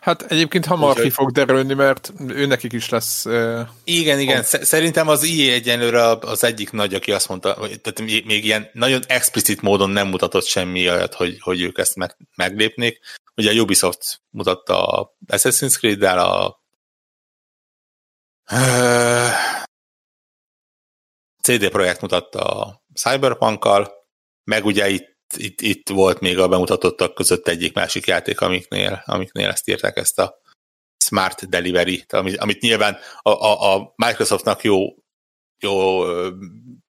[0.00, 4.42] Hát egyébként hamar Úgyhogy- ki fog derülni, mert ő nekik is lesz uh, Igen, igen,
[4.42, 8.70] sz- szerintem az IE egyenlőre az egyik nagy, aki azt mondta, hogy tehát még, ilyen
[8.72, 13.00] nagyon explicit módon nem mutatott semmi olyat, hogy, hogy ők ezt meg, meglépnék.
[13.36, 16.58] Ugye a Ubisoft mutatta a Assassin's Creed-del a
[21.42, 23.92] CD Projekt mutatta a Cyberpunk-kal,
[24.44, 29.48] meg ugye itt, itt, itt volt még a bemutatottak között egyik másik játék, amiknél, amiknél
[29.48, 30.40] ezt írták, ezt a
[31.04, 34.78] Smart Delivery, amit, amit nyilván a, a, a Microsoftnak jó,
[35.58, 36.04] jó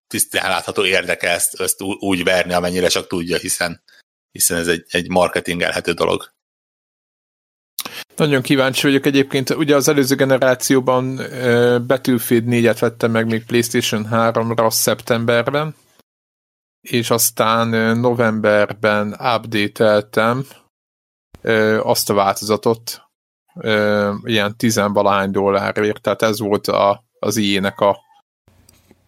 [0.07, 3.83] tisztán látható érdeke ezt, ezt úgy verni, amennyire csak tudja, hiszen,
[4.31, 6.33] hiszen ez egy, egy marketingelhető dolog.
[8.15, 9.49] Nagyon kíváncsi vagyok egyébként.
[9.49, 15.75] Ugye az előző generációban uh, Battlefield 4-et vettem meg még PlayStation 3-ra szeptemberben,
[16.81, 20.45] és aztán novemberben update-eltem
[21.81, 23.01] azt a változatot
[24.23, 27.99] ilyen tizenvalahány dollárért, tehát ez volt a, az IE-nek a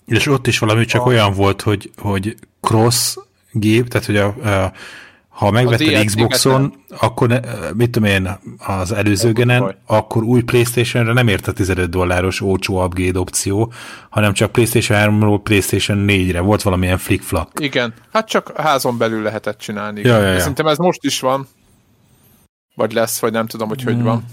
[0.05, 3.17] És ott is valami csak A- olyan volt, hogy, hogy cross
[3.51, 4.25] gép, tehát hogy a,
[4.63, 4.73] a
[5.34, 7.39] ha megvetted DLC-ket Xboxon, akkor ne,
[7.73, 12.84] mit tudom én, az előző genen, akkor új Playstation-re nem ért a 15 dolláros olcsó
[12.84, 13.73] upgrade opció,
[14.10, 16.39] hanem csak Playstation 3-ról Playstation 4-re.
[16.39, 17.49] Volt valamilyen flick-flak.
[17.60, 20.01] Igen, hát csak házon belül lehetett csinálni.
[20.01, 20.39] Ja, ja, ja.
[20.39, 21.47] Szerintem ez most is van.
[22.76, 24.03] Vagy lesz, vagy nem tudom, hogy hogy Hmm.
[24.03, 24.26] van.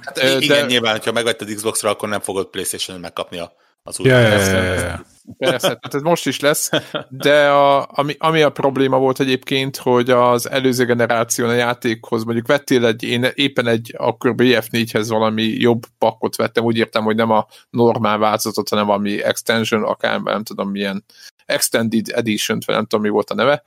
[0.00, 3.52] Hát Ö, igen, de- nyilván, hogyha megvetted Xbox-ra, akkor nem fogod PlayStation-on megkapni a,
[3.82, 5.04] az új Ja, ja, ja, ja, ja.
[5.36, 6.70] Persze, tehát ez most is lesz,
[7.08, 12.46] de a, ami, ami a probléma volt egyébként, hogy az előző generáción a játékhoz mondjuk
[12.46, 17.30] vettél egy, én éppen egy akkor BF4-hez valami jobb pakkot vettem, úgy értem, hogy nem
[17.30, 21.04] a normál változatot, hanem valami extension, akár nem tudom milyen
[21.46, 23.62] extended edition vagy nem tudom mi volt a neve,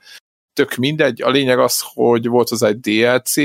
[0.52, 3.36] tök mindegy, a lényeg az, hogy volt az egy DLC,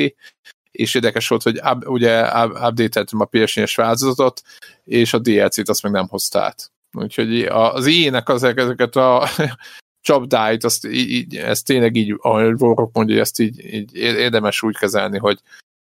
[0.71, 2.21] és érdekes volt, hogy up, ugye
[2.67, 4.41] update-eltem a ps változatot,
[4.83, 6.71] és a DLC-t azt meg nem hozta át.
[6.99, 9.29] Úgyhogy az ilyenek az ezeket a
[10.07, 15.17] csapdáit, azt így, ezt tényleg így, ahogy Vorok mondja, ezt így, így érdemes úgy kezelni,
[15.17, 15.39] hogy,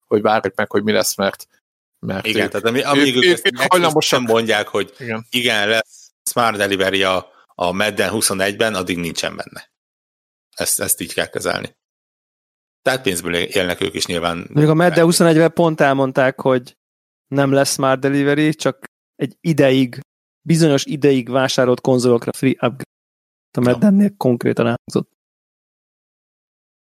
[0.07, 1.47] hogy várjuk meg, hogy mi lesz, mert,
[1.99, 5.25] mert igen, ők, tehát ami, amíg ők, ők, ők hajlamosan mondják, hogy igen.
[5.29, 9.71] igen, lesz Smart Delivery a, a Madden 21-ben, addig nincsen benne.
[10.55, 11.77] Ezt, ezt így kell kezelni.
[12.81, 14.47] Tehát pénzből élnek ők is nyilván.
[14.53, 16.77] Még a Madden 21-ben pont elmondták, hogy
[17.27, 18.83] nem lesz Smart Delivery, csak
[19.15, 19.99] egy ideig
[20.41, 22.83] bizonyos ideig vásárolt konzolokra free upgrade.
[23.57, 25.17] A Meddennél konkrétan elhangzott.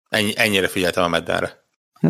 [0.08, 1.66] Ennyi, ennyire figyeltem a Meddenre.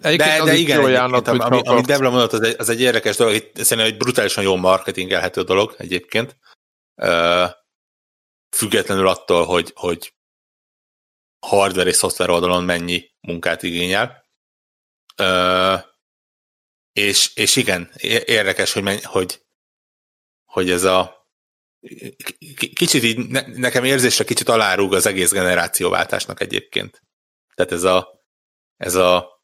[0.00, 3.34] de, de igen, ajánlat, ami, ami, amit Debla mondott, az egy, az egy érdekes dolog,
[3.34, 6.36] itt szerintem egy brutálisan jó marketingelhető dolog egyébként.
[6.96, 7.50] Uh,
[8.56, 10.14] függetlenül attól, hogy, hogy
[11.46, 14.24] hardware és szoftver oldalon mennyi munkát igényel.
[15.22, 15.91] Uh,
[16.92, 17.90] és, és igen,
[18.24, 19.42] érdekes, hogy, menj, hogy,
[20.44, 21.26] hogy ez a
[22.74, 27.02] kicsit így, ne, nekem érzésre kicsit alárúg az egész generációváltásnak egyébként.
[27.54, 28.24] Tehát ez a,
[28.76, 29.42] ez a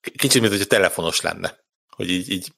[0.00, 1.58] kicsit, mint hogy a telefonos lenne.
[1.88, 2.52] Hogy így, így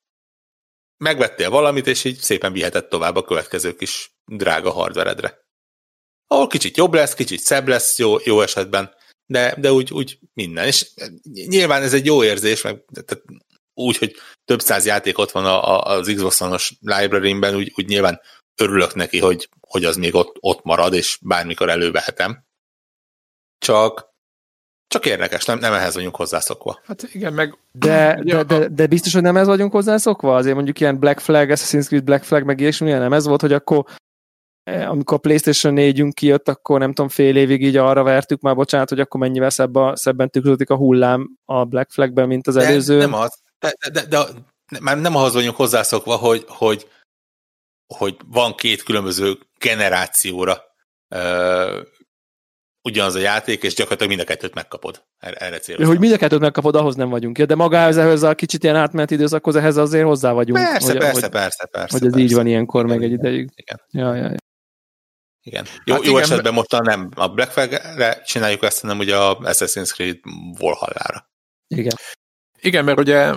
[0.97, 5.45] megvettél valamit, és így szépen vihetett tovább a következő kis drága hardveredre.
[6.27, 8.95] Ahol kicsit jobb lesz, kicsit szebb lesz jó, jó esetben,
[9.27, 10.67] de, de úgy, úgy minden.
[10.67, 10.91] És
[11.23, 13.23] nyilván ez egy jó érzés, meg tehát
[13.77, 17.87] úgy, hogy több száz játék ott van a, a, az Xbox One-os library-ben, úgy, úgy
[17.87, 18.21] nyilván
[18.57, 22.45] örülök neki, hogy, hogy az még ott, ott marad, és bármikor elővehetem.
[23.59, 24.15] Csak
[24.89, 26.81] csak érdekes, nem, nem ehhez vagyunk hozzászokva.
[26.85, 27.59] Hát igen, meg...
[27.73, 30.37] De, de, de, de biztos, hogy nem ez vagyunk hozzászokva?
[30.37, 33.53] Azért mondjuk ilyen Black Flag, Assassin's Creed Black Flag, meg ilyesmi, nem ez volt, hogy
[33.53, 33.85] akkor
[34.63, 38.55] eh, amikor a PlayStation 4 kijött, akkor nem tudom, fél évig így arra vertük már,
[38.55, 42.55] bocsánat, hogy akkor mennyivel szebb a, szebben tükröződik a hullám a Black Flagben, mint az
[42.55, 42.99] de előző.
[42.99, 44.25] Nem az, de, de, de,
[44.71, 46.91] de már nem ahhoz vagyunk hozzászokva, hogy, hogy,
[47.95, 50.63] hogy van két különböző generációra
[51.15, 51.81] uh,
[52.83, 55.05] ugyanaz a játék, és gyakorlatilag mind a kettőt megkapod.
[55.19, 55.87] Erre célozom.
[55.87, 57.43] Hogy mind a kettőt megkapod, ahhoz nem vagyunk.
[57.43, 60.65] De magához ehhez a kicsit ilyen átmeneti időszakhoz, ehhez azért hozzá vagyunk.
[60.65, 61.99] Persze, hogy, persze, hogy, persze, persze.
[61.99, 62.25] Hogy ez persze.
[62.27, 63.51] így van ilyenkor igen, meg egy ideig.
[63.55, 63.81] Igen.
[63.91, 64.37] Ja, ja, ja.
[65.43, 65.67] Igen.
[65.85, 69.39] Jó, hát jó igen, esetben most nem a Black Flag-re csináljuk ezt, hanem ugye a
[69.39, 70.19] Assassin's Creed
[70.59, 71.31] Valhalla-ra.
[71.69, 71.95] Igen.
[72.67, 73.33] Igen, mert ugye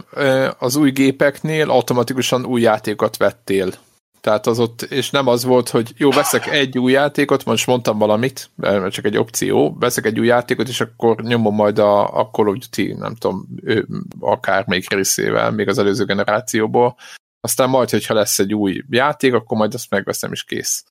[0.57, 3.73] az új gépeknél automatikusan új játékot vettél.
[4.22, 7.97] Tehát az ott, és nem az volt, hogy jó, veszek egy új játékot, most mondtam
[7.97, 12.30] valamit, mert csak egy opció, veszek egy új játékot, és akkor nyomom majd a, a
[12.31, 13.88] Call of Duty, nem tudom, ő,
[14.19, 16.95] akár még részével, még az előző generációból.
[17.41, 20.84] Aztán majd, hogyha lesz egy új játék, akkor majd azt megveszem, és kész.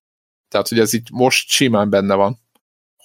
[0.48, 2.38] Tehát, hogy ez itt most simán benne van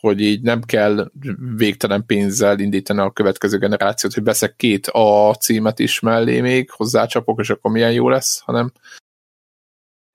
[0.04, 1.12] hogy így nem kell
[1.56, 7.40] végtelen pénzzel indítani a következő generációt, hogy veszek két A címet is mellé még, hozzácsapok,
[7.40, 8.72] és akkor milyen jó lesz, hanem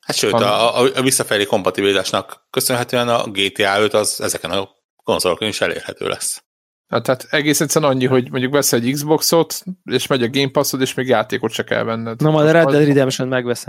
[0.06, 4.68] Hát sőt, a, a, a visszafelé kompatibilitásnak köszönhetően a GTA 5 az ezeken a
[5.04, 6.42] konzolokon is elérhető lesz.
[6.88, 10.80] Hát, tehát egész egyszerűen annyi, hogy mondjuk vesz egy Xboxot, és megy a Game Passod,
[10.80, 12.20] és még játékot se kell venned.
[12.20, 13.68] Na majd a Red Dead Redemption megveszem.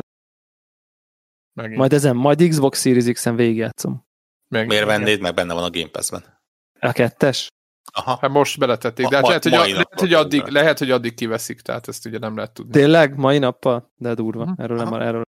[1.53, 1.77] Megint.
[1.77, 4.07] Majd ezen, majd Xbox Series X-en végigjátszom.
[4.49, 6.39] Meg, Miért vennéd, meg benne van a Game Pass-ben?
[6.79, 7.47] A kettes?
[7.93, 8.17] Aha.
[8.21, 11.13] Hát most beletették, de hát ma, lehet, hogy, a, lehet, hogy addig, lehet, hogy addig
[11.13, 12.71] kiveszik, tehát ezt ugye nem lehet tudni.
[12.71, 13.17] Tényleg?
[13.17, 13.91] Mai nappal?
[13.95, 14.41] De durva.
[14.41, 14.63] Uh-huh.
[14.63, 15.23] Erről nem, erről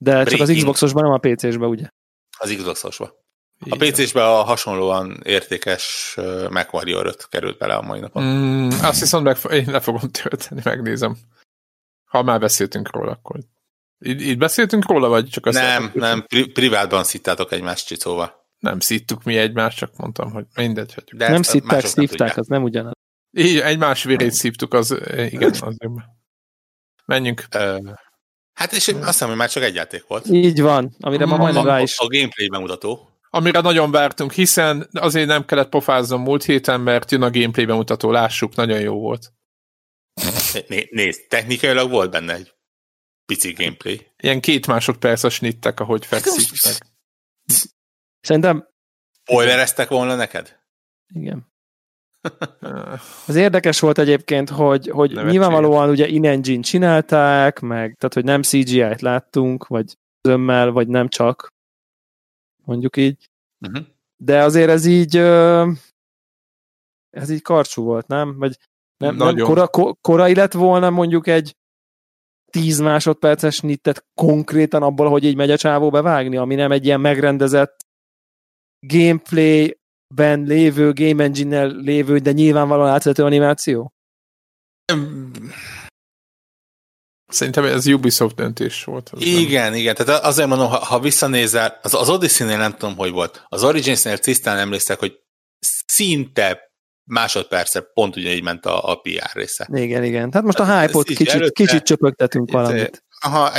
[0.00, 0.38] De Breaking.
[0.38, 1.88] csak az Xboxosban, nem a PC-sben, ugye?
[2.38, 3.12] Az Xboxosban.
[3.68, 6.14] A PC-sben a hasonlóan értékes
[6.50, 8.22] Mac Warrior 5 került bele a mai napon.
[8.22, 11.16] Mm, azt hiszem, meg, én le fogom tölteni, megnézem.
[12.04, 13.40] Ha már beszéltünk róla, akkor
[14.04, 18.46] így, így beszéltünk róla, vagy csak azt Nem, mondtam, nem, pri- privátban szittátok egymást csicóval.
[18.58, 20.94] Nem szittuk mi egymást, csak mondtam, hogy mindegy.
[20.94, 21.04] Hogy...
[21.16, 22.92] De nem szitták, szívták, az nem ugyanaz.
[23.30, 24.90] Így, egymás vérét szívtuk, az
[25.30, 25.92] igen, azért.
[27.04, 27.44] Menjünk.
[27.54, 27.90] Uh,
[28.52, 30.26] hát és azt hiszem, hogy már csak egy játék volt.
[30.26, 31.98] Így van, amire ma majdnem rá is.
[31.98, 33.08] A, a gameplay bemutató.
[33.30, 38.10] Amire nagyon vártunk, hiszen azért nem kellett pofáznom múlt héten, mert jön a gameplay bemutató,
[38.10, 39.32] lássuk, nagyon jó volt.
[40.66, 42.52] Né, nézd, technikailag volt benne egy
[43.28, 44.06] pici gameplay.
[44.16, 46.74] Ilyen két másodperces snittek, ahogy fekszik.
[48.20, 48.68] Szerintem...
[49.22, 50.60] Spoilereztek volna neked?
[51.14, 51.46] Igen.
[53.26, 59.00] Az érdekes volt egyébként, hogy, hogy nyilvánvalóan ugye in-engine csinálták, meg tehát, hogy nem CGI-t
[59.00, 61.48] láttunk, vagy zömmel, vagy nem csak,
[62.64, 63.28] mondjuk így.
[63.60, 63.86] Uh-huh.
[64.16, 65.16] De azért ez így
[67.10, 68.38] ez így karcsú volt, nem?
[68.38, 68.56] Vagy
[68.96, 69.68] nem, nem kora,
[70.00, 71.56] korai lett volna mondjuk egy
[72.50, 77.00] 10 másodperces nittet konkrétan abból, hogy így megy a csávó bevágni, ami nem egy ilyen
[77.00, 77.76] megrendezett
[78.86, 83.92] gameplay-ben lévő, game engine-nel lévő, de nyilvánvalóan átvezető animáció?
[87.26, 89.10] Szerintem ez Ubisoft döntés volt.
[89.18, 89.78] Igen, nem.
[89.80, 89.94] igen.
[89.94, 93.44] Tehát azért mondom, ha, ha visszanézel, az, az Odyssey-nél nem tudom, hogy volt.
[93.48, 95.20] Az Origins-nél tisztán emlékszek, hogy
[95.86, 96.67] szinte
[97.08, 99.68] másodperce pont ugyanígy ment a, a PR része.
[99.72, 100.30] Igen, igen.
[100.30, 103.04] Tehát most a hype-ot kicsit, előtte, kicsit csöpögtetünk valamit.
[103.20, 103.52] Aha,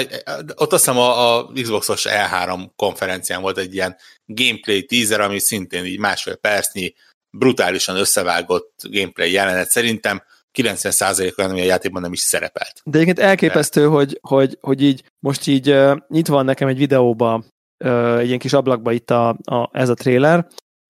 [0.56, 3.96] ott azt hiszem a, a Xbox-os E3 konferencián volt egy ilyen
[4.26, 6.94] gameplay teaser, ami szintén így másfél percnyi,
[7.30, 9.70] brutálisan összevágott gameplay jelenet.
[9.70, 10.24] Szerintem
[10.58, 12.82] 90%-a ami a játékban nem is szerepelt.
[12.84, 13.88] De egyébként elképesztő, De...
[13.88, 17.44] hogy, hogy, hogy így most így uh, nyitva van nekem egy videóba,
[17.86, 20.48] uh, egy ilyen kis ablakba itt a, a, ez a trailer,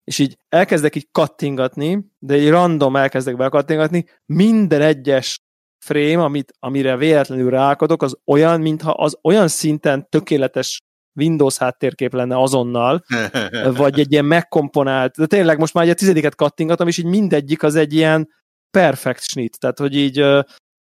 [0.10, 5.41] és így elkezdek így kattingatni, de egy random elkezdek bekattingatni, minden egyes
[5.86, 10.81] frame, amit, amire véletlenül ráakadok, az olyan, mintha az olyan szinten tökéletes
[11.19, 13.03] Windows háttérkép lenne azonnal,
[13.81, 17.76] vagy egy ilyen megkomponált, de tényleg most már egy tizediket kattingatom, és így mindegyik az
[17.76, 18.30] egy ilyen
[18.77, 20.26] perfect snit, tehát hogy így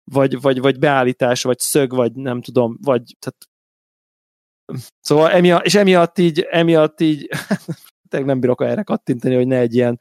[0.05, 3.49] vagy, vagy, vagy beállítás, vagy szög, vagy nem tudom, vagy tehát
[5.01, 7.29] Szóval emiatt, és emiatt így, emiatt így
[8.09, 10.01] tényleg nem bírok erre kattintani, hogy ne egy ilyen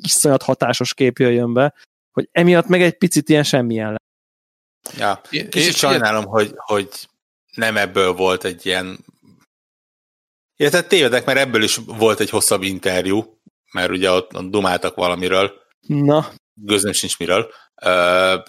[0.00, 1.74] iszonyat hatásos kép jöjjön be,
[2.12, 4.98] hogy emiatt meg egy picit ilyen semmilyen lesz.
[4.98, 6.88] Ja, kicsit és sajnálom, hogy, hogy
[7.54, 8.98] nem ebből volt egy ilyen
[10.56, 13.38] illetve tévedek, mert ebből is volt egy hosszabb interjú,
[13.72, 15.52] mert ugye ott, dumáltak valamiről.
[15.86, 16.28] Na.
[16.54, 17.52] Gőzöm sincs miről,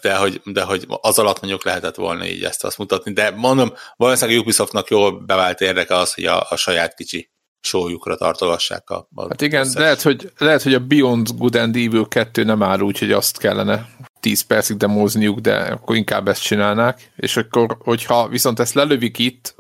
[0.01, 3.73] de hogy, de hogy az alatt mondjuk lehetett volna így ezt azt mutatni, de mondom,
[3.95, 9.27] valószínűleg Ubisoftnak jól bevált érdeke az, hogy a, a saját kicsi sójukra tartogassák a, a
[9.27, 12.99] Hát igen, lehet hogy, lehet, hogy a Beyond Good and Evil 2 nem áll úgy,
[12.99, 13.89] hogy azt kellene
[14.19, 19.55] 10 percig demózniuk, de akkor inkább ezt csinálnák, és akkor, hogyha viszont ezt lelövik itt,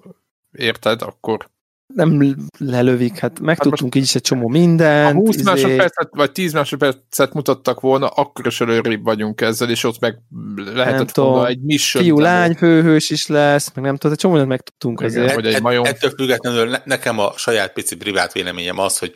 [0.51, 1.49] érted, akkor
[1.97, 5.13] nem lelövik, hát megtudtunk hát így is egy csomó mindent.
[5.13, 5.43] Ha 20 izé...
[5.43, 10.19] másodpercet, vagy 10 másodpercet mutattak volna, akkor is előrébb vagyunk ezzel, és ott meg
[10.55, 12.03] lehetett nem volna egy mission.
[12.03, 15.33] Fiú, lány, főhős is lesz, meg nem tudom, egy csomó mindent megtudtunk azért.
[15.33, 15.85] Hogy egy majom...
[15.85, 19.13] Ettől függetlenül ne, nekem a saját pici privát véleményem az, hogy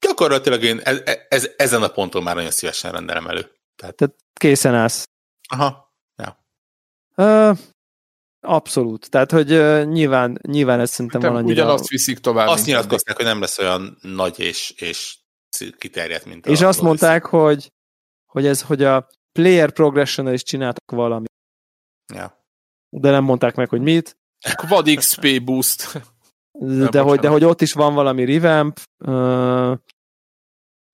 [0.00, 3.50] gyakorlatilag én ez, ez, ezen a ponton már nagyon szívesen rendelem elő.
[3.76, 5.08] Tehát, Tehát készen állsz.
[5.48, 5.92] Aha.
[6.16, 6.38] Ja.
[7.16, 7.58] Uh,
[8.44, 9.10] Abszolút.
[9.10, 11.62] Tehát, hogy uh, nyilván, nyilván ez szerintem van annyira...
[11.62, 12.48] Ugyanazt viszik tovább.
[12.48, 15.18] Azt nyilatkozták, hogy nem lesz olyan nagy és, és
[15.78, 17.72] kiterjedt, mint És a azt mondták, hogy,
[18.26, 21.24] hogy ez, hogy a player progression is csináltak valami.
[22.14, 22.46] Ja.
[22.88, 24.16] De nem mondták meg, hogy mit.
[24.54, 26.02] Quad XP boost.
[26.58, 29.76] De, de hogy, de hogy ott is van valami revamp, uh,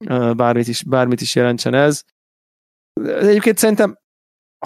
[0.05, 2.02] uh, bármit, is, bármit is jelentsen ez.
[3.02, 3.98] Egyébként szerintem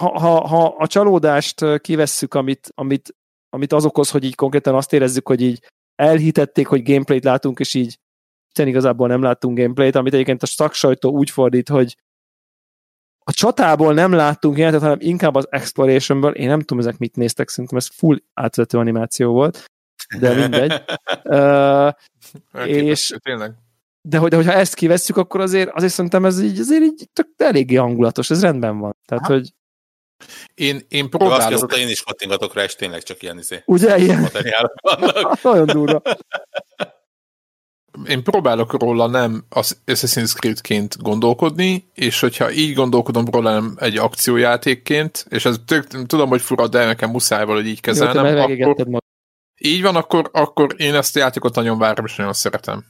[0.01, 3.15] ha, ha, ha a csalódást kivesszük, amit, amit,
[3.49, 7.75] amit az okoz, hogy így konkrétan azt érezzük, hogy így elhitették, hogy gameplayt látunk, és
[7.75, 7.99] így
[8.49, 11.97] hiszen igazából nem láttunk gameplayt, amit egyébként a szaksajtó úgy fordít, hogy
[13.27, 17.49] a csatából nem láttunk ilyenet, hanem inkább az explorationből, én nem tudom, ezek mit néztek,
[17.49, 19.65] szerintem ez full átvezető animáció volt,
[20.19, 20.83] de mindegy.
[21.25, 21.93] uh,
[22.67, 23.53] és, tényleg.
[24.01, 27.29] De, hogy, de hogyha ezt kivesszük, akkor azért, azért szerintem ez így, azért így tök
[27.37, 28.97] eléggé hangulatos, ez rendben van.
[29.07, 29.33] Tehát, Aha.
[29.33, 29.53] hogy
[30.55, 31.53] én, én próbálok...
[31.53, 33.63] Azóta én is kattingatok rá, és tényleg csak ilyen izé.
[33.67, 34.31] Ugye, ilyen?
[34.81, 35.43] vannak.
[35.43, 36.03] Nagyon durva.
[38.09, 43.97] Én próbálok róla nem az Assassin's Creed-ként gondolkodni, és hogyha így gondolkodom róla nem egy
[43.97, 49.03] akciójátékként, és ez tök, tudom, hogy fura, de nekem muszáj hogy így kezelnem, Jó, akkor,
[49.61, 52.85] így van, akkor, akkor én ezt a játékot nagyon várom, és nagyon szeretem.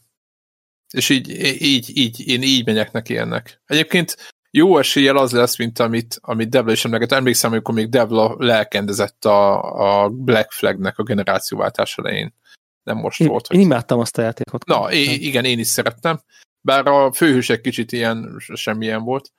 [0.93, 1.29] És így,
[1.63, 3.63] így, így, én így megyek neki ennek.
[3.67, 7.12] Egyébként jó eséllyel az lesz, mint amit, amit Devla is emleget.
[7.12, 9.62] Emlékszem, amikor még Devla lelkendezett a,
[10.05, 12.35] a Black Flagnek a generációváltás elején.
[12.82, 13.47] Nem most én, volt.
[13.47, 13.56] Hogy...
[13.56, 14.64] Én imádtam azt a játékot.
[14.64, 16.20] Na, é, igen, én is szerettem.
[16.60, 19.32] Bár a főhősek kicsit ilyen, semmilyen volt.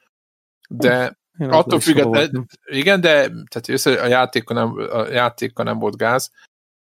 [0.70, 5.98] De én attól függetlenül, igen, de tehát össze, a játéka nem, a játéka nem volt
[5.98, 6.32] gáz,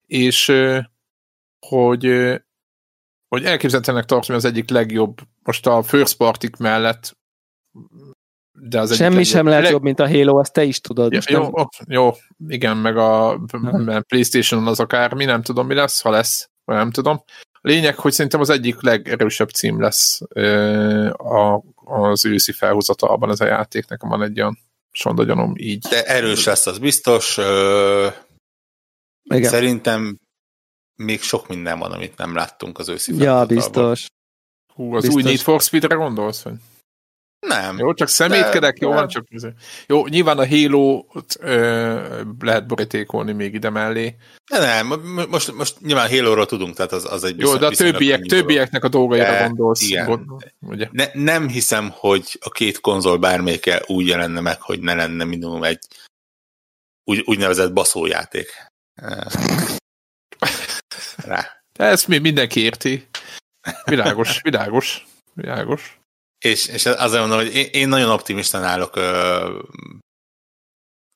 [0.07, 0.53] és
[1.67, 2.05] hogy
[3.29, 7.19] hogy elképzelhetőnek tartom, az egyik legjobb, most a First Party mellett
[8.53, 9.73] de az Semmi sem lehet leg...
[9.73, 11.13] jobb, mint a Halo, ezt te is tudod.
[11.13, 11.67] Ja, jó, nem...
[11.87, 12.13] jó,
[12.49, 13.41] igen, meg a
[14.09, 17.23] Playstation-on az akármi, nem tudom mi lesz, ha lesz, vagy nem tudom.
[17.61, 23.47] Lényeg, hogy szerintem az egyik legerősebb cím lesz ö, a, az őszi felhozatalban ez a
[23.47, 23.89] játék.
[23.89, 24.59] Nekem van egy olyan
[24.91, 25.87] sondagyanom így.
[25.89, 27.39] De erős lesz, az biztos.
[27.39, 28.09] Ö,
[29.23, 29.51] Igen.
[29.51, 30.19] Szerintem
[30.97, 34.07] még sok minden van, amit nem láttunk az őszi Ja, biztos.
[34.75, 35.23] Hú, az Biztos.
[35.23, 36.43] új Need for Speed-re gondolsz?
[36.43, 36.55] Vagy?
[37.47, 37.79] Nem.
[37.79, 39.27] Jó, csak szemétkedek, De- jó, van csak...
[39.87, 41.05] Jó, nyilván a halo
[42.41, 44.17] lehet borítékolni még ide mellé.
[44.51, 47.71] De nem, mo- most, most nyilván Halo-ról tudunk, tehát az, az egy Jó, de a
[47.71, 49.81] többiek, többieknek a dolgaira De, gondolsz.
[49.83, 50.07] igen.
[50.07, 50.27] Gond,
[50.61, 50.89] ugye?
[50.93, 55.65] Ne, nem hiszem, hogy a két konzol bármelyike úgy jelenne meg, hogy ne lenne minimum
[55.65, 55.79] egy
[57.05, 58.49] úgy, úgynevezett baszójáték.
[61.17, 61.63] Rá.
[61.73, 63.09] De ezt mi mindenki érti.
[63.85, 66.00] Világos, világos, világos.
[66.41, 69.59] És, és azért mondom, hogy én, én nagyon optimistán állok ö,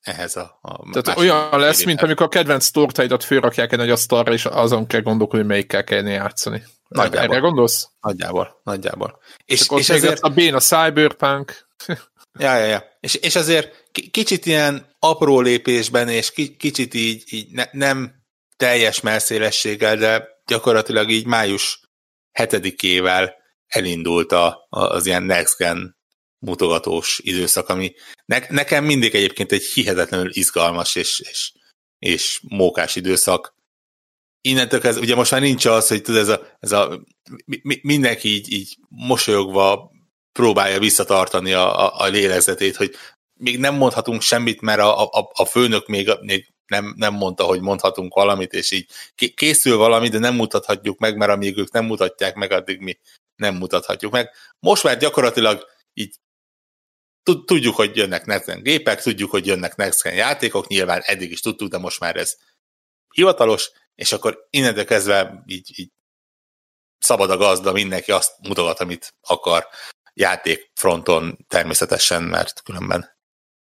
[0.01, 1.85] ehhez a, a Tehát olyan lesz, félében.
[1.85, 5.83] mint amikor a kedvenc tortaidat fölrakják egy nagy asztalra, és azon kell gondolkodni, hogy melyikkel
[5.83, 6.63] kellene játszani.
[6.87, 7.31] Nagyjából.
[7.31, 7.89] Erre gondolsz?
[7.99, 9.19] Nagyjából, nagyjából.
[9.45, 11.67] És, És, és, ezért, a bén a Cyberpunk.
[12.39, 12.83] ja, ja, ja.
[12.99, 18.15] És, és azért ki- kicsit ilyen apró lépésben, és ki, kicsit így, így ne, nem
[18.57, 21.79] teljes melszélességgel, de gyakorlatilag így május
[22.39, 23.29] 7-ével
[23.67, 25.95] elindult a, az ilyen next gen
[26.39, 27.93] mutogatós időszak, ami
[28.25, 31.51] ne, nekem mindig egyébként egy hihetetlenül izgalmas és, és,
[31.99, 33.53] és mókás időszak.
[34.41, 37.05] Innentől ez ugye most már nincs az, hogy tudod, ez a, ez a
[37.45, 39.91] mi, mi, mindenki így, így mosolyogva
[40.31, 42.95] próbálja visszatartani a, a, a lélegzetét, hogy
[43.33, 47.61] még nem mondhatunk semmit, mert a, a, a főnök még, még nem, nem mondta, hogy
[47.61, 51.85] mondhatunk valamit, és így ké- készül valami, de nem mutathatjuk meg, mert amíg ők nem
[51.85, 52.97] mutatják meg, addig mi
[53.35, 54.31] nem mutathatjuk meg.
[54.59, 56.15] Most már gyakorlatilag így
[57.23, 61.69] tud- tudjuk, hogy jönnek next gépek, tudjuk, hogy jönnek next játékok, nyilván eddig is tudtuk,
[61.69, 62.37] de most már ez
[63.13, 65.91] hivatalos, és akkor innentől kezdve így, így
[66.99, 69.67] szabad a gazda, mindenki azt mutogat, amit akar
[70.13, 73.17] játék fronton természetesen, mert különben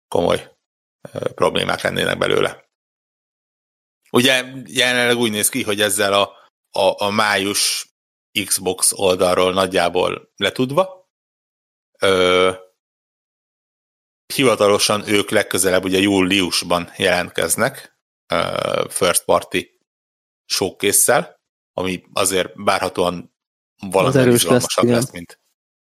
[0.07, 0.57] komoly
[1.35, 2.65] problémák lennének belőle.
[4.11, 6.31] Ugye jelenleg úgy néz ki, hogy ezzel a,
[6.71, 7.89] a, a május
[8.45, 11.09] Xbox oldalról nagyjából letudva,
[11.99, 12.51] ö,
[14.33, 17.99] hivatalosan ők legközelebb ugye júliusban jelentkeznek
[18.33, 19.57] ö, first party
[20.45, 21.35] showcase
[21.73, 23.35] ami azért bárhatóan
[23.89, 25.39] valami erős lesz, lesz, mint,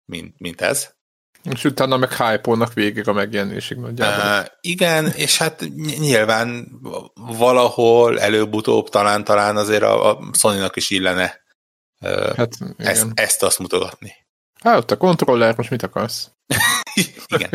[0.04, 0.96] mint, mint ez.
[1.42, 4.40] És utána meg hype végig a megjelenésig nagyjából.
[4.40, 6.68] Uh, igen, és hát ny- nyilván
[7.14, 11.47] valahol előbb-utóbb talán talán azért a, a Sony-nak is illene uh,
[12.00, 13.12] Hát ezt, igen.
[13.14, 14.12] ezt azt mutogatni.
[14.60, 16.30] Hát ott a kontroller, most mit akarsz?
[17.26, 17.50] igen.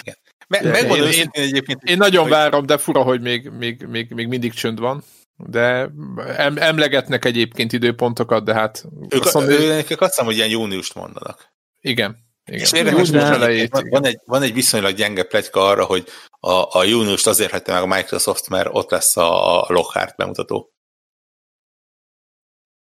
[0.00, 0.16] igen.
[0.48, 3.82] Me, De megmondom én- őszintén egyébként, Én nagyon hogy- várom, de fura, hogy még, még,
[3.82, 5.04] még, még mindig csönd van.
[5.36, 5.90] De
[6.26, 10.48] em, emlegetnek egyébként időpontokat, de hát ők, azt mondom, ő, ők azt hiszem, hogy ilyen
[10.48, 11.52] júniust mondanak.
[11.80, 12.16] igen.
[12.44, 12.60] igen.
[12.60, 16.08] És érdekes, elejét, van, van, egy, van egy viszonylag gyenge pletyka arra, hogy
[16.40, 20.72] a, a júniust azért hagyta meg a Microsoft, mert ott lesz a, a Lockhart bemutató.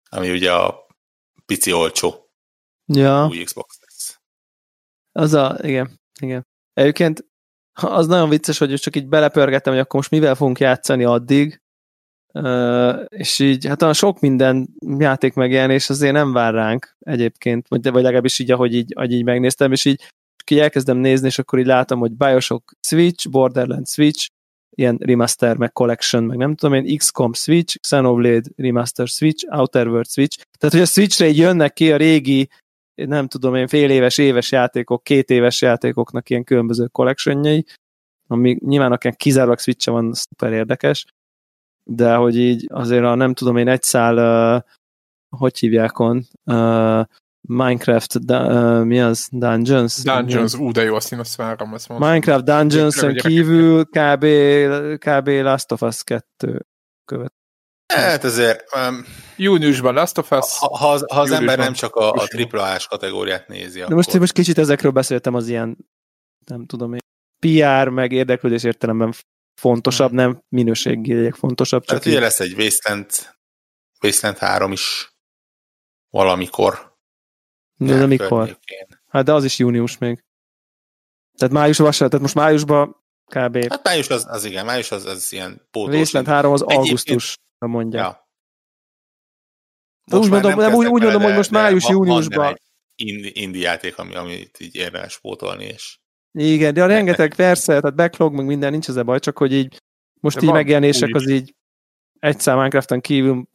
[0.10, 0.87] Ami ugye a
[1.48, 2.30] pici olcsó
[2.94, 4.20] Ja, új Xbox lesz.
[5.12, 6.48] az a, igen, igen.
[6.74, 7.26] Egyébként
[7.74, 11.62] az nagyon vicces, hogy csak így belepörgettem, hogy akkor most mivel fogunk játszani addig,
[12.34, 17.92] Uh, és így, hát olyan sok minden játék megjelenés azért nem vár ránk egyébként, vagy,
[17.92, 20.02] vagy legalábbis így, ahogy így, ahogy így megnéztem, és így,
[20.52, 24.30] így elkezdem nézni, és akkor így látom, hogy Bioshock Switch, Borderlands Switch,
[24.78, 30.08] ilyen remaster, meg collection, meg nem tudom én, XCOM Switch, Xenoblade Remaster Switch, Outer World
[30.08, 30.38] Switch.
[30.58, 32.50] Tehát, hogy a Switchre jönnek ki a régi,
[32.96, 37.66] nem tudom én, fél éves, éves játékok, két éves játékoknak ilyen különböző collectionjai,
[38.28, 41.06] ami nyilván akár kizárólag switch van, szuper érdekes,
[41.84, 44.18] de hogy így azért a nem tudom én egy szál,
[44.56, 44.64] uh,
[45.40, 47.06] hogy hívják on, uh,
[47.48, 49.28] Minecraft, da, uh, mi az?
[49.32, 50.02] Dungeons?
[50.02, 52.10] Dungeons, ú, de jó, azt én azt várom, ezt mondom.
[52.10, 54.26] Minecraft Dungeons-on kívül kb.
[54.98, 55.28] kb.
[55.28, 56.66] Last of Us 2
[57.06, 57.34] követ.
[57.94, 59.06] Hát azért, um,
[59.36, 62.28] Júniusban Last of Us, ha, ha, az, ha az ember nem csak a, a.
[62.52, 64.20] AAA-s kategóriát nézi, De most, akkor...
[64.20, 65.78] most kicsit ezekről beszéltem az ilyen,
[66.46, 67.00] nem tudom én,
[67.40, 69.14] PR, meg érdeklődés értelemben
[69.62, 73.10] fontosabb, nem minőségileg fontosabb, csak Tehát ugye így, lesz egy Wasteland,
[74.04, 75.12] Wasteland 3 is
[76.10, 76.97] valamikor.
[77.78, 78.28] De nyár mikor?
[78.30, 78.88] környékén.
[79.08, 80.24] Hát de az is június még.
[81.38, 82.96] Tehát májusban, se- tehát most májusban
[83.26, 83.70] kb.
[83.70, 85.96] Hát május az, az igen, május az, az ilyen pótós.
[85.96, 88.00] Wasteland 3 az Egyébként- augusztusra mondja.
[88.00, 88.30] Ja.
[90.06, 92.38] De úgy mondom- nem de úgy- úgy mondom, hogy most de május, van- van júniusban-
[92.38, 92.62] benne egy
[93.08, 95.98] Indi, indi játék, ami, amit így érdemes pótolni, és
[96.32, 99.82] Igen, de a rengeteg persze, tehát backlog, meg minden nincs ezzel baj, csak hogy így
[100.22, 101.56] most De így megjelenések az így
[102.20, 103.48] egy szám Minecrafton kívül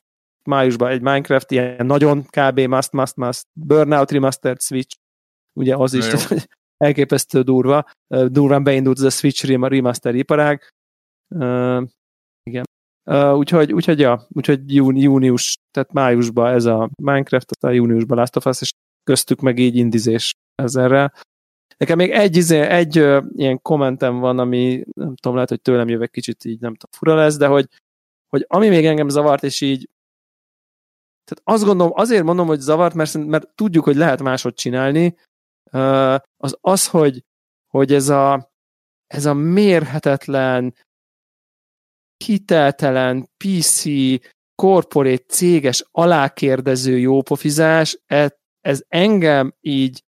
[0.46, 2.60] májusban egy Minecraft, ilyen nagyon kb.
[2.60, 4.96] must, must, must, Burnout Remastered Switch,
[5.52, 6.48] ugye az is, tehát,
[6.84, 7.84] elképesztő durva,
[8.26, 10.68] durván beindult ez a Switch Remaster iparág,
[11.34, 11.82] uh,
[12.42, 12.64] igen.
[13.10, 18.36] Uh, úgyhogy, úgyhogy, ja, úgyhogy júni, június, tehát májusban ez a Minecraft, aztán júniusban Last
[18.36, 21.12] of Us, és köztük meg így indizés ezerrel.
[21.76, 25.88] Nekem még egy, izé, egy ö, ilyen kommentem van, ami nem tudom, lehet, hogy tőlem
[25.88, 27.66] jövök kicsit így nem tudom, fura lesz, de hogy,
[28.28, 29.88] hogy ami még engem zavart, és így
[31.32, 35.16] tehát azt gondolom, azért mondom, hogy zavart, mert, mert tudjuk, hogy lehet máshogy csinálni,
[36.36, 37.24] az az, hogy,
[37.66, 38.52] hogy ez a,
[39.06, 40.74] ez a mérhetetlen,
[42.24, 43.84] hiteltelen, PC,
[44.54, 48.30] korporét, céges, alákérdező jópofizás, ez,
[48.60, 50.04] ez engem így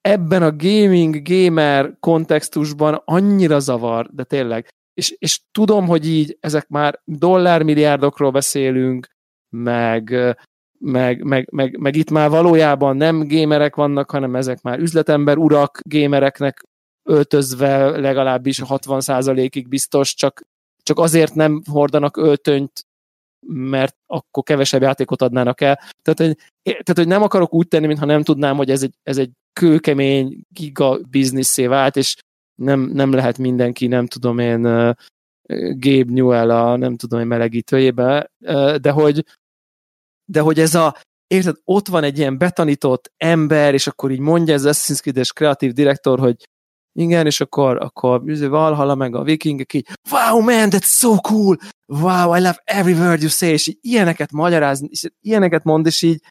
[0.00, 4.68] ebben a gaming, gamer kontextusban annyira zavar, de tényleg.
[4.94, 9.06] És, és tudom, hogy így ezek már dollármilliárdokról beszélünk,
[9.56, 10.36] meg,
[10.78, 15.78] meg, meg, meg, meg itt már valójában nem gémerek vannak, hanem ezek már üzletember urak
[15.82, 16.62] gémereknek
[17.08, 20.42] öltözve legalábbis 60%-ig biztos, csak,
[20.82, 22.86] csak azért nem hordanak öltönyt,
[23.46, 25.74] mert akkor kevesebb játékot adnának el.
[26.02, 29.18] Tehát, hogy, tehát, hogy nem akarok úgy tenni, mintha nem tudnám, hogy ez egy, ez
[29.18, 32.16] egy kőkemény giga bizniszé vált, és
[32.54, 34.62] nem, nem lehet mindenki, nem tudom én,
[35.76, 38.30] Gabe Newell a nem tudom én melegítőjébe,
[38.80, 39.24] de hogy,
[40.24, 40.96] de hogy ez a,
[41.26, 45.72] érted, ott van egy ilyen betanított ember, és akkor így mondja ez Assassin's Creed-es kreatív
[45.72, 46.36] direktor, hogy
[46.92, 52.36] igen, és akkor, akkor Valhalla meg a vikingek így, wow man, that's so cool, wow,
[52.36, 56.22] I love every word you say, és így ilyeneket magyarázni, és ilyeneket mond, és így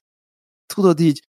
[0.73, 1.27] tudod így,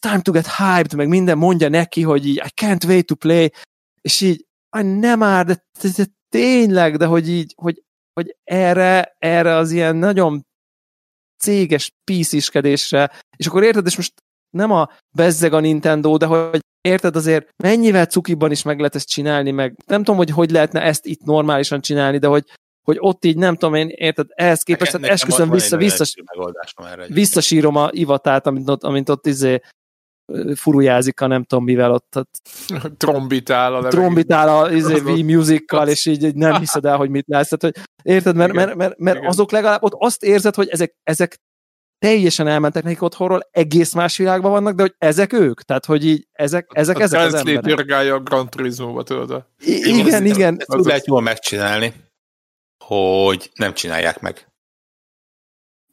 [0.00, 3.52] time to get hyped, meg minden mondja neki, hogy így, I can't wait to play,
[4.00, 7.82] és így, nem már, de, de, de tényleg, de hogy így, hogy,
[8.12, 10.46] hogy erre, erre az ilyen nagyon
[11.38, 14.12] céges písziskedésre, és akkor érted, és most
[14.50, 19.08] nem a bezzeg a Nintendo, de hogy érted azért mennyivel cukiban is meg lehet ezt
[19.08, 22.44] csinálni, meg nem tudom, hogy hogy lehetne ezt itt normálisan csinálni, de hogy,
[22.82, 26.04] hogy ott így nem tudom én, érted, ehhez képest, nekem, esküszöm vissza, vissza,
[27.06, 29.60] visszasírom a ivatát, amint ott, amint ott izé
[30.54, 32.16] furujázik a nem tudom mivel ott.
[32.16, 32.40] ott
[32.96, 37.48] trombitál a Trombitál a izé, V-musical, és így nem hiszed el, hogy mit látsz.
[37.48, 41.38] Tehát, hogy, érted, mert, mert, mert, mert azok legalább ott azt érzed, hogy ezek, ezek
[41.98, 45.62] teljesen elmentek nekik otthonról, egész más világban vannak, de hogy ezek ők?
[45.62, 48.12] Tehát, hogy így ezek, ezek, a ezek az emberek.
[48.12, 49.44] a Grand Turismo-ba, tudod?
[49.64, 50.56] I- igen, igen.
[50.58, 51.92] Ezt úgy lehet jól megcsinálni,
[52.84, 54.48] hogy nem csinálják meg.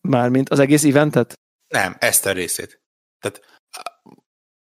[0.02, 1.34] Mármint az egész eventet?
[1.68, 2.82] Nem, ezt a részét.
[3.20, 3.55] Tehát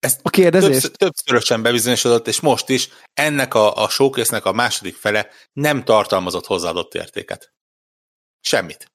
[0.03, 0.71] ezt a kérdezést?
[0.81, 6.45] Többször, többszörösen bebizonyosodott, és most is ennek a, a showcase a második fele nem tartalmazott
[6.45, 7.53] hozzáadott értéket.
[8.41, 8.91] Semmit.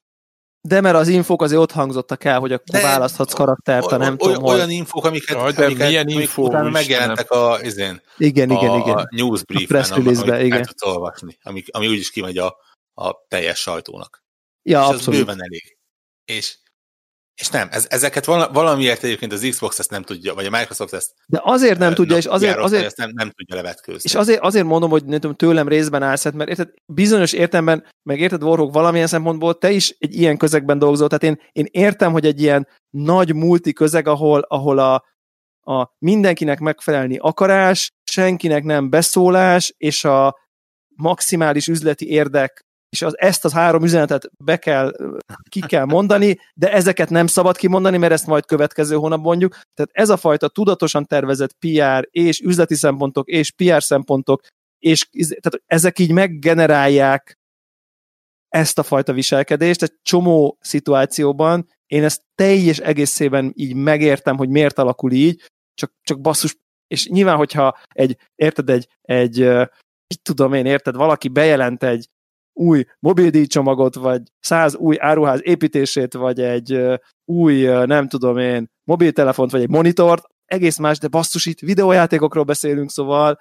[0.60, 4.18] De mert az infók azért ott hangzottak el, hogy akkor de választhatsz karaktert, nem olyan,
[4.18, 8.70] tudom, Olyan infók, amiket, Jaj, de amiket milyen infó utána megjelentek a, izén, igen, igen,
[8.70, 8.97] a, igen.
[8.97, 10.62] a newsbrief-en, amit igen.
[10.62, 12.56] tudsz olvasni, ami, ami úgyis kimegy a,
[12.94, 14.24] a teljes sajtónak.
[14.62, 15.20] Ja, és abszolút.
[15.20, 15.78] ez bőven elég.
[16.24, 16.59] És
[17.39, 21.15] és nem, ez, ezeket valamiért egyébként az Xbox ezt nem tudja, vagy a Microsoft ezt...
[21.27, 22.59] De azért nem tudja, és azért...
[22.59, 24.01] azért ezt nem, nem tudja levetkőzni.
[24.02, 27.86] És azért, azért mondom, hogy nem tudom, tőlem részben állsz, hát, mert érted, bizonyos értemben,
[28.02, 32.12] meg érted, Warhawk valamilyen szempontból te is egy ilyen közegben dolgozol, tehát én, én értem,
[32.12, 35.05] hogy egy ilyen nagy multi közeg, ahol, ahol a,
[35.73, 40.36] a mindenkinek megfelelni akarás, senkinek nem beszólás, és a
[40.94, 44.93] maximális üzleti érdek és az, ezt az három üzenetet be kell,
[45.48, 49.52] ki kell mondani, de ezeket nem szabad kimondani, mert ezt majd következő hónap mondjuk.
[49.52, 54.40] Tehát ez a fajta tudatosan tervezett PR és üzleti szempontok és PR szempontok,
[54.78, 57.39] és tehát ezek így meggenerálják
[58.48, 64.78] ezt a fajta viselkedést, egy csomó szituációban én ezt teljes egészében így megértem, hogy miért
[64.78, 65.44] alakul így,
[65.74, 66.56] csak, csak basszus,
[66.86, 69.39] és nyilván, hogyha egy, érted, egy, egy,
[70.06, 72.09] így tudom én, érted, valaki bejelent egy
[72.59, 79.60] új mobildíjcsomagot, vagy száz új áruház építését, vagy egy új, nem tudom én, mobiltelefont, vagy
[79.62, 83.40] egy monitort, egész más, de basszus, itt videójátékokról beszélünk, szóval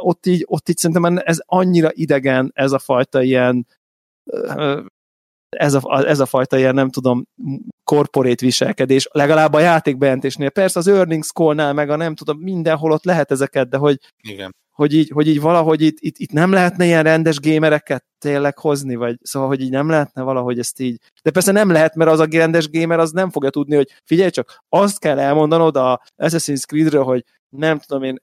[0.00, 3.66] ott így, ott így szerintem ez annyira idegen, ez a fajta ilyen
[5.48, 7.24] ez a, ez a fajta ilyen, nem tudom,
[7.84, 10.50] korporét viselkedés, legalább a játékbejelentésnél.
[10.50, 14.54] Persze az earnings call-nál, meg a nem tudom, mindenhol ott lehet ezeket, de hogy, Igen
[14.78, 18.94] hogy így, hogy így valahogy itt, itt, itt nem lehetne ilyen rendes gémereket tényleg hozni,
[18.94, 21.00] vagy szóval, hogy így nem lehetne valahogy ezt így.
[21.22, 24.30] De persze nem lehet, mert az a rendes gamer az nem fogja tudni, hogy figyelj
[24.30, 28.18] csak, azt kell elmondanod a Assassin's Creed-ről, hogy nem tudom én,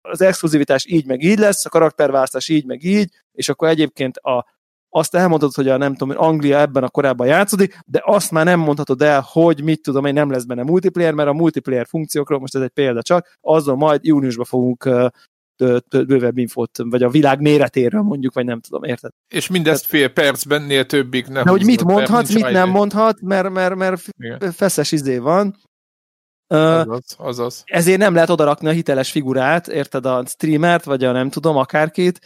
[0.00, 4.46] az exkluzivitás így meg így lesz, a karakterválasztás így meg így, és akkor egyébként a
[4.90, 8.60] azt elmondhatod, hogy a nem tudom, Anglia ebben a korában játszódik, de azt már nem
[8.60, 12.54] mondhatod el, hogy mit tudom én, nem lesz benne multiplayer, mert a multiplayer funkciókról, most
[12.54, 14.88] ez egy példa csak, azon majd júniusban fogunk
[16.06, 19.10] bővebb infót, vagy a világ méretéről mondjuk, vagy nem tudom, érted?
[19.28, 21.44] És mindezt fél percben, nél többig nem.
[21.44, 24.00] De hogy mit mondhat, mit nem mondhat, mert, mert, mert
[24.54, 25.56] feszes izé van.
[26.46, 27.62] Azaz, azaz.
[27.66, 32.20] Ezért nem lehet odarakni a hiteles figurát, érted, a streamert, vagy a nem tudom, akárkit,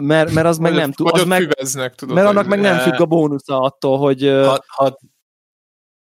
[0.00, 1.10] mert, mert az meg nem tud.
[1.10, 4.22] Az meg, tudod, mert annak meg nem függ a bónusza attól, hogy...
[4.22, 4.98] Ha, ha,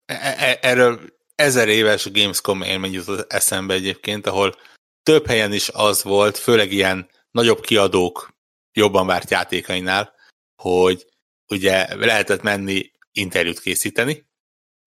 [0.04, 1.00] e, e, erről
[1.34, 4.54] ezer éves Gamescom élmény jutott eszembe egyébként, ahol
[5.02, 8.36] több helyen is az volt, főleg ilyen nagyobb kiadók
[8.72, 10.14] jobban várt játékainál,
[10.62, 11.06] hogy
[11.48, 14.26] ugye lehetett menni interjút készíteni,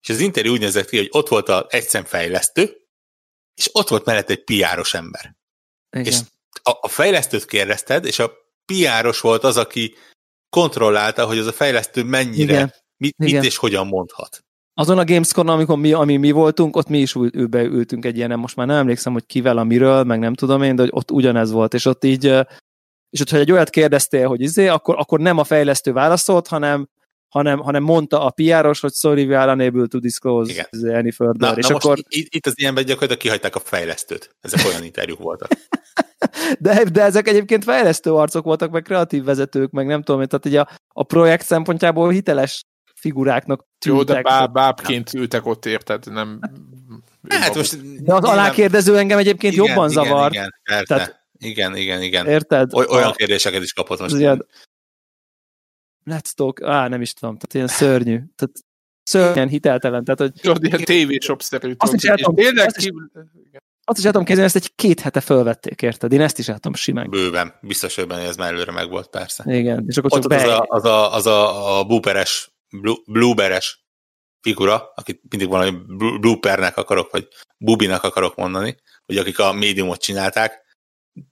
[0.02, 2.76] és az interjú úgy nézett ki, hogy ott volt a egy fejlesztő,
[3.54, 5.36] és ott volt mellett egy piáros ember.
[5.90, 6.06] Igen.
[6.06, 6.18] És
[6.62, 9.94] a, a fejlesztőt kérdezted, és a piáros volt az, aki
[10.56, 12.72] kontrollálta, hogy az a fejlesztő mennyire, Igen.
[12.96, 13.44] mit, mit Igen.
[13.44, 14.44] és hogyan mondhat.
[14.74, 18.38] Azon a Gamescom, amikor mi, ami mi voltunk, ott mi is ül, ültünk egy ilyen,
[18.38, 21.50] most már nem emlékszem, hogy kivel, amiről, meg nem tudom én, de hogy ott ugyanez
[21.50, 22.24] volt, és ott így,
[23.10, 26.88] és ott, ha egy olyat kérdeztél, hogy izé, akkor, akkor nem a fejlesztő válaszolt, hanem
[27.32, 30.94] hanem, hanem mondta a PR-os, hogy sorry, we are unable to disclose Igen.
[30.94, 31.50] any further.
[31.50, 31.90] Na, és na akkor...
[31.90, 34.36] most itt, itt az ilyenben gyakorlatilag kihagyták a fejlesztőt.
[34.40, 35.50] Ezek olyan interjúk voltak.
[36.58, 40.60] de, de ezek egyébként fejlesztő arcok voltak, meg kreatív vezetők, meg nem tudom, tehát ugye
[40.60, 42.64] a, a projekt szempontjából hiteles
[42.94, 44.08] figuráknak tűntek.
[44.08, 46.12] Jó, de bá, bábként ültek ott, érted?
[46.12, 46.40] Nem...
[47.28, 48.02] Hát most...
[48.02, 50.32] De az alákérdező engem egyébként igen, jobban igen, zavart.
[50.32, 52.26] Igen, igen, tehát, igen, igen, igen.
[52.26, 52.74] Érted?
[52.74, 54.14] Oly, olyan kérdéseket is kapott most.
[54.14, 54.46] Ilyen,
[56.04, 58.20] let's talk, á, nem is tudom, tehát ilyen szörnyű.
[58.36, 58.54] Tehát
[59.02, 60.04] szörnyen hiteltelen.
[60.04, 60.32] Tehát, hogy...
[60.32, 61.74] Tudod, ilyen tévésop-szerű.
[61.76, 62.90] Azt is el tudom, azt is,
[63.84, 66.12] azt is el tudom kezdeni, ezt egy két hete fölvették, érted?
[66.12, 67.10] Én ezt is el tudom simán.
[67.10, 69.44] Bőven, biztos, hogy benne ez már előre meg volt, persze.
[69.46, 72.52] Igen, és akkor csak az, a, az, a, az a, a blueberes,
[73.06, 73.84] blueberes
[74.40, 75.76] figura, akit mindig valami
[76.20, 78.76] bloopernek akarok, vagy bubinak akarok mondani,
[79.06, 80.61] hogy akik a médiumot csinálták,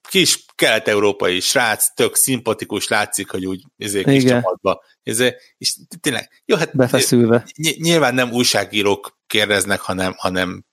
[0.09, 4.41] kis kelet-európai srác, tök szimpatikus, látszik, hogy úgy ezért kis Igen.
[4.43, 4.85] csapatba.
[5.03, 7.47] Ezért, és tényleg, jó, hát Befeszülve.
[7.77, 10.65] nyilván nem újságírók kérdeznek, hanem, hanem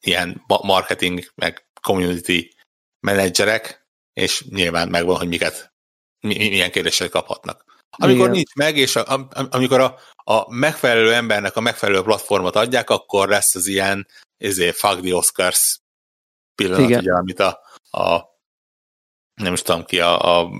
[0.00, 2.54] ilyen marketing, meg community
[3.00, 5.72] menedzserek, és nyilván megvan, hogy miket,
[6.20, 7.64] milyen kérdéseket kaphatnak.
[7.90, 8.30] Amikor Igen.
[8.30, 13.54] nincs meg, és a, amikor a, a megfelelő embernek a megfelelő platformot adják, akkor lesz
[13.54, 14.06] az ilyen
[14.36, 15.79] ezért fuck the Oscars
[16.54, 17.00] pillanat, Igen.
[17.00, 17.60] ugye, amit a,
[17.90, 18.28] a
[19.34, 20.50] nem is tudom ki, a, a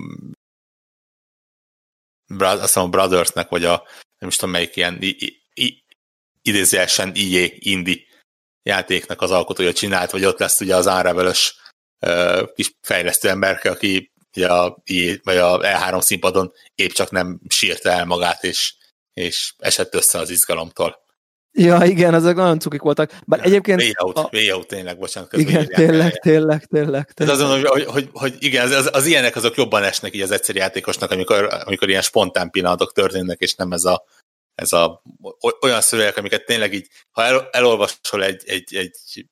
[2.39, 3.83] azt hiszem a Brothersnek, vagy a
[4.17, 4.99] nem is tudom melyik ilyen
[6.41, 8.07] idézőesen IE Indi
[8.63, 11.33] játéknak az alkotója csinált, vagy ott lesz ugye az unravel
[12.53, 17.89] kis fejlesztő emberke, aki ugye a, IE, vagy a E3 színpadon épp csak nem sírta
[17.89, 18.75] el magát, és,
[19.13, 20.99] és esett össze az izgalomtól.
[21.53, 23.11] Ja, igen, ezek nagyon cukik voltak.
[23.25, 23.81] Bár ja, egyébként...
[23.81, 24.29] Way out, a...
[24.31, 25.33] way out, tényleg, bocsánat.
[25.33, 27.35] Igen, tényleg, tényleg, tényleg, tényleg.
[27.35, 30.31] Ez azon, hogy, hogy, hogy igen, az, az, az, ilyenek azok jobban esnek így az
[30.31, 34.03] egyszerű játékosnak, amikor, amikor ilyen spontán pillanatok történnek, és nem ez a,
[34.55, 35.03] ez a
[35.61, 39.25] olyan szövegek, amiket tényleg így, ha el, elolvasol egy, egy, egy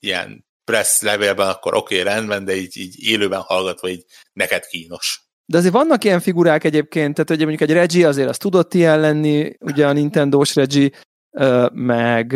[0.00, 5.28] ilyen press levélben, akkor oké, okay, rendben, de így, így élőben hallgatva így neked kínos.
[5.46, 9.00] De azért vannak ilyen figurák egyébként, tehát hogy mondjuk egy Reggie azért az tudott ilyen
[9.00, 10.90] lenni, ugye a Nintendo-s Reggie,
[11.72, 12.32] meg,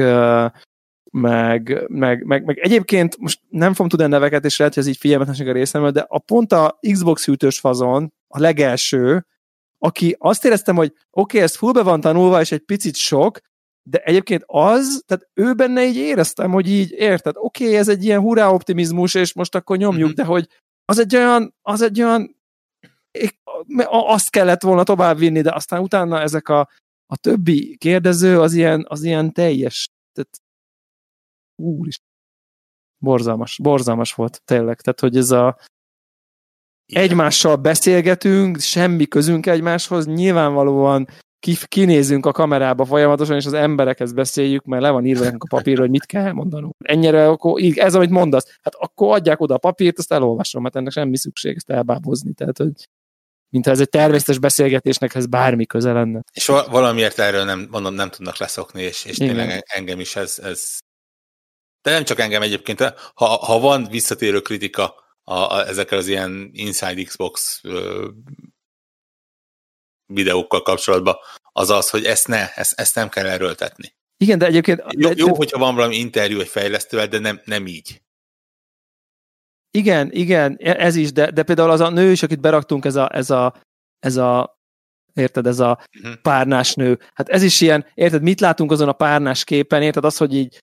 [1.10, 4.88] meg, meg, meg, meg egyébként most nem fogom tudni a neveket, és lehet, hogy ez
[4.88, 9.26] így figyelmetlenség a részemről, de a pont a Xbox hűtős fazon, a legelső,
[9.78, 13.38] aki azt éreztem, hogy oké, okay, ez fullbe van tanulva, és egy picit sok,
[13.82, 18.04] de egyébként az, tehát ő benne így éreztem, hogy így érted, oké, okay, ez egy
[18.04, 20.14] ilyen hurrá optimizmus, és most akkor nyomjuk, mm-hmm.
[20.14, 20.48] de hogy
[20.84, 22.36] az egy olyan, az egy olyan
[23.86, 26.68] azt kellett volna tovább vinni, de aztán utána ezek a
[27.06, 30.42] a többi kérdező az ilyen, az ilyen teljes, tehát
[31.62, 31.98] úr is,
[32.98, 35.58] borzalmas, borzalmas volt tényleg, tehát hogy ez a
[36.86, 41.08] egymással beszélgetünk, semmi közünk egymáshoz, nyilvánvalóan
[41.68, 45.90] kinézünk a kamerába folyamatosan, és az emberekhez beszéljük, mert le van írva a papírra, hogy
[45.90, 46.74] mit kell mondanunk.
[46.84, 50.92] Ennyire, akkor ez, amit mondasz, hát akkor adják oda a papírt, azt elolvasom, mert ennek
[50.92, 52.32] semmi szükség ezt elbábozni.
[52.32, 52.88] Tehát, hogy
[53.54, 56.20] mintha ez egy természetes beszélgetésnek ez bármi köze lenne.
[56.32, 60.78] És valamiért erről nem, mondom, nem tudnak leszokni, és, és tényleg engem is ez, ez...
[61.82, 62.80] De nem csak engem egyébként,
[63.14, 68.08] ha, ha van visszatérő kritika a, a, ezekkel az ilyen Inside Xbox ö,
[70.06, 71.16] videókkal kapcsolatban,
[71.52, 73.94] az az, hogy ezt ne, ezt, ezt nem kell erőltetni.
[74.16, 74.82] Igen, de egyébként...
[74.88, 78.02] Jó, de, jó hogyha van valami interjú egy fejlesztővel, de nem, nem így.
[79.78, 83.08] Igen, igen, ez is, de, de például az a nő is, akit beraktunk, ez a,
[83.14, 83.54] ez a
[83.98, 84.58] ez a
[85.12, 86.12] érted, ez a Mhm.
[86.22, 86.98] párnás nő.
[87.14, 90.58] Hát ez is ilyen, érted, mit látunk azon a párnás képen, érted, az, hogy így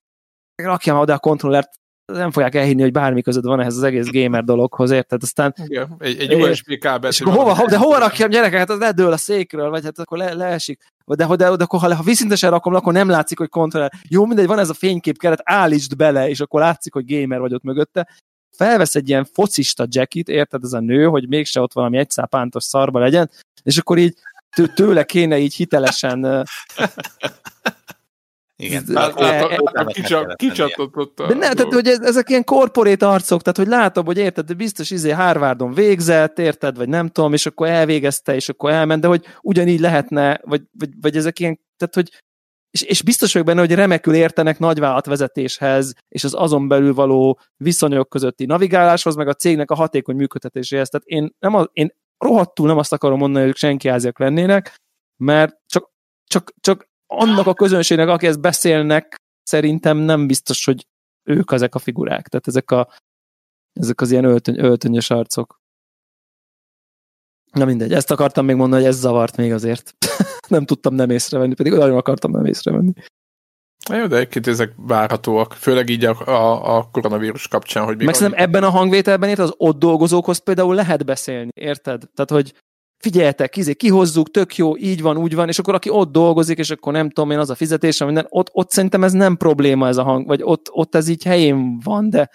[0.62, 1.68] rakjam oda a kontrollert,
[2.12, 5.22] nem fogják elhinni, hogy bármi között van ehhez az egész gamer dologhoz, érted?
[5.22, 7.12] Aztán, Igen, egy, egy USB kábelt.
[7.12, 8.58] és akkor hova, de hova rakjam gyerekek?
[8.58, 10.80] Hát az ledől a székről, vagy hát akkor le, leesik.
[11.06, 13.92] De, de, de, de akkor, ha, ha viszintesen rakom, akkor nem látszik, hogy kontroller.
[14.08, 17.54] Jó, mindegy, van ez a fénykép keret, állítsd bele, és akkor látszik, hogy gamer vagy
[17.54, 18.08] ott mögötte.
[18.56, 22.98] Felvesz egy ilyen focista jackit, érted, ez a nő, hogy mégse ott valami egyszápántos szarba
[22.98, 23.30] legyen,
[23.62, 24.16] és akkor így
[24.54, 26.46] tő- tőle kéne így hitelesen
[28.56, 28.82] Igen.
[28.88, 32.28] Ez- Hát, e- hát, e- hát, kicsa- Kicsatott a De ne, tehát, hogy ez, ezek
[32.28, 36.88] ilyen korporét arcok, tehát, hogy látom, hogy érted, de biztos izé Harvardon végzett, érted, vagy
[36.88, 41.16] nem tudom, és akkor elvégezte, és akkor elment, de hogy ugyanígy lehetne, vagy, vagy, vagy
[41.16, 42.22] ezek ilyen, tehát, hogy
[42.72, 48.08] és, és biztos vagyok benne, hogy remekül értenek nagyvállalatvezetéshez, és az azon belül való viszonyok
[48.08, 50.88] közötti navigáláshoz, meg a cégnek a hatékony működtetéséhez.
[50.88, 54.74] Tehát én, nem a, én rohadtul nem azt akarom mondani, hogy senki háziak lennének,
[55.16, 55.90] mert csak,
[56.24, 60.86] csak, csak annak a közönségnek, aki ezt beszélnek, szerintem nem biztos, hogy
[61.22, 62.28] ők ezek a figurák.
[62.28, 62.88] Tehát ezek, a,
[63.72, 65.60] ezek az ilyen öltöny, öltönyös arcok.
[67.52, 69.94] Na mindegy, ezt akartam még mondani, hogy ez zavart még azért.
[70.48, 72.92] nem tudtam nem észrevenni, pedig nagyon akartam nem észrevenni.
[73.88, 78.06] Na Jó, de egyébként ezek várhatóak, főleg így a, a, a koronavírus kapcsán, hogy még
[78.06, 82.02] Meg szerintem ebben a hangvételben érted, az ott dolgozókhoz például lehet beszélni, érted?
[82.14, 82.54] Tehát, hogy
[82.98, 86.70] figyeljetek, izé, kihozzuk, tök jó, így van, úgy van, és akkor aki ott dolgozik, és
[86.70, 89.96] akkor nem tudom én, az a fizetése, minden, ott, ott szerintem ez nem probléma ez
[89.96, 92.30] a hang, vagy ott, ott ez így helyén van, de,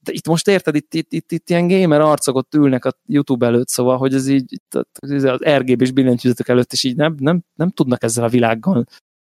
[0.00, 3.46] de itt most érted, itt, itt, itt, itt ilyen gamer arcok ott ülnek a YouTube
[3.46, 4.60] előtt, szóval, hogy ez így
[5.00, 8.84] az RGB-s billentyűzetek előtt, és így nem, nem, nem tudnak ezzel a világgal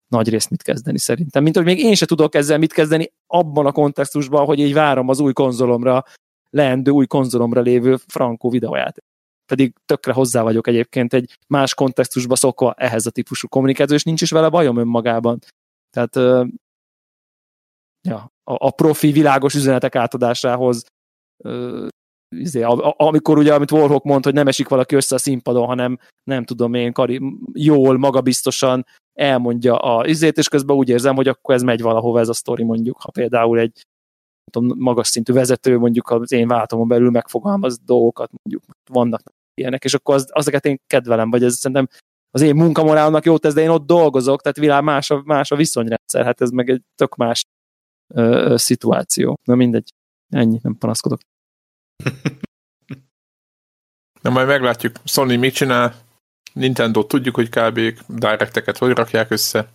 [0.07, 1.43] nagy részt mit kezdeni szerintem.
[1.43, 5.09] Mint hogy még én se tudok ezzel mit kezdeni abban a kontextusban, hogy így várom
[5.09, 6.03] az új konzolomra,
[6.49, 9.03] leendő új konzolomra lévő frankó videóját.
[9.45, 14.21] Pedig tökre hozzá vagyok egyébként egy más kontextusba szokva ehhez a típusú kommunikáció, és nincs
[14.21, 15.39] is vele bajom önmagában.
[15.89, 16.15] Tehát
[18.07, 20.83] ja, a, a profi világos üzenetek átadásához
[22.35, 25.65] izé, a, a, amikor ugye, amit Warhawk mond, hogy nem esik valaki össze a színpadon,
[25.65, 27.21] hanem nem tudom én, kari,
[27.53, 32.29] jól, magabiztosan elmondja a izét, és közben úgy érzem, hogy akkor ez megy valahova ez
[32.29, 33.81] a sztori mondjuk, ha például egy
[34.51, 39.21] tudom, magas szintű vezető mondjuk az én váltomon belül megfogalmaz dolgokat, mondjuk vannak
[39.53, 41.87] ilyenek, és akkor az, azokat én kedvelem, vagy ez szerintem
[42.29, 45.55] az én munkamorálnak jót tesz, de én ott dolgozok, tehát világ más a, más a
[45.55, 47.43] viszonyrendszer, hát ez meg egy tök más
[48.07, 49.37] ö, szituáció.
[49.43, 49.89] Na mindegy,
[50.29, 51.19] ennyi, nem panaszkodok.
[54.21, 55.95] Na majd meglátjuk, Sony mit csinál,
[56.53, 57.79] Nintendo tudjuk, hogy kb.
[58.07, 59.69] directeket hogy rakják össze.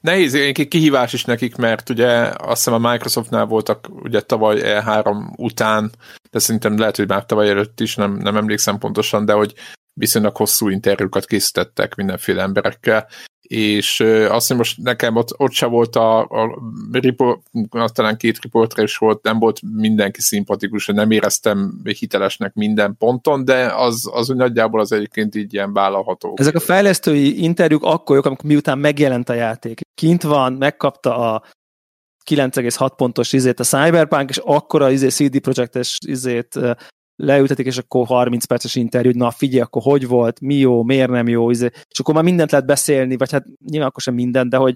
[0.00, 5.36] Nehéz, egyébként kihívás is nekik, mert ugye azt hiszem a Microsoftnál voltak ugye tavaly E3
[5.36, 5.92] után,
[6.30, 9.54] de szerintem lehet, hogy már tavaly előtt is, nem, nem emlékszem pontosan, de hogy
[9.92, 13.08] viszonylag hosszú interjúkat készítettek mindenféle emberekkel,
[13.48, 16.58] és azt hiszem most nekem ott, ott se volt a, a
[16.92, 17.40] report,
[17.92, 23.74] talán két riportra is volt, nem volt mindenki szimpatikus, nem éreztem hitelesnek minden ponton, de
[23.74, 26.34] az, az nagyjából az egyébként így ilyen vállalható.
[26.36, 29.80] Ezek a fejlesztői interjúk akkor jók, amikor miután megjelent a játék.
[29.94, 31.42] Kint van, megkapta a
[32.30, 36.72] 9,6 pontos izét a Cyberpunk, és akkor a izé CD Projektes izét ö,
[37.22, 41.10] leültetik, és akkor 30 perces interjú, hogy na figyelj, akkor hogy volt, mi jó, miért
[41.10, 41.70] nem jó, izé.
[41.88, 44.74] és akkor már mindent lehet beszélni, vagy hát nyilván akkor sem minden, de hogy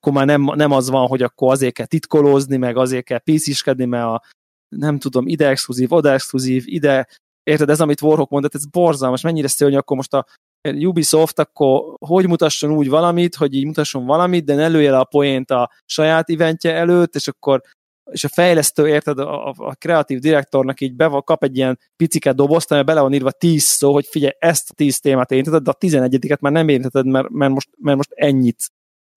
[0.00, 3.84] akkor már nem, nem az van, hogy akkor azért kell titkolózni, meg azért kell písziskedni,
[3.84, 4.22] mert a
[4.68, 7.08] nem tudom, ide exkluzív, oda exkluzív, ide,
[7.42, 10.26] érted, ez, amit Warhawk mondott, ez borzalmas, mennyire szörnyű, akkor most a
[10.68, 15.04] Ubisoft akkor hogy mutasson úgy valamit, hogy így mutasson valamit, de ne lője le a
[15.04, 17.62] poént a saját eventje előtt, és akkor
[18.04, 22.32] és a fejlesztő, érted, a, a, a kreatív direktornak így be, kap egy ilyen picike
[22.32, 25.70] dobozt, amiben bele van írva tíz szó, hogy figyelj, ezt a tíz témát érintetted, de
[25.70, 28.70] a tizenegyediket már nem érintetted, mert, mert, most, mert most ennyit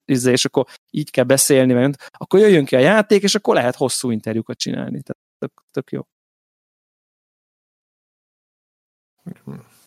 [0.06, 3.76] izé, és akkor így kell beszélni, mert akkor jöjjön ki a játék, és akkor lehet
[3.76, 5.02] hosszú interjúkat csinálni.
[5.02, 6.02] Tehát tök, tök jó.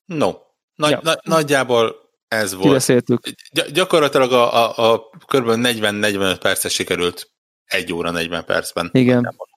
[0.05, 0.33] No,
[0.75, 1.01] nagy, Ja.
[1.03, 1.97] na, nagyjából
[2.29, 2.67] ez volt.
[2.67, 3.21] Kibeszéltük.
[3.51, 5.47] Gy- gyakorlatilag a, a, a kb.
[5.47, 7.31] 40-45 perces sikerült
[7.67, 8.89] egy óra 40 percben.
[8.93, 9.15] Igen.
[9.15, 9.49] Nagyjából.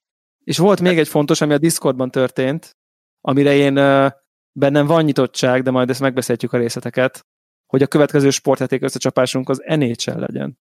[0.43, 2.77] És volt még egy fontos, ami a Discordban történt,
[3.21, 3.73] amire én
[4.51, 7.25] bennem van nyitottság, de majd ezt megbeszéltjük a részleteket,
[7.65, 10.59] hogy a következő sportjáték összecsapásunk az NHL legyen.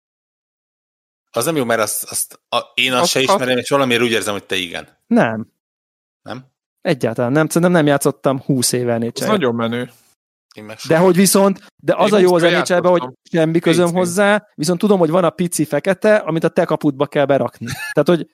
[1.30, 4.10] Az nem jó, mert azt, azt a, én azt Azt- se ismerem, és valamiért úgy
[4.10, 4.98] érzem, hogy te igen.
[5.06, 5.52] Nem.
[6.22, 6.46] Nem?
[6.80, 7.46] Egyáltalán nem.
[7.46, 9.26] Szerintem nem játszottam 20 éve Ez NHL.
[9.26, 9.90] nagyon menő.
[10.88, 14.78] De hogy viszont, de az Én a jó az nhl hogy semmi közöm hozzá, viszont
[14.78, 17.66] tudom, hogy van a pici fekete, amit a te kaputba kell berakni.
[17.66, 18.26] Tehát, hogy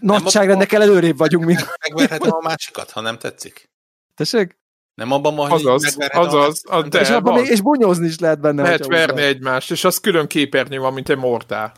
[0.00, 1.66] nagyságrendekkel előrébb vagyunk, mint...
[1.88, 3.70] Megverhetem a másikat, ha nem tetszik.
[4.14, 4.58] Tessék?
[4.94, 8.06] Nem abban van, hogy Azaz, megverhetem a azaz, az, és, de abban még, és bunyózni
[8.06, 8.62] is lehet benne.
[8.62, 11.72] lehet verni egymást, és az külön képernyő van, mint egy mortál.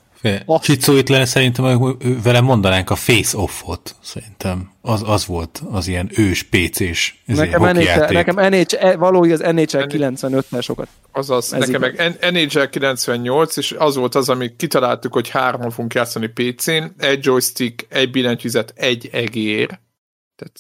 [0.46, 4.70] Azt- Csicó itt lenne szerintem, hogy vele mondanánk a face-offot, szerintem.
[4.80, 10.62] Az, az volt az ilyen ős PC-s Nekem, NHL, nekem NHL, való igaz, NHL 95-tel
[10.62, 10.88] sokat.
[11.12, 12.16] Azaz, Ez nekem igaz.
[12.20, 17.24] meg NHL 98, és az volt az, amit kitaláltuk, hogy hárman fogunk játszani PC-n, egy
[17.24, 19.78] joystick, egy billentyűzet, egy egér.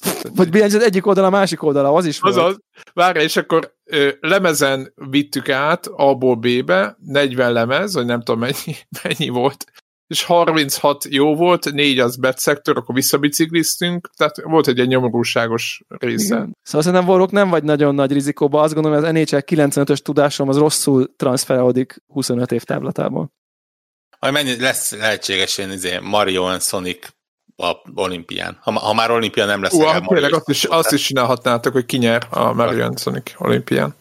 [0.00, 2.36] Tehát, Vagy billentyűzet egyik oldala, a másik oldala, az is volt.
[2.36, 2.58] Azaz,
[2.94, 8.76] várj, és akkor ö, lemezen vittük át A-ból B-be, 40 lemez, vagy nem tudom mennyi,
[9.02, 9.64] mennyi volt,
[10.12, 15.82] és 36 jó volt, 4 az bad sector, akkor visszabicikliztünk, tehát volt egy ilyen nyomorúságos
[15.88, 16.34] része.
[16.34, 16.56] Igen.
[16.62, 18.60] Szóval szerintem Warlock nem vagy nagyon nagy rizikóba.
[18.60, 23.32] Azt gondolom, hogy az NHL 95-ös tudásom az rosszul transferolódik 25 év táblatából.
[24.20, 27.08] Majd mennyi lesz lehetséges ilyen izé, Mario and Sonic
[27.56, 28.58] a olimpián.
[28.60, 29.72] Ha, ha már olimpia nem lesz.
[29.72, 33.94] Ú, legalább hát tényleg azt is, azt is csinálhatnátok, hogy kinyer a Marion Sonic olimpián.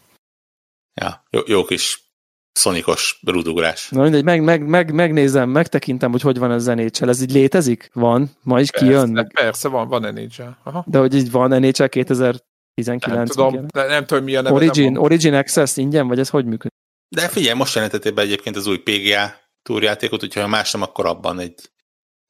[0.94, 2.12] Ja, jó, jó kis
[2.52, 3.90] szonikos rudugrás.
[3.90, 7.10] Na mindegy, meg, meg, meg, megnézem, megtekintem, hogy hogy van ez NHL.
[7.10, 7.90] Ez így létezik?
[7.94, 8.30] Van?
[8.44, 8.94] Ma is kijön?
[8.94, 10.50] Persze, Meg, persze van, van NHL.
[10.64, 10.84] Aha.
[10.88, 13.66] de hogy így van NHL Nem 2019 tudom, igen.
[13.74, 14.56] ne, nem tudom, mi a neve.
[14.56, 16.80] Origin, nem Origin Access ingyen, vagy ez hogy működik?
[17.16, 19.34] De figyelj, most jelentették be egyébként az új PGA
[19.64, 21.72] túrjátékot, úgyhogy ha más nem, akkor abban egy,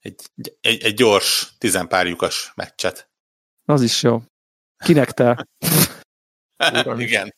[0.01, 0.21] egy,
[0.61, 3.09] egy, egy gyors, tizenpárjukas meccset.
[3.65, 4.21] Az is jó.
[4.83, 5.45] Kinek te?
[6.97, 7.35] Igen.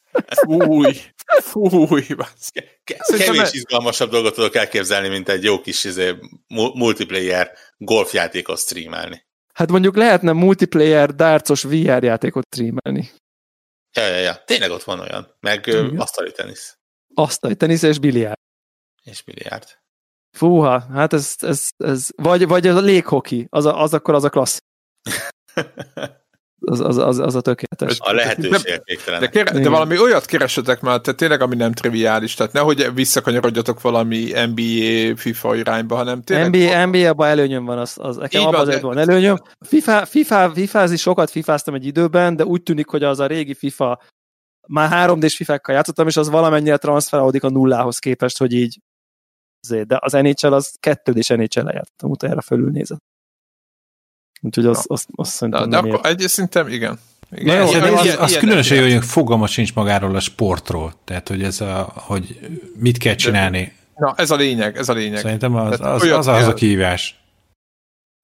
[0.48, 1.02] Fúj,
[1.41, 2.49] fúj, basz.
[2.84, 6.15] Ke- Szerintem Kevés e- izgalmasabb dolgot tudok elképzelni, mint egy jó kis izé,
[6.48, 9.26] mu- multiplayer golfjátékot streamelni.
[9.53, 13.11] Hát mondjuk lehetne multiplayer dartsos VR játékot streamelni.
[13.95, 14.44] Ja, ja, ja.
[14.45, 15.35] Tényleg ott van olyan.
[15.40, 15.99] Meg Igen.
[15.99, 16.77] asztali tenisz.
[17.14, 18.38] Azt a tenisz és biliárd.
[19.03, 19.81] És milliárd.
[20.38, 24.23] Fúha, hát ez, ez, ez vagy, vagy ez a léghoki, az, a, az akkor az
[24.23, 24.60] a klassz.
[26.65, 27.99] Az, az, az, az a tökéletes.
[27.99, 29.30] A lehetőségek De, végtelenek.
[29.30, 29.72] kere, de Igen.
[29.72, 35.55] valami olyat keresetek már, tehát tényleg, ami nem triviális, tehát nehogy visszakanyarodjatok valami NBA, FIFA
[35.55, 36.49] irányba, hanem tényleg...
[36.49, 39.38] NBA, NBA-ban előnyöm van, az, az nekem abban van, az de- van előnyöm.
[39.60, 44.01] FIFA, FIFA, fifázni sokat fifáztam egy időben, de úgy tűnik, hogy az a régi FIFA,
[44.68, 48.80] már 3D-s fifákkal játszottam, és az valamennyire transferálódik a nullához képest, hogy így
[49.69, 53.02] de az NHL az kettődés NHL-el játszottam, utána fölülnézett.
[54.41, 56.99] Úgyhogy az, az, az De, szerintem de nem akkor egy szintem igen.
[57.30, 57.60] Na igen.
[57.61, 60.94] jó, Szerintem az, ilyen- az ilyen különösen jó, hogy fogalma sincs magáról a sportról.
[61.03, 62.40] Tehát, hogy ez a, hogy
[62.76, 63.73] mit kell csinálni.
[63.95, 65.19] Na, ez a lényeg, ez a lényeg.
[65.19, 67.22] Szerintem az, Tehát az, az, az, kell- a kihívás.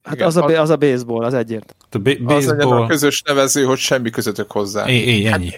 [0.04, 1.76] Hát Igen, az a, az a baseball, az egyért.
[1.90, 4.86] A ba- Az legyen a baseball, közös nevező, hogy semmi közöttök hozzá.
[4.88, 5.52] é, é, ennyi.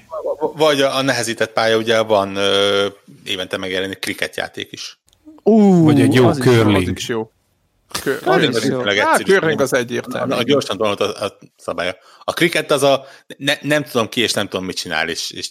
[0.56, 2.88] Vagy a, a nehezített pálya, ugye van ö,
[3.24, 5.00] évente megjelenik kriketjáték is.
[5.44, 6.98] Ú, Vagy egy jó az is kör- Az curling.
[6.98, 7.32] is jó.
[8.04, 8.80] Kö- Curling az is jó.
[8.88, 9.24] Á, egyszerű.
[9.34, 10.30] curling az egyértelmű.
[10.34, 11.96] Na, a gyorsan tanult a, a szabálya.
[12.24, 13.06] A kriket az a
[13.38, 15.50] ne, nem tudom ki, és nem tudom mit csinál, és, és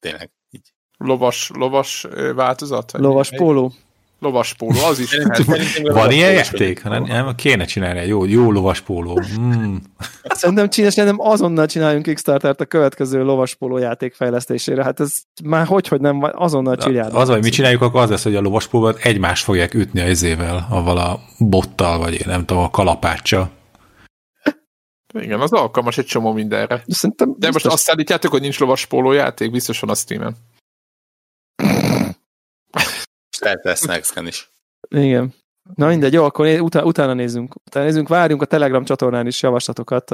[0.00, 0.72] tényleg így.
[0.96, 2.92] Lovas, lovas változat?
[2.92, 3.72] Lovas póló.
[4.18, 5.08] Lovas póló, az is.
[5.08, 6.82] Szerintem Van ilyen játék?
[6.82, 9.20] Nem, nem, kéne csinálni egy jó, jó lovas póló.
[9.40, 9.74] Mm.
[10.22, 14.82] Szerintem csinos, nem azonnal csináljunk Kickstartert a következő lovaspóló játék fejlesztésére.
[14.82, 15.14] Hát ez
[15.44, 17.14] már hogy, hogy nem, azonnal csináljuk.
[17.16, 20.66] Az, hogy mit csináljuk, akkor az lesz, hogy a lovaspólót egymást fogják ütni a izével,
[20.70, 23.50] avval a bottal, vagy én nem tudom, a kalapáccsal.
[25.20, 26.82] Igen, az alkalmas egy csomó mindenre.
[26.86, 30.36] Szerintem De most biztos- azt állítjátok, hogy nincs lovas póló játék, biztos van a Steam-en.
[33.34, 34.50] És lehet lesz next is.
[34.88, 35.34] Igen.
[35.74, 37.54] Na mindegy, jó, akkor né- utána, utána nézzünk.
[37.66, 40.10] Utána nézzünk, várjunk a Telegram csatornán is javaslatokat,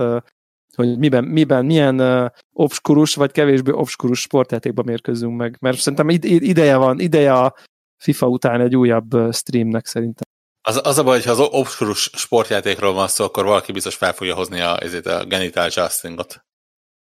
[0.75, 5.57] hogy miben, miben milyen uh, obskurus vagy kevésbé obskurus sportjátékban mérkőzzünk meg.
[5.61, 7.55] Mert szerintem id- id- ideje van, ideje a
[7.97, 10.29] FIFA után egy újabb streamnek szerintem.
[10.63, 14.13] Az, az a baj, hogy ha az obskurus sportjátékról van szó, akkor valaki biztos fel
[14.13, 16.41] fogja hozni a, ezért a genital justingot.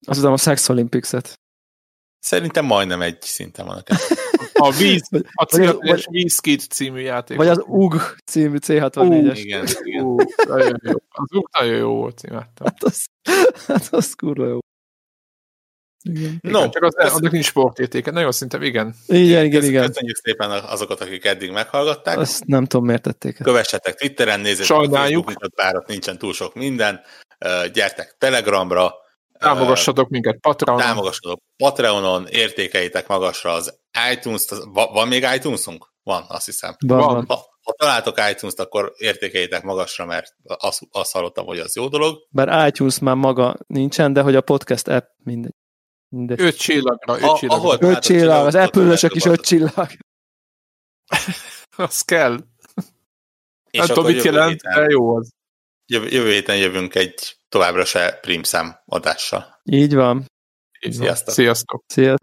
[0.06, 1.34] Azután a Sex Olympics-et.
[2.20, 3.84] Szerintem majdnem egy szinten van a.
[4.68, 7.38] A víz, a Vagy- címetes Vízkit című játék.
[7.38, 9.38] Vagy az UG című C64-es.
[9.38, 10.04] Igen, igen.
[10.04, 10.18] Ú,
[10.48, 10.94] nagyon jó.
[11.10, 12.68] Az ú, nagyon jó volt, imádtam.
[12.68, 13.06] Hát az,
[13.68, 14.60] hát az kurva jó.
[16.10, 16.38] Igen.
[16.42, 18.12] No, Igen, csak az, annak nincs sportértéke.
[18.12, 18.96] Nagyon szerintem igen.
[19.08, 19.86] Igen, igen, igen.
[19.86, 22.18] Köszönjük szépen azokat, akik eddig meghallgatták.
[22.18, 23.38] Azt nem tudom, miért tették.
[23.44, 25.32] Kövessetek Twitteren, nézzétek Sajnáljuk.
[25.56, 27.02] a ott nincsen túl sok minden.
[27.74, 28.94] Gyertek Telegramra,
[29.40, 30.84] Támogassatok minket Patreonon.
[30.86, 33.80] támogassatok Patreonon, értékeitek magasra az
[34.74, 35.92] va- Van még iTunes-unk?
[36.04, 36.76] Van, azt hiszem.
[36.88, 37.26] Van, Van.
[37.26, 42.18] Ha, ha találtok iTunes-t, akkor értékeitek magasra, mert azt, azt hallottam, hogy az jó dolog.
[42.30, 45.54] Bár iTunes már maga nincsen, de hogy a podcast app mindegy.
[46.08, 46.42] mindegy.
[46.42, 47.64] Öt csillagra, öt A- csillagra.
[47.68, 49.88] ahol- Öt csillag, az Apple-ösök is öt csillag.
[51.78, 52.38] Az kell.
[53.72, 55.30] És Nem tudom, mit jelent, héten- de jó az.
[55.86, 59.62] Jövő, jövő héten jövünk egy továbbra se prímszám adással.
[59.64, 60.26] Így van.
[60.86, 61.06] Így van.
[61.06, 61.34] Sziasztok.
[61.34, 61.84] Sziasztok.
[61.88, 62.16] Szia.